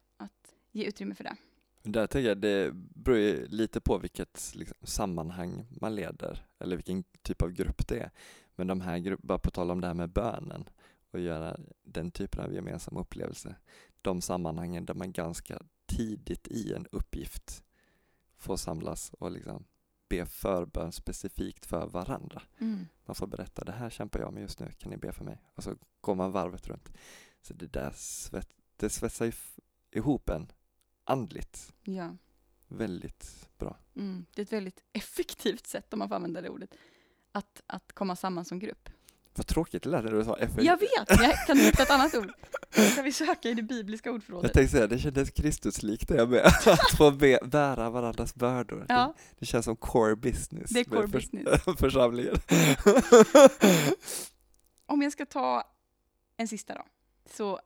ge 0.77 0.85
utrymme 0.85 1.15
för 1.15 1.25
det. 1.25 1.37
Där 1.83 2.07
tänker 2.07 2.29
jag 2.29 2.39
det 2.39 2.71
beror 2.75 3.19
ju 3.19 3.47
lite 3.47 3.81
på 3.81 3.99
vilket 3.99 4.53
liksom, 4.55 4.77
sammanhang 4.83 5.67
man 5.81 5.95
leder 5.95 6.47
eller 6.59 6.77
vilken 6.77 7.05
typ 7.23 7.43
av 7.43 7.53
grupp 7.53 7.89
det 7.89 7.99
är. 7.99 8.11
Men 8.55 8.67
de 8.67 8.81
här, 8.81 9.17
bara 9.23 9.39
på 9.39 9.51
tal 9.51 9.71
om 9.71 9.81
det 9.81 9.87
här 9.87 9.95
med 9.95 10.11
bönen 10.11 10.69
och 11.11 11.21
göra 11.21 11.61
den 11.83 12.11
typen 12.11 12.45
av 12.45 12.55
gemensam 12.55 12.97
upplevelse, 12.97 13.57
de 14.03 14.21
sammanhangen 14.21 14.87
där 14.87 14.95
man 14.95 15.13
ganska 15.13 15.63
tidigt 15.87 16.49
i 16.49 16.73
en 16.73 16.87
uppgift 16.93 17.65
får 18.37 18.57
samlas 18.57 19.13
och 19.19 19.31
liksom 19.31 19.65
be 20.09 20.27
förbön 20.27 20.93
specifikt 20.93 21.67
för 21.67 21.87
varandra. 21.87 22.43
Mm. 22.59 22.87
Man 23.05 23.15
får 23.15 23.27
berätta, 23.27 23.65
det 23.65 23.73
här 23.73 23.91
kämpar 23.91 24.21
jag 24.21 24.33
med 24.33 24.43
just 24.43 24.61
nu, 24.61 24.73
kan 24.79 24.91
ni 24.91 24.97
be 24.97 25.13
för 25.13 25.25
mig? 25.25 25.43
Och 25.55 25.63
så 25.63 25.77
går 26.01 26.15
man 26.15 26.33
varvet 26.33 26.69
runt. 26.69 26.93
Så 27.43 27.55
det 27.55 27.73
där 27.73 27.91
svett, 27.95 28.49
det 28.77 28.91
svetsar 28.91 29.35
ihop 29.91 30.29
en 30.31 30.53
andligt. 31.07 31.73
Ja. 31.85 32.17
Väldigt 32.69 33.49
bra. 33.59 33.77
Mm. 33.97 34.27
Det 34.35 34.41
är 34.41 34.45
ett 34.45 34.53
väldigt 34.53 34.83
effektivt 34.93 35.67
sätt, 35.67 35.93
om 35.93 35.99
man 35.99 36.09
får 36.09 36.15
använda 36.17 36.41
det 36.41 36.49
ordet, 36.49 36.75
att, 37.33 37.63
att 37.67 37.93
komma 37.93 38.17
samman 38.17 38.45
som 38.45 38.59
grupp. 38.59 38.89
Vad 39.35 39.47
tråkigt 39.47 39.83
det 39.83 39.89
lät 39.89 40.05
när 40.05 40.13
du 40.13 40.25
sa 40.25 40.37
effektivt. 40.37 40.67
Jag 40.67 40.81
vet, 40.81 41.21
jag 41.21 41.47
kan 41.47 41.59
hitta 41.59 41.83
ett 41.83 41.91
annat 41.91 42.15
ord. 42.15 42.33
Ska 42.93 43.03
vi 43.03 43.13
söka 43.13 43.49
i 43.49 43.55
det 43.55 43.63
bibliska 43.63 44.13
ordförrådet? 44.13 44.49
Jag 44.49 44.55
tänkte 44.55 44.77
säga, 44.77 44.87
det 44.87 44.99
kändes 44.99 45.31
Kristuslikt 45.31 46.09
det 46.09 46.27
med, 46.27 46.47
att 46.67 46.97
få 46.97 47.11
be, 47.11 47.39
bära 47.45 47.91
varandras 47.91 48.35
bördor. 48.35 48.87
Ja. 48.89 49.15
Det, 49.17 49.37
det, 49.39 49.47
känns 49.47 49.65
som 49.65 49.77
core 49.77 50.17
business. 50.17 50.71
Det 50.71 50.81
är 50.81 50.85
core 50.85 51.01
för, 51.01 51.09
business. 51.09 51.63
församlingen. 51.79 52.35
Om 54.87 55.03
jag 55.03 55.13
ska 55.13 55.27
ta 55.27 55.65
en 56.37 56.49
sista 56.49 56.75
då, 56.75 56.85
så 57.31 57.61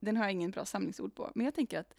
den 0.00 0.16
har 0.16 0.24
jag 0.24 0.32
ingen 0.32 0.50
bra 0.50 0.64
samlingsord 0.64 1.14
på, 1.14 1.30
men 1.34 1.44
jag 1.44 1.54
tänker 1.54 1.80
att 1.80 1.94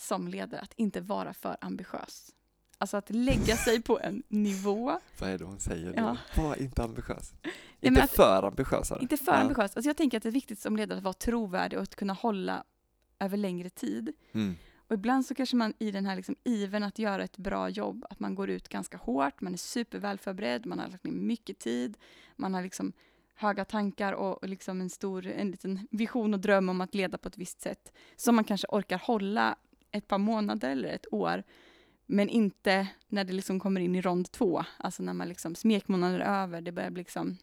som 0.00 0.28
ledare, 0.28 0.60
att 0.60 0.74
inte 0.76 1.00
vara 1.00 1.34
för 1.34 1.56
ambitiös. 1.60 2.30
Alltså 2.78 2.96
att 2.96 3.10
lägga 3.10 3.56
sig 3.56 3.82
på 3.82 4.00
en 4.00 4.22
nivå. 4.28 5.00
Vad 5.18 5.30
är 5.30 5.38
det 5.38 5.44
hon 5.44 5.60
säger 5.60 5.94
ja. 5.96 6.16
Var 6.36 6.62
inte 6.62 6.82
ambitiös. 6.82 7.32
inte 7.80 8.02
att, 8.02 8.10
för 8.10 8.42
ambitiös. 8.42 8.92
Inte 9.00 9.16
för 9.16 9.32
ja. 9.32 9.38
ambitiös. 9.38 9.76
Alltså 9.76 9.88
jag 9.88 9.96
tänker 9.96 10.16
att 10.16 10.22
det 10.22 10.28
är 10.28 10.32
viktigt 10.32 10.58
som 10.60 10.76
ledare 10.76 10.98
att 10.98 11.04
vara 11.04 11.14
trovärdig 11.14 11.78
och 11.78 11.82
att 11.82 11.96
kunna 11.96 12.12
hålla 12.12 12.64
över 13.18 13.36
längre 13.36 13.70
tid. 13.70 14.12
Mm. 14.32 14.56
Och 14.76 14.94
ibland 14.94 15.26
så 15.26 15.34
kanske 15.34 15.56
man 15.56 15.74
i 15.78 15.90
den 15.90 16.06
här 16.06 16.16
liksom 16.16 16.36
iven 16.44 16.82
att 16.82 16.98
göra 16.98 17.24
ett 17.24 17.36
bra 17.36 17.68
jobb, 17.68 18.04
att 18.10 18.20
man 18.20 18.34
går 18.34 18.50
ut 18.50 18.68
ganska 18.68 18.96
hårt, 18.96 19.40
man 19.40 19.52
är 19.52 19.58
superväl 19.58 20.18
förberedd, 20.18 20.66
man 20.66 20.78
har 20.78 20.88
lagt 20.88 21.04
ner 21.04 21.12
mycket 21.12 21.58
tid, 21.58 21.96
man 22.36 22.54
har 22.54 22.62
liksom 22.62 22.92
höga 23.34 23.64
tankar 23.64 24.12
och 24.12 24.48
liksom 24.48 24.80
en 24.80 24.90
stor 24.90 25.26
en 25.26 25.50
liten 25.50 25.88
vision 25.90 26.34
och 26.34 26.40
dröm 26.40 26.68
om 26.68 26.80
att 26.80 26.94
leda 26.94 27.18
på 27.18 27.28
ett 27.28 27.38
visst 27.38 27.60
sätt, 27.60 27.92
som 28.16 28.34
man 28.34 28.44
kanske 28.44 28.66
orkar 28.70 28.98
hålla 28.98 29.56
ett 29.92 30.08
par 30.08 30.18
månader 30.18 30.70
eller 30.70 30.88
ett 30.88 31.12
år. 31.12 31.42
Men 32.06 32.28
inte 32.28 32.88
när 33.08 33.24
det 33.24 33.32
liksom 33.32 33.60
kommer 33.60 33.80
in 33.80 33.94
i 33.94 34.00
rond 34.00 34.30
två, 34.30 34.64
alltså 34.76 35.02
när 35.02 35.12
man 35.12 35.28
liksom 35.28 35.54
smekmånader 35.54 36.20
över, 36.20 36.60
det 36.60 36.72
börjar 36.72 36.90
bli 36.90 37.00
liksom 37.00 37.36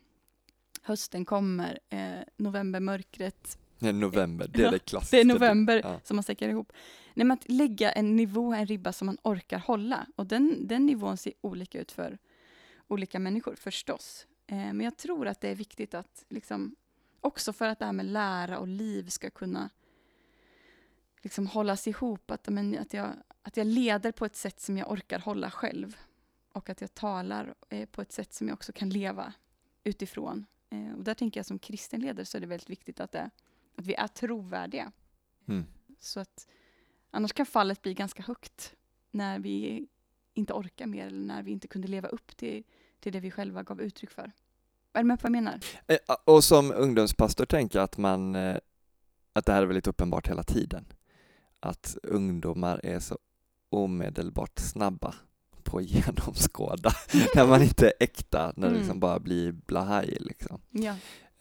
hösten 0.81 1.25
kommer, 1.25 1.79
eh, 1.89 2.19
novembermörkret. 2.37 3.57
Ja, 3.79 3.91
november, 3.91 4.47
det 4.53 4.63
är 4.63 4.71
det 4.71 4.79
klassiska. 4.79 5.17
det 5.17 5.21
är 5.21 5.25
november 5.25 5.81
ja. 5.83 5.99
som 6.03 6.15
man 6.15 6.23
säckar 6.23 6.49
ihop. 6.49 6.73
Nej, 7.13 7.25
men 7.25 7.37
att 7.37 7.49
lägga 7.49 7.91
en 7.91 8.15
nivå, 8.15 8.53
en 8.53 8.65
ribba 8.65 8.93
som 8.93 9.05
man 9.05 9.17
orkar 9.23 9.59
hålla. 9.59 10.07
Och 10.15 10.25
den, 10.25 10.67
den 10.67 10.85
nivån 10.85 11.17
ser 11.17 11.33
olika 11.41 11.79
ut 11.79 11.91
för 11.91 12.17
olika 12.87 13.19
människor 13.19 13.55
förstås. 13.55 14.27
Eh, 14.47 14.57
men 14.57 14.81
jag 14.81 14.97
tror 14.97 15.27
att 15.27 15.41
det 15.41 15.49
är 15.49 15.55
viktigt 15.55 15.93
att 15.93 16.25
liksom, 16.29 16.75
också 17.21 17.53
för 17.53 17.67
att 17.67 17.79
det 17.79 17.85
här 17.85 17.93
med 17.93 18.05
lära 18.05 18.59
och 18.59 18.67
liv 18.67 19.09
ska 19.09 19.29
kunna 19.29 19.69
liksom 21.21 21.47
hållas 21.47 21.87
ihop. 21.87 22.31
Att, 22.31 22.47
men, 22.49 22.77
att, 22.79 22.93
jag, 22.93 23.13
att 23.41 23.57
jag 23.57 23.67
leder 23.67 24.11
på 24.11 24.25
ett 24.25 24.35
sätt 24.35 24.59
som 24.59 24.77
jag 24.77 24.91
orkar 24.91 25.19
hålla 25.19 25.51
själv. 25.51 25.97
Och 26.53 26.69
att 26.69 26.81
jag 26.81 26.93
talar 26.93 27.55
eh, 27.69 27.85
på 27.85 28.01
ett 28.01 28.11
sätt 28.11 28.33
som 28.33 28.47
jag 28.47 28.53
också 28.53 28.71
kan 28.71 28.89
leva 28.89 29.33
utifrån. 29.83 30.45
Eh, 30.69 30.93
och 30.97 31.03
där 31.03 31.13
tänker 31.13 31.39
jag 31.39 31.45
som 31.45 31.59
kristen 31.59 32.01
ledare 32.01 32.25
så 32.25 32.37
är 32.37 32.41
det 32.41 32.47
väldigt 32.47 32.69
viktigt 32.69 32.99
att, 32.99 33.11
det, 33.11 33.29
att 33.75 33.85
vi 33.85 33.93
är 33.93 34.07
trovärdiga. 34.07 34.91
Mm. 35.47 35.65
Så 35.99 36.19
att 36.19 36.47
annars 37.11 37.33
kan 37.33 37.45
fallet 37.45 37.81
bli 37.81 37.93
ganska 37.93 38.23
högt 38.23 38.75
när 39.11 39.39
vi 39.39 39.87
inte 40.33 40.53
orkar 40.53 40.85
mer 40.85 41.07
eller 41.07 41.25
när 41.25 41.43
vi 41.43 41.51
inte 41.51 41.67
kunde 41.67 41.87
leva 41.87 42.07
upp 42.07 42.37
till, 42.37 42.63
till 42.99 43.13
det 43.13 43.19
vi 43.19 43.31
själva 43.31 43.63
gav 43.63 43.81
uttryck 43.81 44.09
för. 44.09 44.31
Är 44.93 45.03
du 45.03 45.07
med 45.07 45.19
på 45.19 45.23
vad 45.23 45.35
jag 45.35 45.43
menar? 45.43 45.59
Eh, 45.87 45.97
och 46.25 46.43
som 46.43 46.71
ungdomspastor 46.71 47.45
tänker 47.45 47.79
jag 47.79 47.83
att 47.83 47.97
man 47.97 48.35
eh, 48.35 48.57
att 49.33 49.45
det 49.45 49.53
här 49.53 49.61
är 49.61 49.65
väldigt 49.65 49.87
uppenbart 49.87 50.27
hela 50.29 50.43
tiden 50.43 50.85
att 51.59 51.97
ungdomar 52.03 52.79
är 52.83 52.99
så 52.99 53.17
omedelbart 53.69 54.59
snabba 54.59 55.15
på 55.63 55.77
att 55.77 55.83
genomskåda 55.89 56.91
när 57.35 57.47
man 57.47 57.63
inte 57.63 57.87
är 57.87 57.93
äkta, 57.99 58.53
när 58.55 58.67
det 58.67 58.67
mm. 58.67 58.79
liksom 58.79 58.99
bara 58.99 59.19
blir 59.19 59.51
blahaj 59.51 60.17
liksom. 60.19 60.61
Ja. 60.69 60.95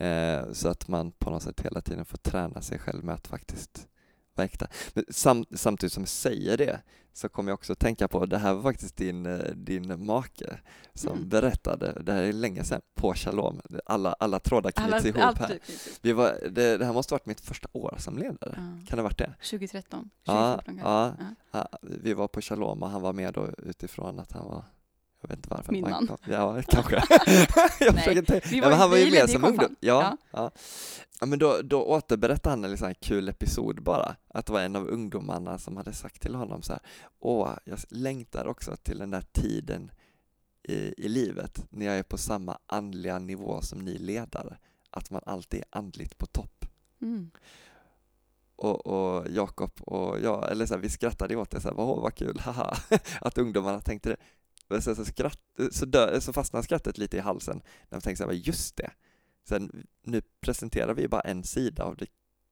Eh, 0.06 0.52
så 0.52 0.68
att 0.68 0.88
man 0.88 1.12
på 1.12 1.30
något 1.30 1.42
sätt 1.42 1.60
hela 1.60 1.80
tiden 1.80 2.04
får 2.04 2.18
träna 2.18 2.62
sig 2.62 2.78
själv 2.78 3.04
med 3.04 3.14
att 3.14 3.26
faktiskt 3.26 3.88
vara 4.36 4.44
äkta. 4.44 4.66
Sam, 5.10 5.44
samtidigt 5.54 5.92
som 5.92 6.02
jag 6.02 6.08
säger 6.08 6.56
det 6.56 6.80
så 7.16 7.28
kommer 7.28 7.50
jag 7.50 7.54
också 7.54 7.74
tänka 7.74 8.08
på, 8.08 8.26
det 8.26 8.38
här 8.38 8.54
var 8.54 8.62
faktiskt 8.62 8.96
din, 8.96 9.26
eh, 9.26 9.38
din 9.54 10.06
make 10.06 10.58
som 10.94 11.16
mm. 11.16 11.28
berättade, 11.28 12.02
det 12.02 12.12
här 12.12 12.22
är 12.22 12.32
länge 12.32 12.64
sedan, 12.64 12.80
på 12.94 13.14
Shalom, 13.14 13.60
alla, 13.86 14.12
alla 14.12 14.38
trådar 14.38 14.70
knyts 14.70 14.92
alla, 14.92 15.08
ihop 15.08 15.38
här. 15.38 15.58
Vi 16.02 16.12
var, 16.12 16.38
det, 16.50 16.76
det, 16.76 16.84
här 16.84 16.92
måste 16.92 17.14
varit 17.14 17.26
mitt 17.26 17.40
första 17.40 17.68
år 17.72 17.96
som 17.98 18.18
ledare, 18.18 18.54
ja. 18.56 18.86
kan 18.86 18.96
det 18.96 18.96
ha 18.96 19.02
varit 19.02 19.18
det? 19.18 19.34
2013, 19.50 20.10
2014 20.24 20.78
ja, 20.78 21.14
ja, 21.50 21.68
ja, 21.72 21.78
Vi 21.82 22.14
var 22.14 22.28
på 22.28 22.40
Shalom 22.40 22.82
och 22.82 22.90
han 22.90 23.02
var 23.02 23.12
med 23.12 23.34
då 23.34 23.48
utifrån 23.58 24.18
att 24.18 24.32
han 24.32 24.46
var 24.46 24.64
jag 25.20 25.28
vet 25.28 25.38
inte 25.38 25.48
varför. 25.48 25.72
Min 25.72 25.82
man. 25.82 26.16
Ja, 26.26 26.62
kanske. 26.68 26.94
jag 27.80 27.94
Nej, 27.94 28.24
tänka. 28.24 28.60
Var, 28.62 28.70
ja, 28.70 28.74
han 28.74 28.90
var 28.90 28.96
ju 28.96 29.10
med 29.10 29.30
som 29.30 29.44
ungdom. 29.44 29.76
Ja, 29.80 30.16
ja. 30.30 30.50
ja. 31.20 31.26
men 31.26 31.38
då, 31.38 31.60
då 31.64 31.84
återberättade 31.84 32.52
han 32.52 32.64
en 32.64 32.70
liksom 32.70 32.94
kul 32.94 33.28
episod 33.28 33.82
bara, 33.82 34.16
att 34.28 34.46
det 34.46 34.52
var 34.52 34.60
en 34.60 34.76
av 34.76 34.88
ungdomarna 34.88 35.58
som 35.58 35.76
hade 35.76 35.92
sagt 35.92 36.22
till 36.22 36.34
honom 36.34 36.62
så 36.62 36.72
här, 36.72 36.82
åh, 37.18 37.50
jag 37.64 37.78
längtar 37.88 38.46
också 38.46 38.76
till 38.76 38.98
den 38.98 39.10
där 39.10 39.24
tiden 39.32 39.90
i, 40.62 40.94
i 41.04 41.08
livet 41.08 41.66
när 41.70 41.86
jag 41.86 41.98
är 41.98 42.02
på 42.02 42.18
samma 42.18 42.58
andliga 42.66 43.18
nivå 43.18 43.60
som 43.62 43.78
ni 43.78 43.98
ledare, 43.98 44.56
att 44.90 45.10
man 45.10 45.22
alltid 45.26 45.60
är 45.60 45.78
andligt 45.78 46.18
på 46.18 46.26
topp. 46.26 46.66
Mm. 47.02 47.30
Och, 48.56 48.86
och 48.86 49.26
Jakob 49.30 49.70
och 49.80 50.20
jag, 50.20 50.50
eller 50.50 50.66
så 50.66 50.74
här, 50.74 50.80
vi 50.80 50.88
skrattade 50.88 51.36
åt 51.36 51.50
det, 51.50 51.60
så 51.60 51.68
här, 51.68 51.74
vad 51.74 52.14
kul, 52.14 52.38
haha, 52.38 52.76
att 53.20 53.38
ungdomarna 53.38 53.80
tänkte 53.80 54.08
det. 54.08 54.16
Men 54.68 54.82
sen 54.82 54.96
så, 54.96 55.04
skratt, 55.04 55.40
så, 55.70 55.86
dö, 55.86 56.20
så 56.20 56.32
fastnar 56.32 56.62
skrattet 56.62 56.98
lite 56.98 57.16
i 57.16 57.20
halsen 57.20 57.62
när 57.88 57.96
man 57.96 58.00
tänker 58.00 58.24
så 58.24 58.30
här, 58.30 58.32
just 58.32 58.76
det, 58.76 58.90
sen, 59.48 59.86
nu 60.02 60.22
presenterar 60.40 60.94
vi 60.94 61.08
bara 61.08 61.20
en 61.20 61.44
sida 61.44 61.84
av 61.84 61.96
det 61.96 62.06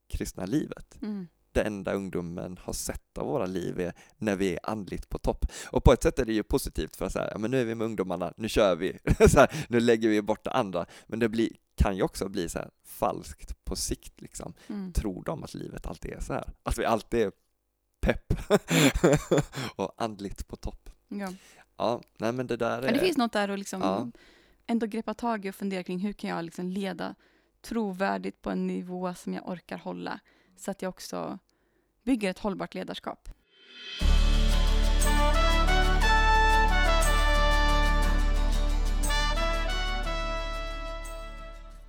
kristna 0.09 0.47
livet. 0.47 1.03
Mm. 1.03 1.29
Det 1.53 1.63
enda 1.63 1.93
ungdomen 1.93 2.59
har 2.63 2.73
sett 2.73 3.19
av 3.19 3.27
våra 3.27 3.47
liv 3.47 3.81
är 3.81 3.93
när 4.19 4.37
vi 4.37 4.53
är 4.53 4.59
andligt 4.63 5.09
på 5.09 5.19
topp. 5.19 5.47
Och 5.67 5.85
på 5.85 5.93
ett 5.93 6.03
sätt 6.03 6.19
är 6.19 6.25
det 6.25 6.33
ju 6.33 6.43
positivt 6.43 6.97
för 6.97 7.07
att 7.07 7.13
säga, 7.13 7.29
ja 7.33 7.39
men 7.39 7.51
nu 7.51 7.61
är 7.61 7.65
vi 7.65 7.75
med 7.75 7.85
ungdomarna, 7.85 8.33
nu 8.37 8.49
kör 8.49 8.77
vi, 8.77 8.99
så 9.29 9.39
här, 9.41 9.67
nu 9.69 9.81
lägger 9.81 10.09
vi 10.09 10.23
bort 10.23 10.45
det 10.45 10.51
andra. 10.51 10.87
Men 11.07 11.19
det 11.19 11.29
blir, 11.29 11.51
kan 11.75 11.97
ju 11.97 12.03
också 12.03 12.29
bli 12.29 12.49
så 12.49 12.59
här 12.59 12.71
falskt 12.85 13.65
på 13.65 13.77
sikt 13.77 14.21
liksom. 14.21 14.55
Mm. 14.67 14.93
Tror 14.93 15.25
de 15.25 15.45
att 15.45 15.55
livet 15.55 15.87
alltid 15.87 16.13
är 16.13 16.21
så 16.21 16.33
här? 16.33 16.53
Att 16.63 16.79
vi 16.79 16.85
alltid 16.85 17.21
är 17.21 17.33
pepp 18.01 18.33
och 19.77 19.95
andligt 19.97 20.49
på 20.49 20.57
topp. 20.57 20.91
Ja. 21.09 21.33
Ja, 21.77 22.01
nej 22.19 22.33
men 22.33 22.47
det 22.47 22.57
där 22.57 22.79
är... 22.79 22.83
Men 22.83 22.95
det 22.95 23.01
finns 23.01 23.17
något 23.17 23.33
där 23.33 23.49
att 23.49 23.59
liksom 23.59 23.81
Ja. 23.81 24.09
ändå 24.67 24.87
greppa 24.87 25.15
tag 25.15 25.47
i 25.47 25.51
och 25.51 25.55
fundera 25.55 25.83
kring 25.83 25.99
hur 25.99 26.13
kan 26.13 26.31
jag 26.31 26.45
liksom 26.45 26.69
leda 26.69 27.15
trovärdigt 27.63 28.43
på 28.43 28.51
en 28.51 28.67
nivå 28.67 29.15
som 29.15 29.35
jag 29.35 29.49
orkar 29.49 29.79
hålla 29.79 30.21
så 30.57 30.71
att 30.71 30.83
jag 30.83 30.89
också 30.89 31.39
bygger 32.03 32.31
ett 32.31 32.39
hållbart 32.39 32.75
ledarskap. 32.75 33.29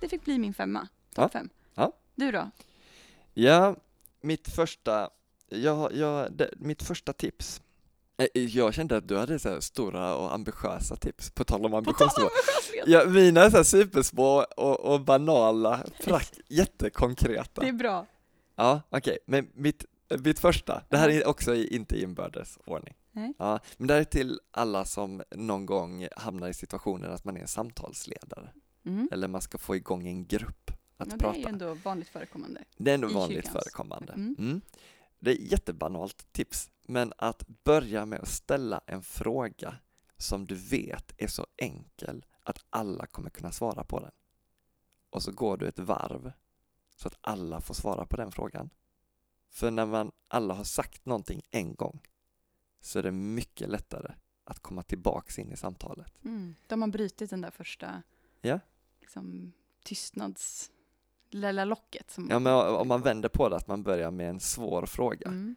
Det 0.00 0.08
fick 0.08 0.24
bli 0.24 0.38
min 0.38 0.54
femma. 0.54 0.88
Ja. 1.14 1.22
Topp 1.22 1.32
fem. 1.32 1.48
Ja. 1.74 1.92
Du 2.14 2.32
då? 2.32 2.50
Ja, 3.34 3.76
mitt 4.20 4.48
första, 4.48 5.10
ja, 5.48 5.90
ja, 5.92 6.28
det, 6.30 6.50
mitt 6.56 6.82
första 6.82 7.12
tips. 7.12 7.62
Eh, 8.18 8.26
Jag 8.46 8.74
kände 8.74 8.96
att 8.96 9.08
du 9.08 9.16
hade 9.16 9.38
så 9.38 9.60
stora 9.60 10.14
och 10.16 10.34
ambitiösa 10.34 10.96
tips, 10.96 11.30
på 11.30 11.44
tal 11.44 11.64
om 11.66 11.74
ambitionsnivå. 11.74 12.28
ambitiöshet. 12.28 12.88
Ja, 12.88 13.04
mina 13.04 13.40
är 13.44 13.50
så 13.50 13.56
här 13.56 13.64
supersmå 13.64 14.44
och, 14.56 14.80
och 14.80 15.00
banala, 15.00 15.84
prakt, 16.04 16.40
jättekonkreta. 16.48 17.60
Det 17.60 17.68
är 17.68 17.72
bra. 17.72 18.06
Ja, 18.56 18.80
okej, 18.90 19.18
men 19.26 19.48
mitt, 19.54 19.84
mitt 20.24 20.38
första, 20.38 20.82
det 20.88 20.96
här 20.96 21.08
är 21.08 21.26
också 21.28 21.54
inte 21.54 21.96
i 21.96 22.02
inbördes 22.02 22.58
ordning. 22.66 22.94
Nej. 23.12 23.32
Ja, 23.38 23.58
men 23.76 23.86
det 23.88 23.94
här 23.94 24.00
är 24.00 24.04
till 24.04 24.40
alla 24.50 24.84
som 24.84 25.22
någon 25.34 25.66
gång 25.66 26.08
hamnar 26.16 26.48
i 26.48 26.54
situationen 26.54 27.10
att 27.12 27.24
man 27.24 27.36
är 27.36 27.40
en 27.40 27.48
samtalsledare, 27.48 28.50
Mm. 28.86 29.08
eller 29.12 29.28
man 29.28 29.40
ska 29.40 29.58
få 29.58 29.76
igång 29.76 30.06
en 30.08 30.26
grupp 30.26 30.70
att 30.96 31.08
Ja, 31.08 31.14
det 31.16 31.18
prata. 31.18 31.36
är 31.36 31.40
ju 31.40 31.46
ändå 31.48 31.74
vanligt 31.74 32.08
förekommande. 32.08 32.60
Det 32.76 32.90
är 32.90 32.94
ändå 32.94 33.08
vanligt 33.08 33.36
kyrkans. 33.44 33.52
förekommande. 33.64 34.12
Mm. 34.12 34.36
Mm. 34.38 34.60
Det 35.18 35.30
är 35.30 35.34
jättebanalt 35.52 36.32
tips, 36.32 36.70
men 36.88 37.12
att 37.18 37.46
börja 37.64 38.06
med 38.06 38.20
att 38.20 38.28
ställa 38.28 38.80
en 38.86 39.02
fråga 39.02 39.76
som 40.16 40.46
du 40.46 40.54
vet 40.54 41.14
är 41.18 41.26
så 41.28 41.46
enkel 41.56 42.24
att 42.42 42.64
alla 42.70 43.06
kommer 43.06 43.30
kunna 43.30 43.52
svara 43.52 43.84
på 43.84 44.00
den. 44.00 44.10
Och 45.10 45.22
så 45.22 45.32
går 45.32 45.56
du 45.56 45.68
ett 45.68 45.78
varv 45.78 46.32
så 46.96 47.08
att 47.08 47.18
alla 47.20 47.60
får 47.60 47.74
svara 47.74 48.06
på 48.06 48.16
den 48.16 48.32
frågan. 48.32 48.70
För 49.50 49.70
när 49.70 49.86
man 49.86 50.12
alla 50.28 50.54
har 50.54 50.64
sagt 50.64 51.06
någonting 51.06 51.42
en 51.50 51.74
gång 51.74 52.00
så 52.80 52.98
är 52.98 53.02
det 53.02 53.12
mycket 53.12 53.68
lättare 53.68 54.14
att 54.44 54.60
komma 54.60 54.82
tillbaks 54.82 55.38
in 55.38 55.52
i 55.52 55.56
samtalet. 55.56 56.24
Mm. 56.24 56.54
Då 56.66 56.72
har 56.72 56.78
man 56.78 56.90
brutit 56.90 57.30
den 57.30 57.40
där 57.40 57.50
första 57.50 58.02
Ja. 58.40 58.60
liksom, 59.00 59.52
tystnads... 59.84 60.70
lilla 61.30 61.64
locket. 61.64 62.10
Som 62.10 62.28
Ja, 62.30 62.38
men 62.38 62.54
om 62.54 62.88
man 62.88 63.02
vänder 63.02 63.28
på 63.28 63.48
det, 63.48 63.56
att 63.56 63.68
man 63.68 63.82
börjar 63.82 64.10
med 64.10 64.30
en 64.30 64.40
svår 64.40 64.86
fråga 64.86 65.28
Mm. 65.28 65.56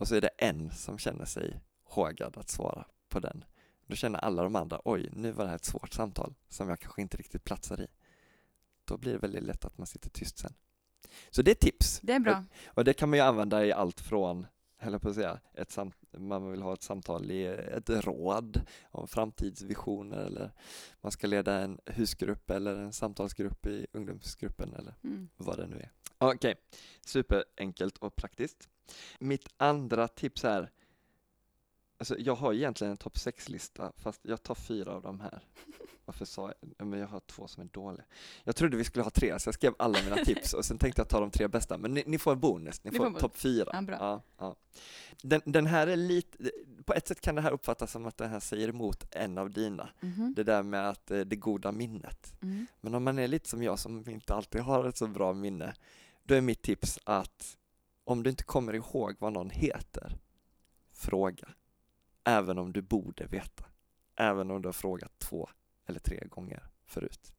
Och 0.00 0.08
så 0.08 0.14
är 0.14 0.20
det 0.20 0.30
en 0.38 0.70
som 0.70 0.98
känner 0.98 1.24
sig 1.24 1.60
hågad 1.84 2.36
att 2.38 2.48
svara 2.48 2.86
på 3.08 3.20
den. 3.20 3.44
Då 3.86 3.96
känner 3.96 4.18
alla 4.18 4.42
de 4.42 4.56
andra, 4.56 4.80
oj, 4.84 5.08
nu 5.12 5.32
var 5.32 5.44
det 5.44 5.50
här 5.50 5.56
ett 5.56 5.64
svårt 5.64 5.92
samtal 5.92 6.34
som 6.48 6.68
jag 6.68 6.80
kanske 6.80 7.02
inte 7.02 7.16
riktigt 7.16 7.44
platsar 7.44 7.80
i. 7.80 7.86
Då 8.84 8.96
blir 8.98 9.12
det 9.12 9.18
väldigt 9.18 9.42
lätt 9.42 9.64
att 9.64 9.78
man 9.78 9.86
sitter 9.86 10.10
tyst 10.10 10.38
sen. 10.38 10.52
Så 11.30 11.42
det 11.42 11.50
är 11.50 11.54
tips. 11.54 12.00
Det 12.02 12.12
är 12.12 12.20
bra. 12.20 12.44
Och 12.66 12.84
det 12.84 12.92
kan 12.92 13.10
man 13.10 13.18
ju 13.18 13.24
använda 13.24 13.66
i 13.66 13.72
allt 13.72 14.00
från, 14.00 14.46
höll 14.76 14.98
på 15.00 15.08
att 15.08 15.14
säga, 15.14 15.40
ett 15.54 15.70
samt, 15.70 15.94
man 16.18 16.50
vill 16.50 16.62
ha 16.62 16.74
ett 16.74 16.82
samtal 16.82 17.30
i 17.30 17.46
ett 17.46 17.90
råd 17.90 18.60
om 18.90 19.08
framtidsvisioner 19.08 20.18
eller 20.18 20.52
man 21.00 21.12
ska 21.12 21.26
leda 21.26 21.58
en 21.58 21.78
husgrupp 21.86 22.50
eller 22.50 22.76
en 22.76 22.92
samtalsgrupp 22.92 23.66
i 23.66 23.86
ungdomsgruppen 23.92 24.74
eller 24.74 24.94
Mm. 25.04 25.28
vad 25.36 25.56
det 25.56 25.66
nu 25.66 25.76
är. 25.76 25.90
Okej, 26.18 26.54
superenkelt 27.06 27.98
och 27.98 28.16
praktiskt. 28.16 28.68
Mitt 29.18 29.48
andra 29.56 30.08
tips 30.08 30.44
är, 30.44 30.70
alltså 31.98 32.18
jag 32.18 32.34
har 32.34 32.52
egentligen 32.52 32.90
en 32.90 32.96
topp 32.96 33.14
6-lista 33.16 33.92
fast 33.96 34.20
jag 34.22 34.42
tar 34.42 34.54
fyra 34.54 34.92
av 34.92 35.02
de 35.02 35.20
här. 35.20 35.40
Varför 36.04 36.24
sa 36.24 36.46
jag, 36.46 36.70
ja, 36.78 36.84
men 36.84 37.00
jag 37.00 37.06
har 37.08 37.20
två 37.20 37.46
som 37.48 37.62
är 37.62 37.66
dåliga. 37.72 38.04
Jag 38.44 38.56
trodde 38.56 38.76
vi 38.76 38.84
skulle 38.84 39.02
ha 39.02 39.10
tre 39.10 39.38
så 39.38 39.48
jag 39.48 39.54
skrev 39.54 39.74
alla 39.78 39.98
mina 40.04 40.16
tips 40.24 40.52
och 40.54 40.64
sen 40.64 40.78
tänkte 40.78 41.00
jag 41.00 41.08
ta 41.08 41.20
de 41.20 41.30
tre 41.30 41.48
bästa, 41.48 41.78
men 41.78 41.94
ni, 41.94 42.04
ni 42.06 42.18
får 42.18 42.32
en 42.32 42.40
bonus, 42.40 42.84
ni 42.84 42.90
Ni 42.90 42.96
får, 42.96 43.10
får 43.10 43.20
topp 43.20 43.36
fyra. 43.36 43.70
Ja. 43.72 43.96
Ja, 43.98 44.22
ja. 44.38 44.56
Den, 45.22 45.40
den 45.44 45.66
här 45.66 45.86
är 45.86 45.96
lite, 45.96 46.50
på 46.84 46.94
ett 46.94 47.08
sätt 47.08 47.20
kan 47.20 47.34
det 47.34 47.40
här 47.42 47.50
uppfattas 47.50 47.92
som 47.92 48.06
att 48.06 48.16
den 48.16 48.30
här 48.30 48.40
säger 48.40 48.68
emot 48.68 49.04
en 49.10 49.38
av 49.38 49.50
dina, 49.50 49.88
Mhm. 50.00 50.34
det 50.36 50.42
där 50.44 50.62
med 50.62 50.88
att 50.88 51.10
eh, 51.10 51.20
det 51.20 51.36
goda 51.36 51.72
minnet. 51.72 52.32
Mm. 52.42 52.66
Men 52.80 52.94
om 52.94 53.04
man 53.04 53.18
är 53.18 53.28
lite 53.28 53.48
som 53.48 53.62
jag 53.62 53.78
som 53.78 54.08
inte 54.08 54.34
alltid 54.34 54.60
har 54.60 54.84
ett 54.84 54.96
så 54.96 55.06
bra 55.06 55.32
minne, 55.32 55.74
då 56.24 56.34
är 56.34 56.40
mitt 56.40 56.62
tips 56.62 56.98
att 57.04 57.56
om 58.04 58.22
du 58.22 58.30
inte 58.30 58.44
kommer 58.44 58.74
ihåg 58.74 59.16
vad 59.18 59.32
någon 59.32 59.50
heter, 59.50 60.18
fråga. 60.92 61.48
Även 62.24 62.58
om 62.58 62.72
du 62.72 62.82
borde 62.82 63.26
veta. 63.26 63.64
Även 64.16 64.50
om 64.50 64.62
du 64.62 64.68
har 64.68 64.72
frågat 64.72 65.18
två 65.18 65.48
eller 65.86 66.00
tre 66.00 66.26
gånger 66.28 66.62
förut. 66.86 67.32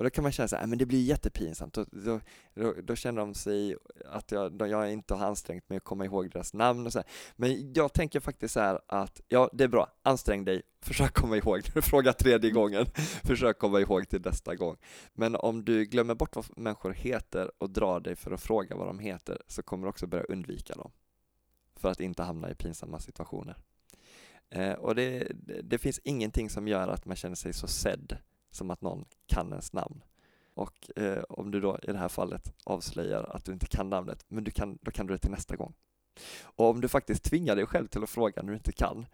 Och 0.00 0.04
då 0.04 0.10
kan 0.10 0.22
man 0.22 0.32
känna 0.32 0.48
så 0.48 0.56
här, 0.56 0.62
äh, 0.62 0.68
men 0.68 0.78
det 0.78 0.86
blir 0.86 1.02
jättepinsamt. 1.02 1.74
Då, 1.74 1.86
då, 1.90 2.20
då, 2.54 2.74
då 2.82 2.96
känner 2.96 3.20
de 3.20 3.34
sig 3.34 3.76
att 4.10 4.32
jag, 4.32 4.68
jag 4.68 4.92
inte 4.92 5.14
har 5.14 5.26
ansträngt 5.26 5.68
mig 5.68 5.76
att 5.76 5.84
komma 5.84 6.04
ihåg 6.04 6.30
deras 6.30 6.54
namn 6.54 6.86
och 6.86 6.92
så 6.92 6.98
här. 6.98 7.08
Men 7.36 7.72
jag 7.72 7.92
tänker 7.92 8.20
faktiskt 8.20 8.54
så 8.54 8.60
här 8.60 8.80
att, 8.86 9.20
ja 9.28 9.50
det 9.52 9.64
är 9.64 9.68
bra, 9.68 9.88
ansträng 10.02 10.44
dig, 10.44 10.62
försök 10.82 11.14
komma 11.14 11.36
ihåg, 11.36 11.62
när 11.66 11.74
du 11.74 11.82
frågar 11.82 12.12
tredje 12.12 12.50
gången, 12.50 12.86
försök 13.24 13.58
komma 13.58 13.80
ihåg 13.80 14.08
till 14.08 14.20
nästa 14.20 14.54
gång. 14.54 14.76
Men 15.14 15.36
om 15.36 15.64
du 15.64 15.84
glömmer 15.84 16.14
bort 16.14 16.36
vad 16.36 16.58
människor 16.58 16.92
heter 16.92 17.50
och 17.58 17.70
drar 17.70 18.00
dig 18.00 18.16
för 18.16 18.30
att 18.30 18.40
fråga 18.40 18.76
vad 18.76 18.86
de 18.86 18.98
heter 18.98 19.42
så 19.46 19.62
kommer 19.62 19.84
du 19.84 19.88
också 19.88 20.06
börja 20.06 20.24
undvika 20.24 20.74
dem. 20.74 20.90
För 21.76 21.90
att 21.90 22.00
inte 22.00 22.22
hamna 22.22 22.50
i 22.50 22.54
pinsamma 22.54 22.98
situationer. 22.98 23.56
Eh, 24.50 24.72
och 24.72 24.94
det, 24.94 25.32
det, 25.34 25.62
det 25.62 25.78
finns 25.78 25.98
ingenting 26.04 26.50
som 26.50 26.68
gör 26.68 26.88
att 26.88 27.06
man 27.06 27.16
känner 27.16 27.36
sig 27.36 27.52
så 27.52 27.66
sedd 27.66 28.16
som 28.50 28.70
att 28.70 28.80
någon 28.80 29.04
kan 29.26 29.50
ens 29.50 29.72
namn. 29.72 30.02
Och 30.60 30.98
eh, 31.02 31.22
om 31.28 31.50
du 31.50 31.60
då 31.60 31.78
i 31.82 31.92
det 31.92 31.98
här 31.98 32.08
fallet 32.08 32.52
avslöjar 32.64 33.22
att 33.36 33.44
du 33.44 33.52
inte 33.52 33.66
kan 33.66 33.90
namnet, 33.90 34.24
men 34.28 34.44
du 34.44 34.50
kan, 34.50 34.78
då 34.82 34.90
kan 34.90 35.06
du 35.06 35.12
det 35.14 35.18
till 35.18 35.30
nästa 35.30 35.56
gång. 35.56 35.74
Och 36.44 36.66
om 36.70 36.80
du 36.80 36.88
faktiskt 36.88 37.22
tvingar 37.24 37.56
dig 37.56 37.66
själv 37.66 37.86
till 37.86 38.02
att 38.02 38.10
fråga 38.10 38.42
när 38.42 38.50
du 38.50 38.56
inte 38.56 38.72
kan, 38.72 39.06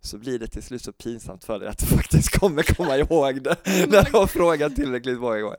så 0.00 0.18
blir 0.18 0.38
det 0.38 0.46
till 0.46 0.62
slut 0.62 0.82
så 0.82 0.92
pinsamt 0.92 1.44
för 1.44 1.58
dig 1.58 1.68
att 1.68 1.78
du 1.78 1.86
faktiskt 1.96 2.38
kommer 2.40 2.62
komma 2.74 2.96
ihåg 2.98 3.42
det 3.42 3.56
när 3.88 4.04
du 4.04 4.18
har 4.18 4.26
frågat 4.26 4.76
tillräckligt 4.76 5.20
många 5.20 5.40
gånger. 5.40 5.58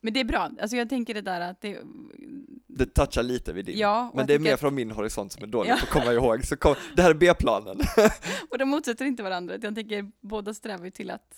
Men 0.00 0.12
det 0.12 0.20
är 0.20 0.24
bra. 0.24 0.50
Alltså 0.60 0.76
jag 0.76 0.88
tänker 0.88 1.14
det 1.14 1.20
där 1.20 1.40
att 1.40 1.60
det... 1.60 1.78
Det 2.66 2.86
touchar 2.86 3.22
lite 3.22 3.52
vid 3.52 3.64
din, 3.66 3.78
Ja, 3.78 4.12
men 4.14 4.26
det 4.26 4.34
är 4.34 4.38
mer 4.38 4.54
att- 4.54 4.60
från 4.60 4.74
min 4.74 4.90
horisont 4.90 5.32
som 5.32 5.42
är 5.42 5.46
dålig 5.46 5.70
Ja. 5.70 5.76
på 5.76 5.82
att 5.84 5.90
komma 5.90 6.12
ihåg. 6.12 6.44
Så 6.46 6.56
kom, 6.56 6.74
det 6.96 7.02
här 7.02 7.10
är 7.10 7.14
B-planen. 7.14 7.80
Och 8.50 8.58
de 8.58 8.68
motsätter 8.68 9.04
inte 9.04 9.22
varandra. 9.22 9.56
Jag 9.62 9.74
tänker 9.74 10.10
båda 10.20 10.54
strävar 10.54 10.84
ju 10.84 10.90
till 10.90 11.10
att 11.10 11.34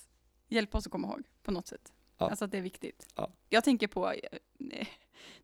hjälpa 0.49 0.79
oss 0.79 0.87
att 0.87 0.93
komma 0.93 1.09
ihåg 1.09 1.23
på 1.43 1.51
något 1.53 1.67
sätt. 1.69 1.93
Ja. 2.21 2.31
Alltså 2.31 2.45
att 2.45 2.51
det 2.51 2.59
är 2.59 2.63
viktigt. 2.63 3.13
Ja. 3.17 3.31
Jag 3.49 3.65
tänker 3.65 3.89
på, 3.89 4.11
eh, 4.11 4.39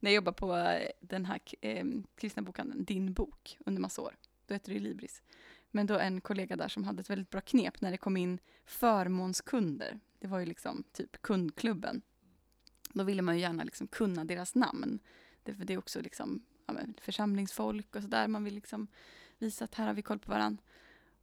när 0.00 0.10
jag 0.10 0.12
jobbar 0.12 0.32
på 0.32 0.56
eh, 0.56 0.88
den 1.00 1.24
här 1.24 1.40
eh, 1.60 1.84
kristna 2.16 2.42
bokhandeln, 2.42 2.84
Din 2.84 3.12
bok, 3.12 3.58
under 3.66 3.82
massa 3.82 4.02
år. 4.02 4.16
Då 4.46 4.54
heter 4.54 4.68
det 4.68 4.74
ju 4.74 4.80
Libris. 4.80 5.22
Men 5.70 5.86
då 5.86 5.98
en 5.98 6.20
kollega 6.20 6.56
där 6.56 6.68
som 6.68 6.84
hade 6.84 7.00
ett 7.00 7.10
väldigt 7.10 7.30
bra 7.30 7.40
knep 7.40 7.80
när 7.80 7.90
det 7.90 7.96
kom 7.96 8.16
in 8.16 8.38
förmånskunder. 8.64 10.00
Det 10.18 10.26
var 10.26 10.38
ju 10.38 10.46
liksom 10.46 10.84
typ 10.92 11.22
kundklubben. 11.22 12.02
Då 12.92 13.04
ville 13.04 13.22
man 13.22 13.34
ju 13.34 13.40
gärna 13.40 13.64
liksom 13.64 13.86
kunna 13.86 14.24
deras 14.24 14.54
namn. 14.54 14.98
Det, 15.42 15.54
för 15.54 15.64
det 15.64 15.74
är 15.74 15.78
också 15.78 16.00
liksom 16.00 16.42
ja, 16.66 16.74
församlingsfolk 17.00 17.96
och 17.96 18.02
sådär. 18.02 18.28
Man 18.28 18.44
vill 18.44 18.54
liksom 18.54 18.88
visa 19.38 19.64
att 19.64 19.74
här 19.74 19.86
har 19.86 19.94
vi 19.94 20.02
koll 20.02 20.18
på 20.18 20.30
varandra. 20.30 20.62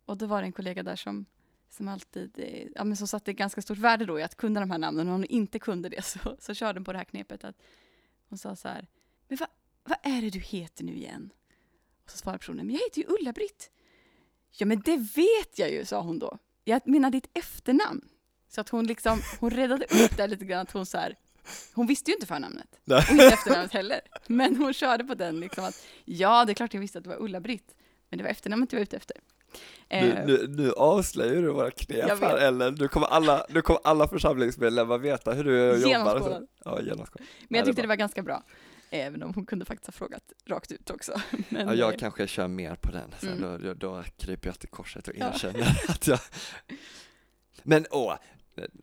Och 0.05 0.17
då 0.17 0.25
var 0.25 0.41
det 0.41 0.47
en 0.47 0.51
kollega 0.51 0.83
där 0.83 0.95
som, 0.95 1.25
som 1.73 1.87
alltid, 1.87 2.39
eh, 2.39 2.67
ja 2.75 2.83
men 2.83 2.97
som 2.97 3.07
satte 3.07 3.33
ganska 3.33 3.61
stort 3.61 3.77
värde 3.77 4.05
då 4.05 4.19
i 4.19 4.23
att 4.23 4.35
kunna 4.35 4.59
de 4.59 4.71
här 4.71 4.77
namnen. 4.77 5.07
Och 5.07 5.13
om 5.13 5.19
hon 5.19 5.25
inte 5.25 5.59
kunde 5.59 5.89
det 5.89 6.01
så, 6.05 6.37
så 6.39 6.53
körde 6.53 6.79
hon 6.79 6.85
på 6.85 6.91
det 6.91 6.97
här 6.97 7.05
knepet 7.05 7.43
att 7.43 7.55
hon 8.29 8.37
sa 8.37 8.55
så 8.55 8.67
här, 8.67 8.87
men 9.27 9.37
vad, 9.37 9.49
vad 9.83 9.97
är 10.13 10.21
det 10.21 10.29
du 10.29 10.39
heter 10.39 10.83
nu 10.83 10.95
igen? 10.95 11.29
Och 12.03 12.11
så 12.11 12.17
svarade 12.17 12.39
personen, 12.39 12.65
men 12.65 12.75
jag 12.75 12.81
heter 12.81 13.01
ju 13.01 13.07
Ulla-Britt. 13.07 13.71
Ja 14.51 14.65
men 14.65 14.81
det 14.81 14.97
vet 14.97 15.59
jag 15.59 15.71
ju, 15.71 15.85
sa 15.85 16.01
hon 16.01 16.19
då. 16.19 16.37
Jag 16.63 16.87
menar 16.87 17.09
ditt 17.09 17.29
efternamn. 17.33 18.09
Så 18.47 18.61
att 18.61 18.69
hon 18.69 18.87
liksom, 18.87 19.21
hon 19.39 19.49
räddade 19.49 19.85
upp 19.85 20.17
det 20.17 20.27
lite 20.27 20.45
grann 20.45 20.61
att 20.61 20.71
hon 20.71 20.85
så 20.85 20.97
här, 20.97 21.17
hon 21.73 21.87
visste 21.87 22.11
ju 22.11 22.15
inte 22.15 22.27
förnamnet. 22.27 22.79
Nej. 22.83 23.05
Och 23.05 23.11
inte 23.11 23.25
efternamnet 23.25 23.73
heller. 23.73 24.01
Men 24.27 24.55
hon 24.55 24.73
körde 24.73 25.03
på 25.03 25.15
den 25.15 25.39
liksom 25.39 25.65
att, 25.65 25.85
ja 26.05 26.45
det 26.45 26.51
är 26.51 26.53
klart 26.53 26.73
jag 26.73 26.81
visste 26.81 26.97
att 26.97 27.03
det 27.03 27.09
var 27.09 27.21
Ulla-Britt. 27.21 27.75
Men 28.09 28.17
det 28.17 28.23
var 28.23 28.31
efternamnet 28.31 28.71
jag 28.71 28.79
var 28.79 28.83
ute 28.83 28.97
efter. 28.97 29.17
Nu, 29.89 30.11
Eh, 30.11 30.25
nu, 30.25 30.45
nu 30.47 30.71
avslöjar 30.71 31.41
du 31.41 31.51
våra 31.51 31.71
knep 31.71 32.19
här. 32.21 32.37
Ellen. 32.37 32.75
Nu 32.79 32.87
kommer 32.87 33.07
alla, 33.07 33.45
nu 33.49 33.61
kommer 33.61 33.81
alla 33.83 34.07
församlingsmedlemmar 34.07 34.97
veta 34.97 35.31
hur 35.33 35.43
du 35.43 35.81
jobbar. 35.81 36.45
Ja, 36.65 36.81
genomskådad. 36.81 37.27
Men 37.47 37.57
jag 37.57 37.65
tyckte 37.65 37.81
det 37.81 37.87
var 37.87 37.95
ganska 37.95 38.23
bra. 38.23 38.43
Även 38.89 39.23
om 39.23 39.33
hon 39.33 39.45
kunde 39.45 39.65
faktiskt 39.65 39.87
ha 39.87 39.91
frågat 39.91 40.23
rakt 40.45 40.71
ut 40.71 40.89
också. 40.89 41.21
Men, 41.49 41.67
Ja, 41.67 41.73
jag 41.73 41.93
eh, 41.93 41.97
kanske 41.99 42.27
kör 42.27 42.47
mer 42.47 42.75
på 42.75 42.91
den, 42.91 43.11
så 43.19 43.27
Mm. 43.27 43.63
då, 43.63 43.73
då, 43.73 44.03
kryper 44.17 44.49
jag 44.49 44.59
till 44.59 44.69
korset 44.69 45.07
och 45.07 45.13
Ja. 45.17 45.29
erkänner 45.33 45.81
att 45.89 46.07
jag... 46.07 46.19
Men 47.63 47.85
åh, 47.91 48.15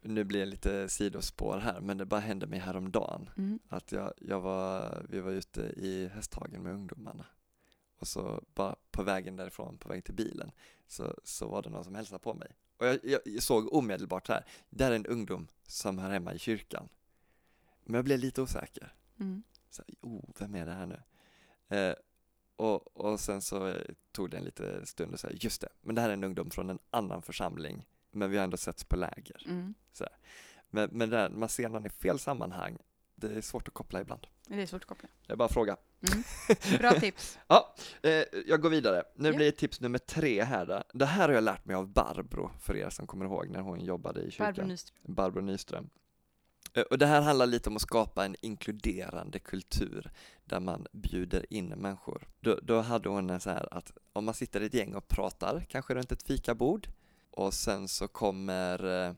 nu 0.03 0.25
blir 0.25 0.41
det 0.41 0.47
lite 0.47 0.89
sidospår 0.89 1.59
här, 1.59 1.81
men 1.81 1.99
det 1.99 2.05
bara 2.05 2.21
hände 2.21 2.47
mig 2.47 2.59
häromdagen 2.59 3.31
mm, 3.37 3.59
att 3.69 3.93
jag, 3.93 4.13
jag 4.21 4.41
var, 4.41 5.03
vi 5.09 5.21
var 5.21 5.31
ute 5.31 5.61
i 5.61 6.11
Hästhagen 6.15 6.63
med 6.63 6.73
ungdomarna 6.75 7.27
och 8.01 8.09
så 8.09 8.43
bara 8.55 8.77
på 8.91 9.03
vägen 9.03 9.37
därifrån, 9.37 9.79
på 9.79 9.89
väg 9.89 10.05
till 10.05 10.15
bilen, 10.15 10.53
så, 10.87 11.15
så 11.25 11.49
var 11.49 11.63
det 11.63 11.71
någon 11.71 11.85
som 11.85 11.95
hälsade 11.95 12.19
på 12.19 12.35
mig. 12.35 12.57
Och 12.77 12.87
jag, 12.87 12.99
jag 13.03 13.43
såg 13.43 13.73
omedelbart 13.73 14.29
här, 14.29 14.45
där 14.71 14.91
är 14.91 14.97
en 14.97 15.07
ungdom 15.07 15.49
som 15.67 15.99
hör 15.99 16.11
hemma 16.11 16.35
i 16.35 16.39
kyrkan. 16.39 16.89
Men 17.85 17.95
jag 17.95 18.05
blev 18.05 18.19
lite 18.19 18.43
osäker. 18.43 18.95
Mm. 19.21 19.43
Så, 19.71 19.83
oh, 20.01 20.25
vem 20.39 20.55
är 20.55 20.67
det 20.67 20.73
här 20.73 20.87
nu? 20.87 21.03
Eh, 21.77 21.95
och, 22.57 22.97
och 22.97 23.21
sen 23.21 23.43
så 23.43 23.67
eh, 23.67 23.83
tog 24.13 24.31
det 24.31 24.37
en 24.37 24.45
liten 24.45 24.87
stund 24.87 25.13
och 25.13 25.21
sa, 25.21 25.29
just 25.31 25.61
det, 25.61 25.69
men 25.81 25.95
det 25.95 26.01
här 26.01 26.09
är 26.09 26.13
en 26.13 26.25
ungdom 26.25 26.51
från 26.51 26.71
en 26.71 26.79
annan 26.91 27.23
församling, 27.23 27.87
men 28.11 28.31
vi 28.31 28.37
har 28.37 28.45
ändå 28.45 28.57
setts 28.57 28.85
på 28.85 28.97
läger. 28.97 29.43
Mm. 29.47 29.75
Men, 30.71 30.89
men 30.93 31.11
där, 31.11 31.31
man 31.31 31.49
ser 31.49 31.69
någon 31.69 31.87
i 31.87 31.89
fel 31.89 32.19
sammanhang, 32.19 32.79
det 33.15 33.37
är 33.37 33.41
svårt 33.41 33.69
att 33.69 33.75
koppla 33.75 34.01
ibland. 34.01 34.27
Det 34.47 34.63
är 34.63 34.67
svårt 34.67 34.83
att 34.83 34.89
koppla. 34.89 35.09
Det 35.27 35.33
är 35.33 35.37
bara 35.37 35.45
att 35.45 35.53
fråga. 35.53 35.77
Mm. 36.09 36.23
Bra 36.79 36.93
tips. 37.01 37.39
Eh, 38.03 38.25
jag 38.47 38.61
går 38.61 38.71
vidare. 38.71 39.03
Nu 39.17 39.29
Ja. 39.29 39.35
blir 39.37 39.47
det 39.47 39.53
tips 39.53 39.81
nummer 39.81 39.99
tre 39.99 40.45
här. 40.45 40.67
Då. 40.67 40.83
Det 40.95 41.07
här 41.07 41.29
har 41.29 41.35
jag 41.35 41.45
lärt 41.45 41.65
mig 41.65 41.77
av 41.77 41.89
Barbro, 41.89 42.51
för 42.61 42.77
er 42.77 42.91
som 42.91 43.07
kommer 43.07 43.25
ihåg 43.25 43.49
när 43.51 43.61
hon 43.61 43.81
jobbade 43.81 44.21
i 44.21 44.31
kyrkan. 44.31 44.47
Barbro 44.55 44.67
Nyström. 44.67 45.15
Barbro 45.15 45.41
Nyström. 45.41 45.91
Eh, 46.75 46.83
Och 46.83 46.99
det 46.99 47.07
här 47.07 47.21
handlar 47.21 47.47
lite 47.47 47.71
om 47.71 47.77
att 47.77 47.83
skapa 47.83 48.25
en 48.25 48.37
inkluderande 48.43 49.39
kultur 49.39 50.11
där 50.45 50.61
man 50.61 50.87
bjuder 50.93 51.53
in 51.53 51.69
människor. 51.69 52.29
Då, 52.41 52.59
då 52.63 52.81
hade 52.81 53.09
hon 53.09 53.31
en 53.31 53.41
så 53.41 53.51
här 53.51 53.75
att 53.75 53.93
om 54.13 54.25
man 54.25 54.35
sitter 54.35 54.61
i 54.61 54.67
ett 54.67 54.75
gäng 54.75 54.95
och 54.95 55.09
pratar, 55.09 55.67
kanske 55.69 55.95
runt 55.95 56.13
ett 56.13 56.23
fikabord, 56.23 56.89
och 57.31 57.55
sen 57.55 57.89
så 57.89 58.09
kommer, 58.09 59.07
eh, 59.09 59.13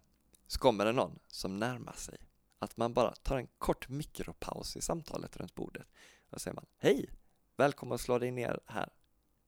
så 0.46 0.58
kommer 0.58 0.84
det 0.84 0.92
någon 0.92 1.18
som 1.28 1.56
närmar 1.58 1.92
sig. 1.96 2.18
Att 2.58 2.76
man 2.76 2.92
bara 2.94 3.10
tar 3.14 3.36
en 3.38 3.48
kort 3.58 3.88
mikropaus 3.88 4.76
i 4.76 4.80
samtalet 4.80 5.36
runt 5.36 5.54
bordet 5.54 5.86
och 6.32 6.40
säger 6.40 6.54
man 6.54 6.66
Hej! 6.78 7.10
Välkommen 7.56 7.94
att 7.94 8.00
slå 8.00 8.18
dig 8.18 8.30
ner 8.30 8.60
här. 8.66 8.88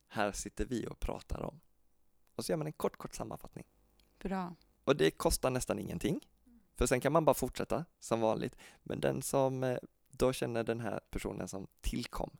Här 0.08 0.32
sitter 0.32 0.64
vi 0.64 0.86
och 0.86 1.00
pratar 1.00 1.42
om. 1.42 1.60
Och 2.34 2.44
så 2.44 2.52
gör 2.52 2.56
man 2.56 2.66
en 2.66 2.72
kort, 2.72 2.96
kort 2.96 3.14
sammanfattning. 3.14 3.64
Bra. 4.18 4.54
Och 4.84 4.96
det 4.96 5.10
kostar 5.10 5.50
nästan 5.50 5.78
ingenting. 5.78 6.20
För 6.74 6.86
sen 6.86 7.00
kan 7.00 7.12
man 7.12 7.24
bara 7.24 7.34
fortsätta 7.34 7.84
som 8.00 8.20
vanligt. 8.20 8.56
Men 8.82 9.00
den 9.00 9.22
som 9.22 9.64
eh, 9.64 9.78
då 10.10 10.32
känner 10.32 10.64
den 10.64 10.80
här 10.80 11.00
personen 11.10 11.48
som 11.48 11.66
tillkom 11.80 12.36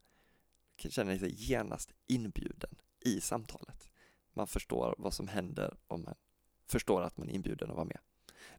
känner 0.77 1.19
sig 1.19 1.35
genast 1.35 1.93
inbjuden 2.07 2.75
i 3.01 3.21
samtalet. 3.21 3.91
Man 4.33 4.47
förstår 4.47 4.95
vad 4.99 5.15
som 5.15 5.29
händer 5.29 5.77
om 5.87 6.03
man 6.03 6.15
förstår 6.67 7.03
att 7.03 7.17
man 7.17 7.29
är 7.29 7.33
inbjuden 7.33 7.71
att 7.71 7.77
vara 7.77 7.85
med. 7.85 7.99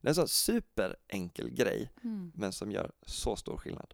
Det 0.01 0.07
är 0.07 0.09
en 0.09 0.15
sån 0.15 0.27
superenkel 0.27 1.49
grej 1.49 1.91
Mm. 2.03 2.31
men 2.35 2.53
som 2.53 2.71
gör 2.71 2.91
så 3.01 3.35
stor 3.35 3.57
skillnad. 3.57 3.93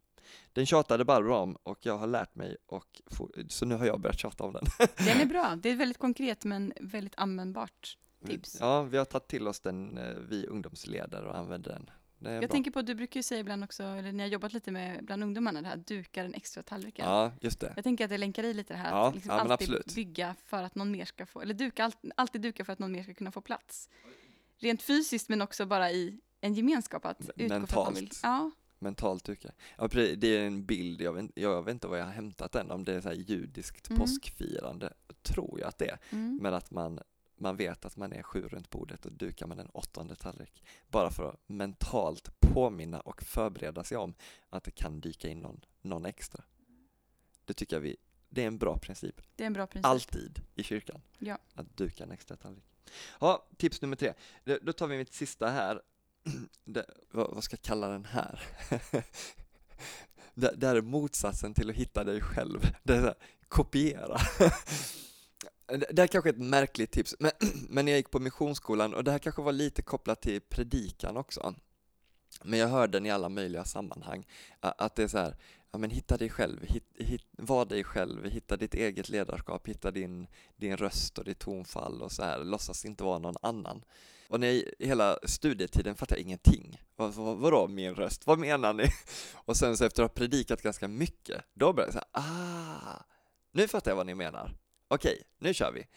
Den 0.54 0.66
tjatade 0.66 1.06
Barbro 1.06 1.34
om 1.36 1.56
och 1.64 1.78
jag 1.82 1.98
har 1.98 2.08
lärt 2.08 2.36
mig 2.36 2.58
och 2.66 3.02
for, 3.12 3.32
så 3.48 3.66
nu 3.66 3.76
har 3.76 3.86
jag 3.86 4.00
börjat 4.02 4.20
tjata 4.20 4.44
om 4.44 4.54
den. 4.54 4.64
Den 5.06 5.22
är 5.22 5.26
bra. 5.26 5.56
Det 5.56 5.70
är 5.70 5.76
väldigt 5.76 5.98
konkret 5.98 6.46
men 6.46 6.74
väldigt 6.80 7.14
användbart. 7.18 7.98
Tips. 8.28 8.58
Ja, 8.60 8.84
vi 8.84 8.98
har 8.98 9.06
tagit 9.06 9.28
till 9.28 9.48
oss 9.48 9.60
den, 9.60 9.98
eh, 9.98 10.14
vi 10.30 10.48
ungdomsledare 10.48 11.26
och 11.30 11.38
använder 11.38 11.72
den. 11.72 11.90
Jag 12.34 12.42
bra. 12.42 12.48
tänker 12.48 12.72
på, 12.72 12.82
du 12.82 12.96
brukar 12.96 13.18
ju 13.20 13.24
säga 13.24 13.40
ibland 13.40 13.64
också, 13.64 13.84
eller 13.84 14.12
ni 14.12 14.24
har 14.24 14.30
jobbat 14.30 14.54
lite 14.54 14.72
med 14.72 15.06
bland 15.06 15.24
ungdomarna, 15.24 15.62
det 15.62 15.68
här 15.68 15.78
dukar 15.78 16.24
den 16.24 16.34
extra 16.34 16.64
tallriken. 16.64 17.06
Ja, 17.06 17.32
just 17.42 17.60
det. 17.60 17.74
Jag 17.76 17.84
tänker 17.84 18.04
att 18.04 18.10
det 18.10 18.18
länkar 18.18 18.44
i 18.44 18.54
lite 18.54 18.74
det 18.74 18.78
här, 18.78 18.90
Ja, 18.92 19.08
att 19.08 19.16
liksom 19.16 19.32
ja, 19.32 19.40
alltid 19.40 19.52
absolut. 19.54 19.96
bygga 19.96 20.36
för 20.46 20.64
att 20.64 20.76
någon 20.76 20.92
mer 20.92 21.06
ska 21.06 21.26
få, 21.26 21.42
eller 21.42 21.54
duka, 21.54 21.84
allt- 21.86 21.98
alltid 22.16 22.42
duka 22.42 22.66
för 22.66 22.74
att 22.74 22.80
någon 22.80 22.92
mer 22.92 23.04
ska 23.04 23.14
kunna 23.14 23.32
få 23.32 23.42
plats. 23.42 23.90
Rent 24.58 24.82
fysiskt 24.82 25.30
men 25.30 25.42
också 25.42 25.66
bara 25.66 25.92
i 25.92 26.20
en 26.42 26.54
gemenskap 26.54 27.06
att 27.06 27.22
utgå 27.36 27.48
från 27.50 27.64
att 27.64 27.76
man 27.76 27.94
vill. 27.94 28.04
mentalt. 28.04 28.20
Ja, 28.24 28.52
Mentalt 28.82 29.24
duka. 29.24 29.52
Ja, 29.78 29.88
det 29.88 30.24
är 30.28 30.46
en 30.48 30.66
bild, 30.66 31.02
jag 31.02 31.14
vet, 31.14 31.32
jag 31.36 31.64
vet 31.64 31.72
inte 31.74 31.88
var 31.88 31.98
jag 31.98 32.06
har 32.06 32.12
hämtat 32.12 32.52
den, 32.52 32.72
om 32.72 32.84
det 32.84 32.94
är 32.94 33.02
så 33.02 33.12
judiskt 33.12 33.90
Mm. 33.90 34.00
påskfirande, 34.02 34.94
tror 35.22 35.60
jag 35.60 35.68
att 35.68 35.78
det 35.78 35.90
är. 35.90 36.00
mm. 36.10 36.40
Men 36.42 36.54
att 36.54 36.72
man, 36.72 37.00
man 37.36 37.56
vet 37.58 37.86
att 37.86 37.98
man 37.98 38.14
är 38.14 38.24
sju 38.24 38.42
runt 38.48 38.70
bordet 38.70 39.06
och 39.06 39.12
dukar 39.12 39.48
med 39.48 39.60
en 39.60 39.70
åttonde 39.70 40.16
tallrik. 40.16 40.64
Bara 40.88 41.12
för 41.12 41.30
att 41.30 41.40
mentalt 41.48 42.40
påminna 42.40 43.00
och 43.00 43.24
förbereda 43.24 43.84
sig 43.84 43.98
om 43.98 44.14
att 44.50 44.64
det 44.64 44.72
kan 44.72 45.00
dyka 45.02 45.28
in 45.30 45.40
någon, 45.40 45.62
någon 45.82 46.06
extra. 46.06 46.44
Det 47.46 47.54
tycker 47.54 47.76
jag 47.76 47.82
vi, 47.82 47.98
det 48.30 48.44
är 48.44 48.48
en 48.48 48.58
bra 48.58 48.78
princip. 48.78 49.22
det 49.36 49.44
är 49.44 49.48
en 49.48 49.54
bra 49.54 49.68
princip. 49.68 49.86
Alltid 49.86 50.42
i 50.56 50.64
kyrkan. 50.64 51.02
Ja. 51.20 51.38
Att 51.54 51.78
duka 51.78 52.04
en 52.04 52.12
extra 52.12 52.38
tallrik. 52.38 52.64
Ja, 53.20 53.48
tips 53.58 53.82
nummer 53.82 53.96
tre. 53.96 54.14
Då 54.62 54.74
tar 54.74 54.88
vi 54.88 54.98
mitt 54.98 55.14
sista 55.14 55.50
här. 55.50 55.82
Det, 56.66 56.86
vad, 57.12 57.34
vad 57.34 57.44
ska 57.44 57.54
jag 57.54 57.62
kalla 57.62 57.88
den 57.88 58.06
här? 58.06 58.42
det, 60.34 60.54
det 60.56 60.68
här 60.68 60.76
är 60.76 60.82
motsatsen 60.82 61.54
till 61.54 61.70
att 61.70 61.76
hitta 61.76 62.04
dig 62.04 62.22
själv. 62.22 62.60
Det 62.84 62.94
är 62.94 63.00
så 63.00 63.06
här, 63.06 63.16
kopiera. 63.48 64.18
det, 65.92 66.00
här 66.00 66.08
kanske 66.08 66.30
är 66.30 66.34
ett 66.34 66.40
märkligt 66.40 66.92
tips, 66.92 67.16
men, 67.20 67.32
men 67.70 67.88
jag 67.88 67.98
gick 67.98 68.12
på 68.12 68.20
missionsskolan 68.20 68.94
och 68.94 69.04
det 69.04 69.12
här 69.12 69.20
kanske 69.20 69.42
var 69.42 69.52
lite 69.52 69.82
kopplat 69.82 70.22
till 70.22 70.42
predikan 70.42 71.18
också. 71.18 71.56
Men 72.44 72.60
jag 72.60 72.68
hörde 72.68 72.92
den 72.92 73.06
i 73.06 73.12
alla 73.12 73.30
möjliga 73.30 73.66
sammanhang, 73.66 74.28
att 74.60 74.96
det 74.96 75.04
är 75.04 75.08
så 75.08 75.18
här, 75.18 75.36
ja 75.72 75.78
men 75.78 75.90
hitta 75.90 76.18
dig 76.18 76.30
själv, 76.30 76.64
hit, 76.64 76.84
hit, 76.98 77.22
var 77.32 77.66
dig 77.66 77.84
själv, 77.84 78.30
hitta 78.30 78.58
ditt 78.58 78.74
eget 78.74 79.10
ledarskap, 79.10 79.68
hitta 79.68 79.92
din, 79.92 80.28
din 80.56 80.78
röst 80.78 81.18
och 81.18 81.26
ditt 81.26 81.40
tonfall 81.40 82.02
och 82.02 82.12
så 82.12 82.24
här, 82.24 82.44
låtsas 82.44 82.86
inte 82.86 83.04
vara 83.04 83.20
någon 83.20 83.36
annan. 83.42 83.84
Och 84.28 84.40
när 84.40 84.52
jag, 84.52 84.88
hela 84.88 85.20
studietiden 85.24 85.96
fattade 85.96 86.20
jag 86.20 86.26
ingenting. 86.26 86.82
Vad, 86.96 87.14
vad, 87.14 87.38
vadå 87.38 87.68
min 87.68 87.96
röst? 87.96 88.28
Vad 88.28 88.40
menar 88.40 88.74
ni? 88.74 88.84
Och 89.46 89.58
sen 89.58 89.78
så 89.78 89.86
efter 89.86 90.04
att 90.04 90.10
ha 90.10 90.16
predikat 90.16 90.62
ganska 90.62 90.88
mycket, 90.88 91.44
då 91.54 91.74
började 91.74 91.88
jag 91.88 91.94
säga, 91.94 92.06
ah, 92.12 93.04
nu 93.52 93.68
fattar 93.68 93.92
jag 93.92 93.96
vad 93.96 94.06
ni 94.06 94.16
menar. 94.16 94.56
Okej, 94.88 95.24
nu 95.40 95.54
kör 95.54 95.72
vi. 95.72 95.88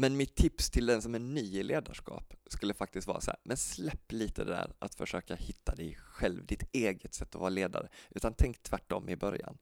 Men 0.00 0.16
mitt 0.16 0.34
tips 0.34 0.70
till 0.70 0.86
den 0.86 1.02
som 1.02 1.14
är 1.14 1.18
ny 1.18 1.58
i 1.58 1.62
ledarskap 1.62 2.34
skulle 2.46 2.74
faktiskt 2.74 3.06
vara 3.06 3.20
så 3.20 3.30
här, 3.30 3.40
men 3.42 3.56
släpp 3.56 4.12
lite 4.12 4.44
det 4.44 4.50
där 4.50 4.72
att 4.78 4.94
försöka 4.94 5.34
hitta 5.34 5.74
dig 5.74 5.94
själv, 5.94 6.46
ditt 6.46 6.62
eget 6.72 7.14
sätt 7.14 7.34
att 7.34 7.40
vara 7.40 7.50
ledare, 7.50 7.88
utan 8.10 8.34
tänk 8.34 8.62
tvärtom 8.62 9.08
i 9.08 9.16
början. 9.16 9.58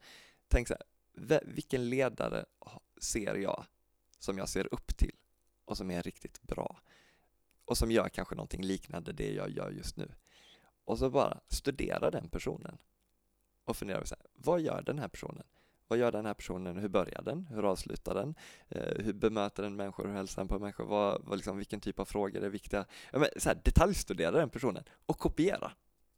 Tänk 0.49 0.69
så 0.69 0.75
här, 0.75 1.43
vilken 1.45 1.91
ledare 1.91 2.45
ser 3.01 3.35
jag 3.35 3.65
som 4.19 4.39
jag 4.39 4.49
ser 4.49 4.75
upp 4.75 4.97
till 4.97 5.17
och 5.65 5.77
som 5.77 5.91
är 5.91 6.03
riktigt 6.03 6.43
bra 6.43 6.81
och 7.65 7.79
som 7.79 7.91
gör 7.91 8.09
kanske 8.09 8.35
någonting 8.35 8.63
liknande 8.63 9.13
det 9.13 9.33
jag 9.33 9.51
gör 9.51 9.71
just 9.71 9.97
nu. 9.97 10.13
Och 10.85 10.99
så 10.99 11.11
bara 11.11 11.41
studera 11.49 12.11
den 12.11 12.29
personen 12.29 12.79
och 13.65 13.77
fundera 13.77 14.01
på 14.01 14.07
så 14.07 14.15
här, 14.15 14.27
vad 14.33 14.61
gör 14.61 14.83
den 14.83 14.99
här 14.99 15.09
personen? 15.09 15.47
Vad 15.89 15.99
gör 15.99 16.13
den 16.13 16.27
här 16.27 16.35
personen? 16.35 16.77
Hur 16.77 16.89
börjar 16.89 17.23
den? 17.23 17.47
Hur 17.47 17.71
avslutar 17.71 18.15
den? 18.15 18.35
Eh, 18.69 19.05
hur 19.05 19.13
bemöter 19.13 19.63
den 19.63 19.77
människor? 19.77 20.07
Hur 20.07 20.15
hälsar 20.15 20.43
den 20.43 20.49
på 20.49 20.59
människor? 20.59 20.85
Vad, 20.85 21.23
vad 21.25 21.39
liksom, 21.39 21.57
vilken 21.57 21.81
typ 21.81 21.99
av 21.99 22.05
frågor 22.05 22.43
är 22.43 22.49
viktiga? 22.49 22.85
Ja, 23.13 23.19
men, 23.19 23.29
så 23.37 23.49
här, 23.49 23.61
detaljstudera 23.65 24.31
den 24.31 24.51
personen 24.51 24.85
och 25.07 25.19
kopiera. 25.19 25.73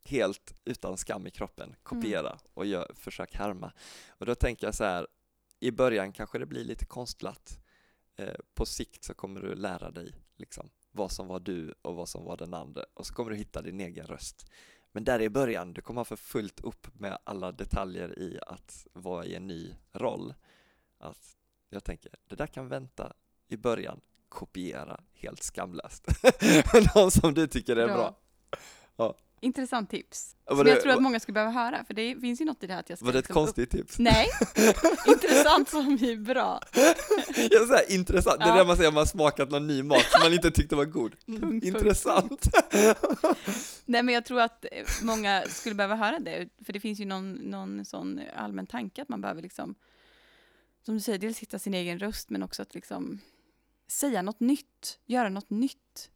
Helt 0.04 0.54
utan 0.64 0.96
skam 0.96 1.26
i 1.26 1.30
kroppen. 1.30 1.74
Kopiera 1.82 2.38
och 2.54 2.66
gör, 2.66 2.92
försök 2.94 3.34
härma. 3.34 3.72
Och 4.08 4.26
då 4.26 4.34
tänker 4.34 4.66
jag 4.66 4.74
så 4.74 4.84
här, 4.84 5.06
i 5.60 5.70
början 5.70 6.12
kanske 6.12 6.38
det 6.38 6.46
blir 6.46 6.64
lite 6.64 6.86
konstlat. 6.86 7.58
Eh, 8.16 8.34
på 8.54 8.66
sikt 8.66 9.04
så 9.04 9.14
kommer 9.14 9.40
du 9.40 9.54
lära 9.54 9.90
dig 9.90 10.12
liksom, 10.36 10.70
vad 10.90 11.12
som 11.12 11.26
var 11.26 11.40
du 11.40 11.74
och 11.82 11.94
vad 11.94 12.08
som 12.08 12.24
var 12.24 12.36
den 12.36 12.54
andra 12.54 12.84
och 12.94 13.06
så 13.06 13.14
kommer 13.14 13.30
du 13.30 13.36
hitta 13.36 13.62
din 13.62 13.80
egen 13.80 14.06
röst. 14.06 14.50
Men 14.92 15.04
där 15.04 15.20
i 15.20 15.30
början, 15.30 15.72
du 15.72 15.82
kommer 15.82 16.00
ha 16.00 16.04
för 16.04 16.16
fullt 16.16 16.60
upp 16.60 16.86
med 16.94 17.18
alla 17.24 17.52
detaljer 17.52 18.18
i 18.18 18.38
att 18.46 18.86
vara 18.92 19.24
i 19.24 19.34
en 19.34 19.46
ny 19.46 19.74
roll. 19.92 20.34
Att 20.98 21.36
jag 21.68 21.84
tänker, 21.84 22.12
det 22.28 22.36
där 22.36 22.46
kan 22.46 22.68
vänta 22.68 23.12
i 23.48 23.56
början, 23.56 24.00
kopiera 24.28 25.00
helt 25.12 25.42
skamlöst. 25.42 26.06
De 26.94 27.10
som 27.10 27.34
du 27.34 27.46
tycker 27.46 27.76
är 27.76 27.86
bra. 27.86 28.16
Intressant 29.40 29.90
tips. 29.90 30.34
Var 30.44 30.56
Som 30.56 30.64
det- 30.64 30.70
jag 30.70 30.80
tror 30.82 30.92
att 30.92 31.02
många 31.02 31.20
skulle 31.20 31.32
behöva 31.32 31.52
höra, 31.52 31.84
för 31.84 31.94
det 31.94 32.20
finns 32.20 32.40
ju 32.40 32.44
något 32.44 32.64
i 32.64 32.66
det 32.66 32.72
här 32.72 32.80
att 32.80 32.88
jag 32.88 32.98
ska 32.98 33.04
Var 33.06 33.12
det 33.12 33.18
ett 33.18 33.24
liksom 33.28 33.42
upp- 33.42 33.46
konstigt 33.46 33.70
tips? 33.70 33.98
Nej, 33.98 34.28
intressant 35.06 35.68
som 35.68 35.92
är 35.92 36.16
bra. 36.16 36.60
Ja, 37.50 37.66
så 37.66 37.72
här, 37.74 37.92
intressant, 37.92 38.38
det 38.38 38.44
är 38.44 38.48
Ja. 38.48 38.56
det 38.58 38.64
man 38.64 38.76
säger 38.76 38.88
om 38.88 38.94
man 38.94 39.06
smakat 39.06 39.50
någon 39.50 39.66
ny 39.66 39.82
mat 39.82 40.02
som 40.10 40.20
man 40.22 40.32
inte 40.32 40.50
tyckte 40.50 40.76
var 40.76 40.84
god. 40.84 41.16
Punkt, 41.26 41.40
punkt, 41.42 41.64
intressant. 41.64 42.46
Nej 43.84 44.02
men 44.02 44.14
jag 44.14 44.24
tror 44.24 44.40
att 44.40 44.64
eh, 44.64 44.84
många 45.02 45.44
skulle 45.48 45.74
behöva 45.74 45.94
höra 45.96 46.18
det, 46.18 46.48
för 46.64 46.72
det 46.72 46.80
finns 46.80 47.00
ju 47.00 47.04
någon, 47.04 47.32
någon 47.32 47.84
sån 47.84 48.20
allmän 48.36 48.66
tanke 48.66 49.02
att 49.02 49.08
man 49.08 49.20
behöver 49.20 49.42
liksom, 49.42 49.74
som 50.84 50.94
du 50.94 51.00
säger, 51.00 51.18
dels 51.18 51.38
hitta 51.38 51.58
sin 51.58 51.74
egen 51.74 51.98
röst 51.98 52.30
men 52.30 52.42
också 52.42 52.62
att 52.62 52.74
liksom 52.74 53.20
säga 53.88 54.22
något 54.22 54.40
nytt, 54.40 54.98
göra 55.06 55.28
något 55.28 55.50
nytt. 55.50 56.10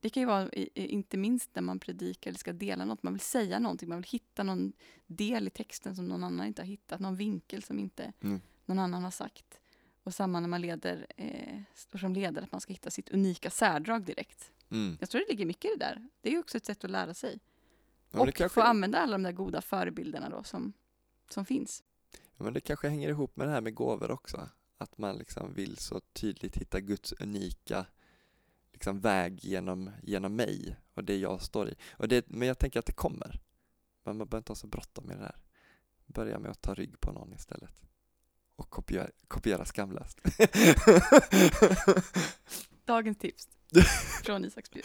Det 0.00 0.10
kan 0.10 0.20
ju 0.20 0.26
vara 0.26 0.50
inte 0.74 1.16
minst 1.16 1.50
när 1.54 1.62
man 1.62 1.78
predikar 1.78 2.30
eller 2.30 2.38
ska 2.38 2.52
dela 2.52 2.84
något, 2.84 3.02
man 3.02 3.12
vill 3.12 3.20
säga 3.20 3.58
någonting, 3.58 3.88
man 3.88 3.98
vill 3.98 4.10
hitta 4.10 4.42
någon 4.42 4.72
del 5.06 5.46
i 5.46 5.50
texten 5.50 5.96
som 5.96 6.08
någon 6.08 6.24
annan 6.24 6.46
inte 6.46 6.62
har 6.62 6.66
hittat, 6.66 7.00
någon 7.00 7.16
vinkel 7.16 7.62
som 7.62 7.78
inte 7.78 8.12
Mm. 8.20 8.40
någon 8.64 8.78
annan 8.78 9.04
har 9.04 9.10
sagt. 9.10 9.60
Och 10.02 10.14
samma 10.14 10.40
när 10.40 10.48
man 10.48 10.60
leder, 10.60 11.06
eh, 11.16 11.60
står 11.74 11.98
som 11.98 12.12
ledare, 12.12 12.44
att 12.44 12.52
man 12.52 12.60
ska 12.60 12.72
hitta 12.72 12.90
sitt 12.90 13.08
unika 13.08 13.50
särdrag 13.50 14.04
direkt. 14.04 14.52
Mm. 14.70 14.96
Jag 15.00 15.10
tror 15.10 15.20
det 15.20 15.26
ligger 15.28 15.46
mycket 15.46 15.64
i 15.64 15.68
det 15.78 15.84
där. 15.84 16.08
Det 16.20 16.34
är 16.34 16.38
också 16.38 16.56
ett 16.56 16.64
sätt 16.66 16.84
att 16.84 16.90
lära 16.90 17.14
sig. 17.14 17.40
Men, 18.10 18.20
och 18.20 18.34
kanske, 18.34 18.54
få 18.54 18.60
använda 18.60 18.98
alla 18.98 19.12
de 19.12 19.22
där 19.22 19.32
goda 19.32 19.60
förebilderna 19.60 20.28
då 20.28 20.42
som, 20.42 20.72
som 21.28 21.44
finns. 21.44 21.82
men 22.36 22.52
det 22.52 22.60
kanske 22.60 22.88
hänger 22.88 23.08
ihop 23.08 23.36
med 23.36 23.46
det 23.48 23.52
här 23.52 23.60
med 23.60 23.74
gåvor 23.74 24.10
också. 24.10 24.48
att 24.78 24.98
man 24.98 25.16
liksom 25.18 25.54
vill 25.54 25.76
så 25.76 26.00
tydligt 26.00 26.56
hitta 26.56 26.80
Guds 26.80 27.12
unika 27.12 27.86
liksom 28.76 29.00
väg 29.00 29.44
genom, 29.44 29.90
genom 30.02 30.36
mig 30.36 30.76
och 30.94 31.04
det 31.04 31.16
jag 31.16 31.42
står 31.42 31.68
i. 31.68 31.74
Och 31.90 32.08
det, 32.08 32.24
men 32.28 32.48
jag 32.48 32.58
tänker 32.58 32.78
att 32.80 32.86
det 32.86 32.92
kommer. 32.92 33.40
Men 34.04 34.16
man 34.16 34.28
behöver 34.28 34.38
inte 34.40 34.50
ha 34.50 34.56
så 34.56 34.66
bråttom 34.66 35.04
med 35.06 35.16
det 35.16 35.22
här. 35.22 35.36
Börja 36.06 36.38
med 36.38 36.50
att 36.50 36.62
ta 36.62 36.74
rygg 36.74 37.00
på 37.00 37.12
någon 37.12 37.32
istället. 37.34 37.80
Och 38.56 38.70
kopiera, 38.70 39.08
kopiera 39.28 39.64
skamlöst. 39.64 40.18
Dagens 42.84 43.18
tips 43.18 43.48
från 44.24 44.44
Isaksbyn. 44.44 44.82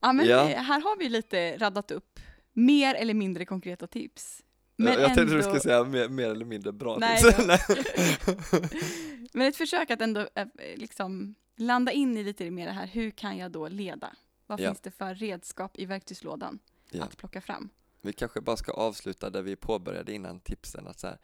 Ja, 0.00 0.12
men 0.12 0.26
Ja. 0.26 0.50
eh, 0.50 0.62
här 0.62 0.80
har 0.80 0.98
vi 0.98 1.08
lite 1.08 1.56
raddat 1.58 1.90
upp 1.90 2.20
mer 2.52 2.94
eller 2.94 3.14
mindre 3.14 3.44
konkreta 3.44 3.86
tips. 3.86 4.42
Men 4.76 4.92
jag 4.92 5.00
jag 5.02 5.06
tänkte 5.06 5.24
du 5.24 5.30
ändå- 5.32 5.42
skulle 5.42 5.60
säga 5.60 5.84
mer, 5.84 6.08
mer 6.08 6.30
eller 6.30 6.44
mindre 6.44 6.72
bra 6.72 6.98
Nej 6.98 7.22
tips. 7.22 7.38
Men 9.32 9.48
ett 9.48 9.56
försök 9.56 9.90
att 9.90 10.00
ändå 10.00 10.20
eh, 10.34 10.46
liksom 10.76 11.34
landa 11.56 11.92
in 11.92 12.16
i 12.16 12.22
lite 12.24 12.50
mer 12.50 12.66
det 12.66 12.72
här, 12.72 12.86
hur 12.86 13.10
kan 13.10 13.36
jag 13.38 13.50
då 13.52 13.68
leda? 13.68 14.16
Vad 14.46 14.60
Ja. 14.60 14.68
finns 14.70 14.80
det 14.80 14.90
för 14.90 15.14
redskap 15.14 15.78
i 15.78 15.86
verktygslådan 15.86 16.58
Ja. 16.90 17.04
att 17.04 17.16
plocka 17.16 17.40
fram? 17.40 17.68
Vi 18.00 18.12
kanske 18.12 18.40
bara 18.40 18.56
ska 18.56 18.72
avsluta 18.72 19.30
där 19.30 19.42
vi 19.42 19.56
påbörjade 19.56 20.12
innan 20.14 20.40
tipsen, 20.40 20.86
att 20.86 20.98
så 21.00 21.06
här, 21.06 21.18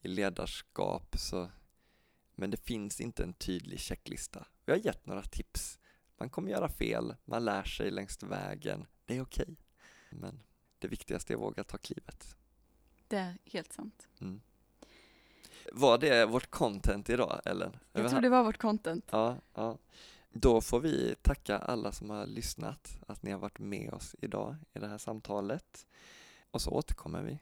i 0.00 0.08
ledarskap 0.08 1.16
så, 1.18 1.50
men 2.34 2.50
det 2.50 2.56
finns 2.56 3.00
inte 3.00 3.22
en 3.22 3.32
tydlig 3.32 3.80
checklista. 3.80 4.46
Vi 4.64 4.72
har 4.72 4.78
gett 4.78 5.06
några 5.06 5.22
tips. 5.22 5.78
Man 6.18 6.30
kommer 6.30 6.50
göra 6.50 6.68
fel, 6.68 7.16
man 7.24 7.44
lär 7.44 7.62
sig 7.64 7.90
längs 7.90 8.22
vägen, 8.22 8.86
det 9.04 9.16
är 9.16 9.22
okej. 9.22 9.56
Men 10.10 10.40
det 10.78 10.88
viktigaste 10.88 11.32
är 11.32 11.34
att 11.34 11.40
våga 11.42 11.64
ta 11.64 11.78
klivet. 11.78 12.36
Det 13.08 13.16
är 13.16 13.38
helt 13.44 13.72
sant. 13.72 14.08
Mm. 14.20 14.40
Var 15.72 15.98
det 15.98 16.26
vårt 16.26 16.50
content 16.50 17.10
idag, 17.10 17.40
Ellen? 17.44 17.76
Jag 17.92 18.10
tror 18.10 18.20
det 18.20 18.28
var 18.28 18.42
vårt 18.44 18.58
content. 18.58 19.04
Ja, 19.10 19.36
ja. 19.54 19.78
Då 20.32 20.60
får 20.60 20.80
vi 20.80 21.14
tacka 21.22 21.58
alla 21.58 21.92
som 21.92 22.10
har 22.10 22.26
lyssnat, 22.26 22.98
att 23.06 23.22
ni 23.22 23.30
har 23.30 23.38
varit 23.38 23.58
med 23.58 23.92
oss 23.92 24.16
idag 24.20 24.56
i 24.74 24.78
det 24.78 24.86
här 24.88 24.98
samtalet. 24.98 25.86
Och 26.50 26.60
så 26.60 26.70
återkommer 26.70 27.22
vi. 27.22 27.38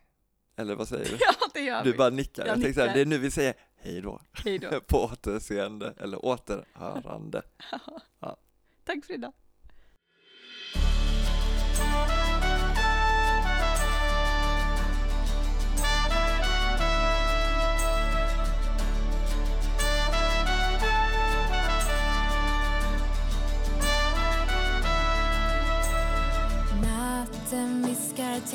Eller 0.57 0.75
vad 0.75 0.89
säger 0.89 1.05
du? 1.05 1.17
Ja, 1.21 1.35
det 1.55 1.61
gör 1.61 1.85
Du 1.85 1.93
vi. 1.93 1.99
bara 1.99 2.11
nickar. 2.11 2.47
Jag 2.47 2.57
Jag 2.57 2.63
tänkte 2.63 2.81
nickar. 2.83 2.95
det 2.95 3.01
är 3.01 3.07
nu 3.07 3.19
vi 3.19 3.31
säger 3.31 3.55
hej 3.77 4.01
då. 4.01 4.21
Hej 4.33 4.59
då. 4.59 4.81
På 4.87 5.05
återseende, 5.05 5.95
eller 5.99 6.25
återhörande. 6.25 7.43
Tack 8.85 9.05
för 9.05 9.15
idag. 9.15 9.33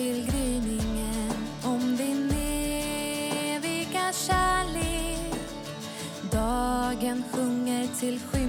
Till 0.02 0.26
gryningen 0.32 1.32
om 1.64 1.95
din 1.97 2.32
eviga 3.56 4.14
kärlek. 4.14 5.34
Dagen 6.32 7.24
sjunger 7.32 7.88
till 7.99 8.20
skymningen 8.20 8.40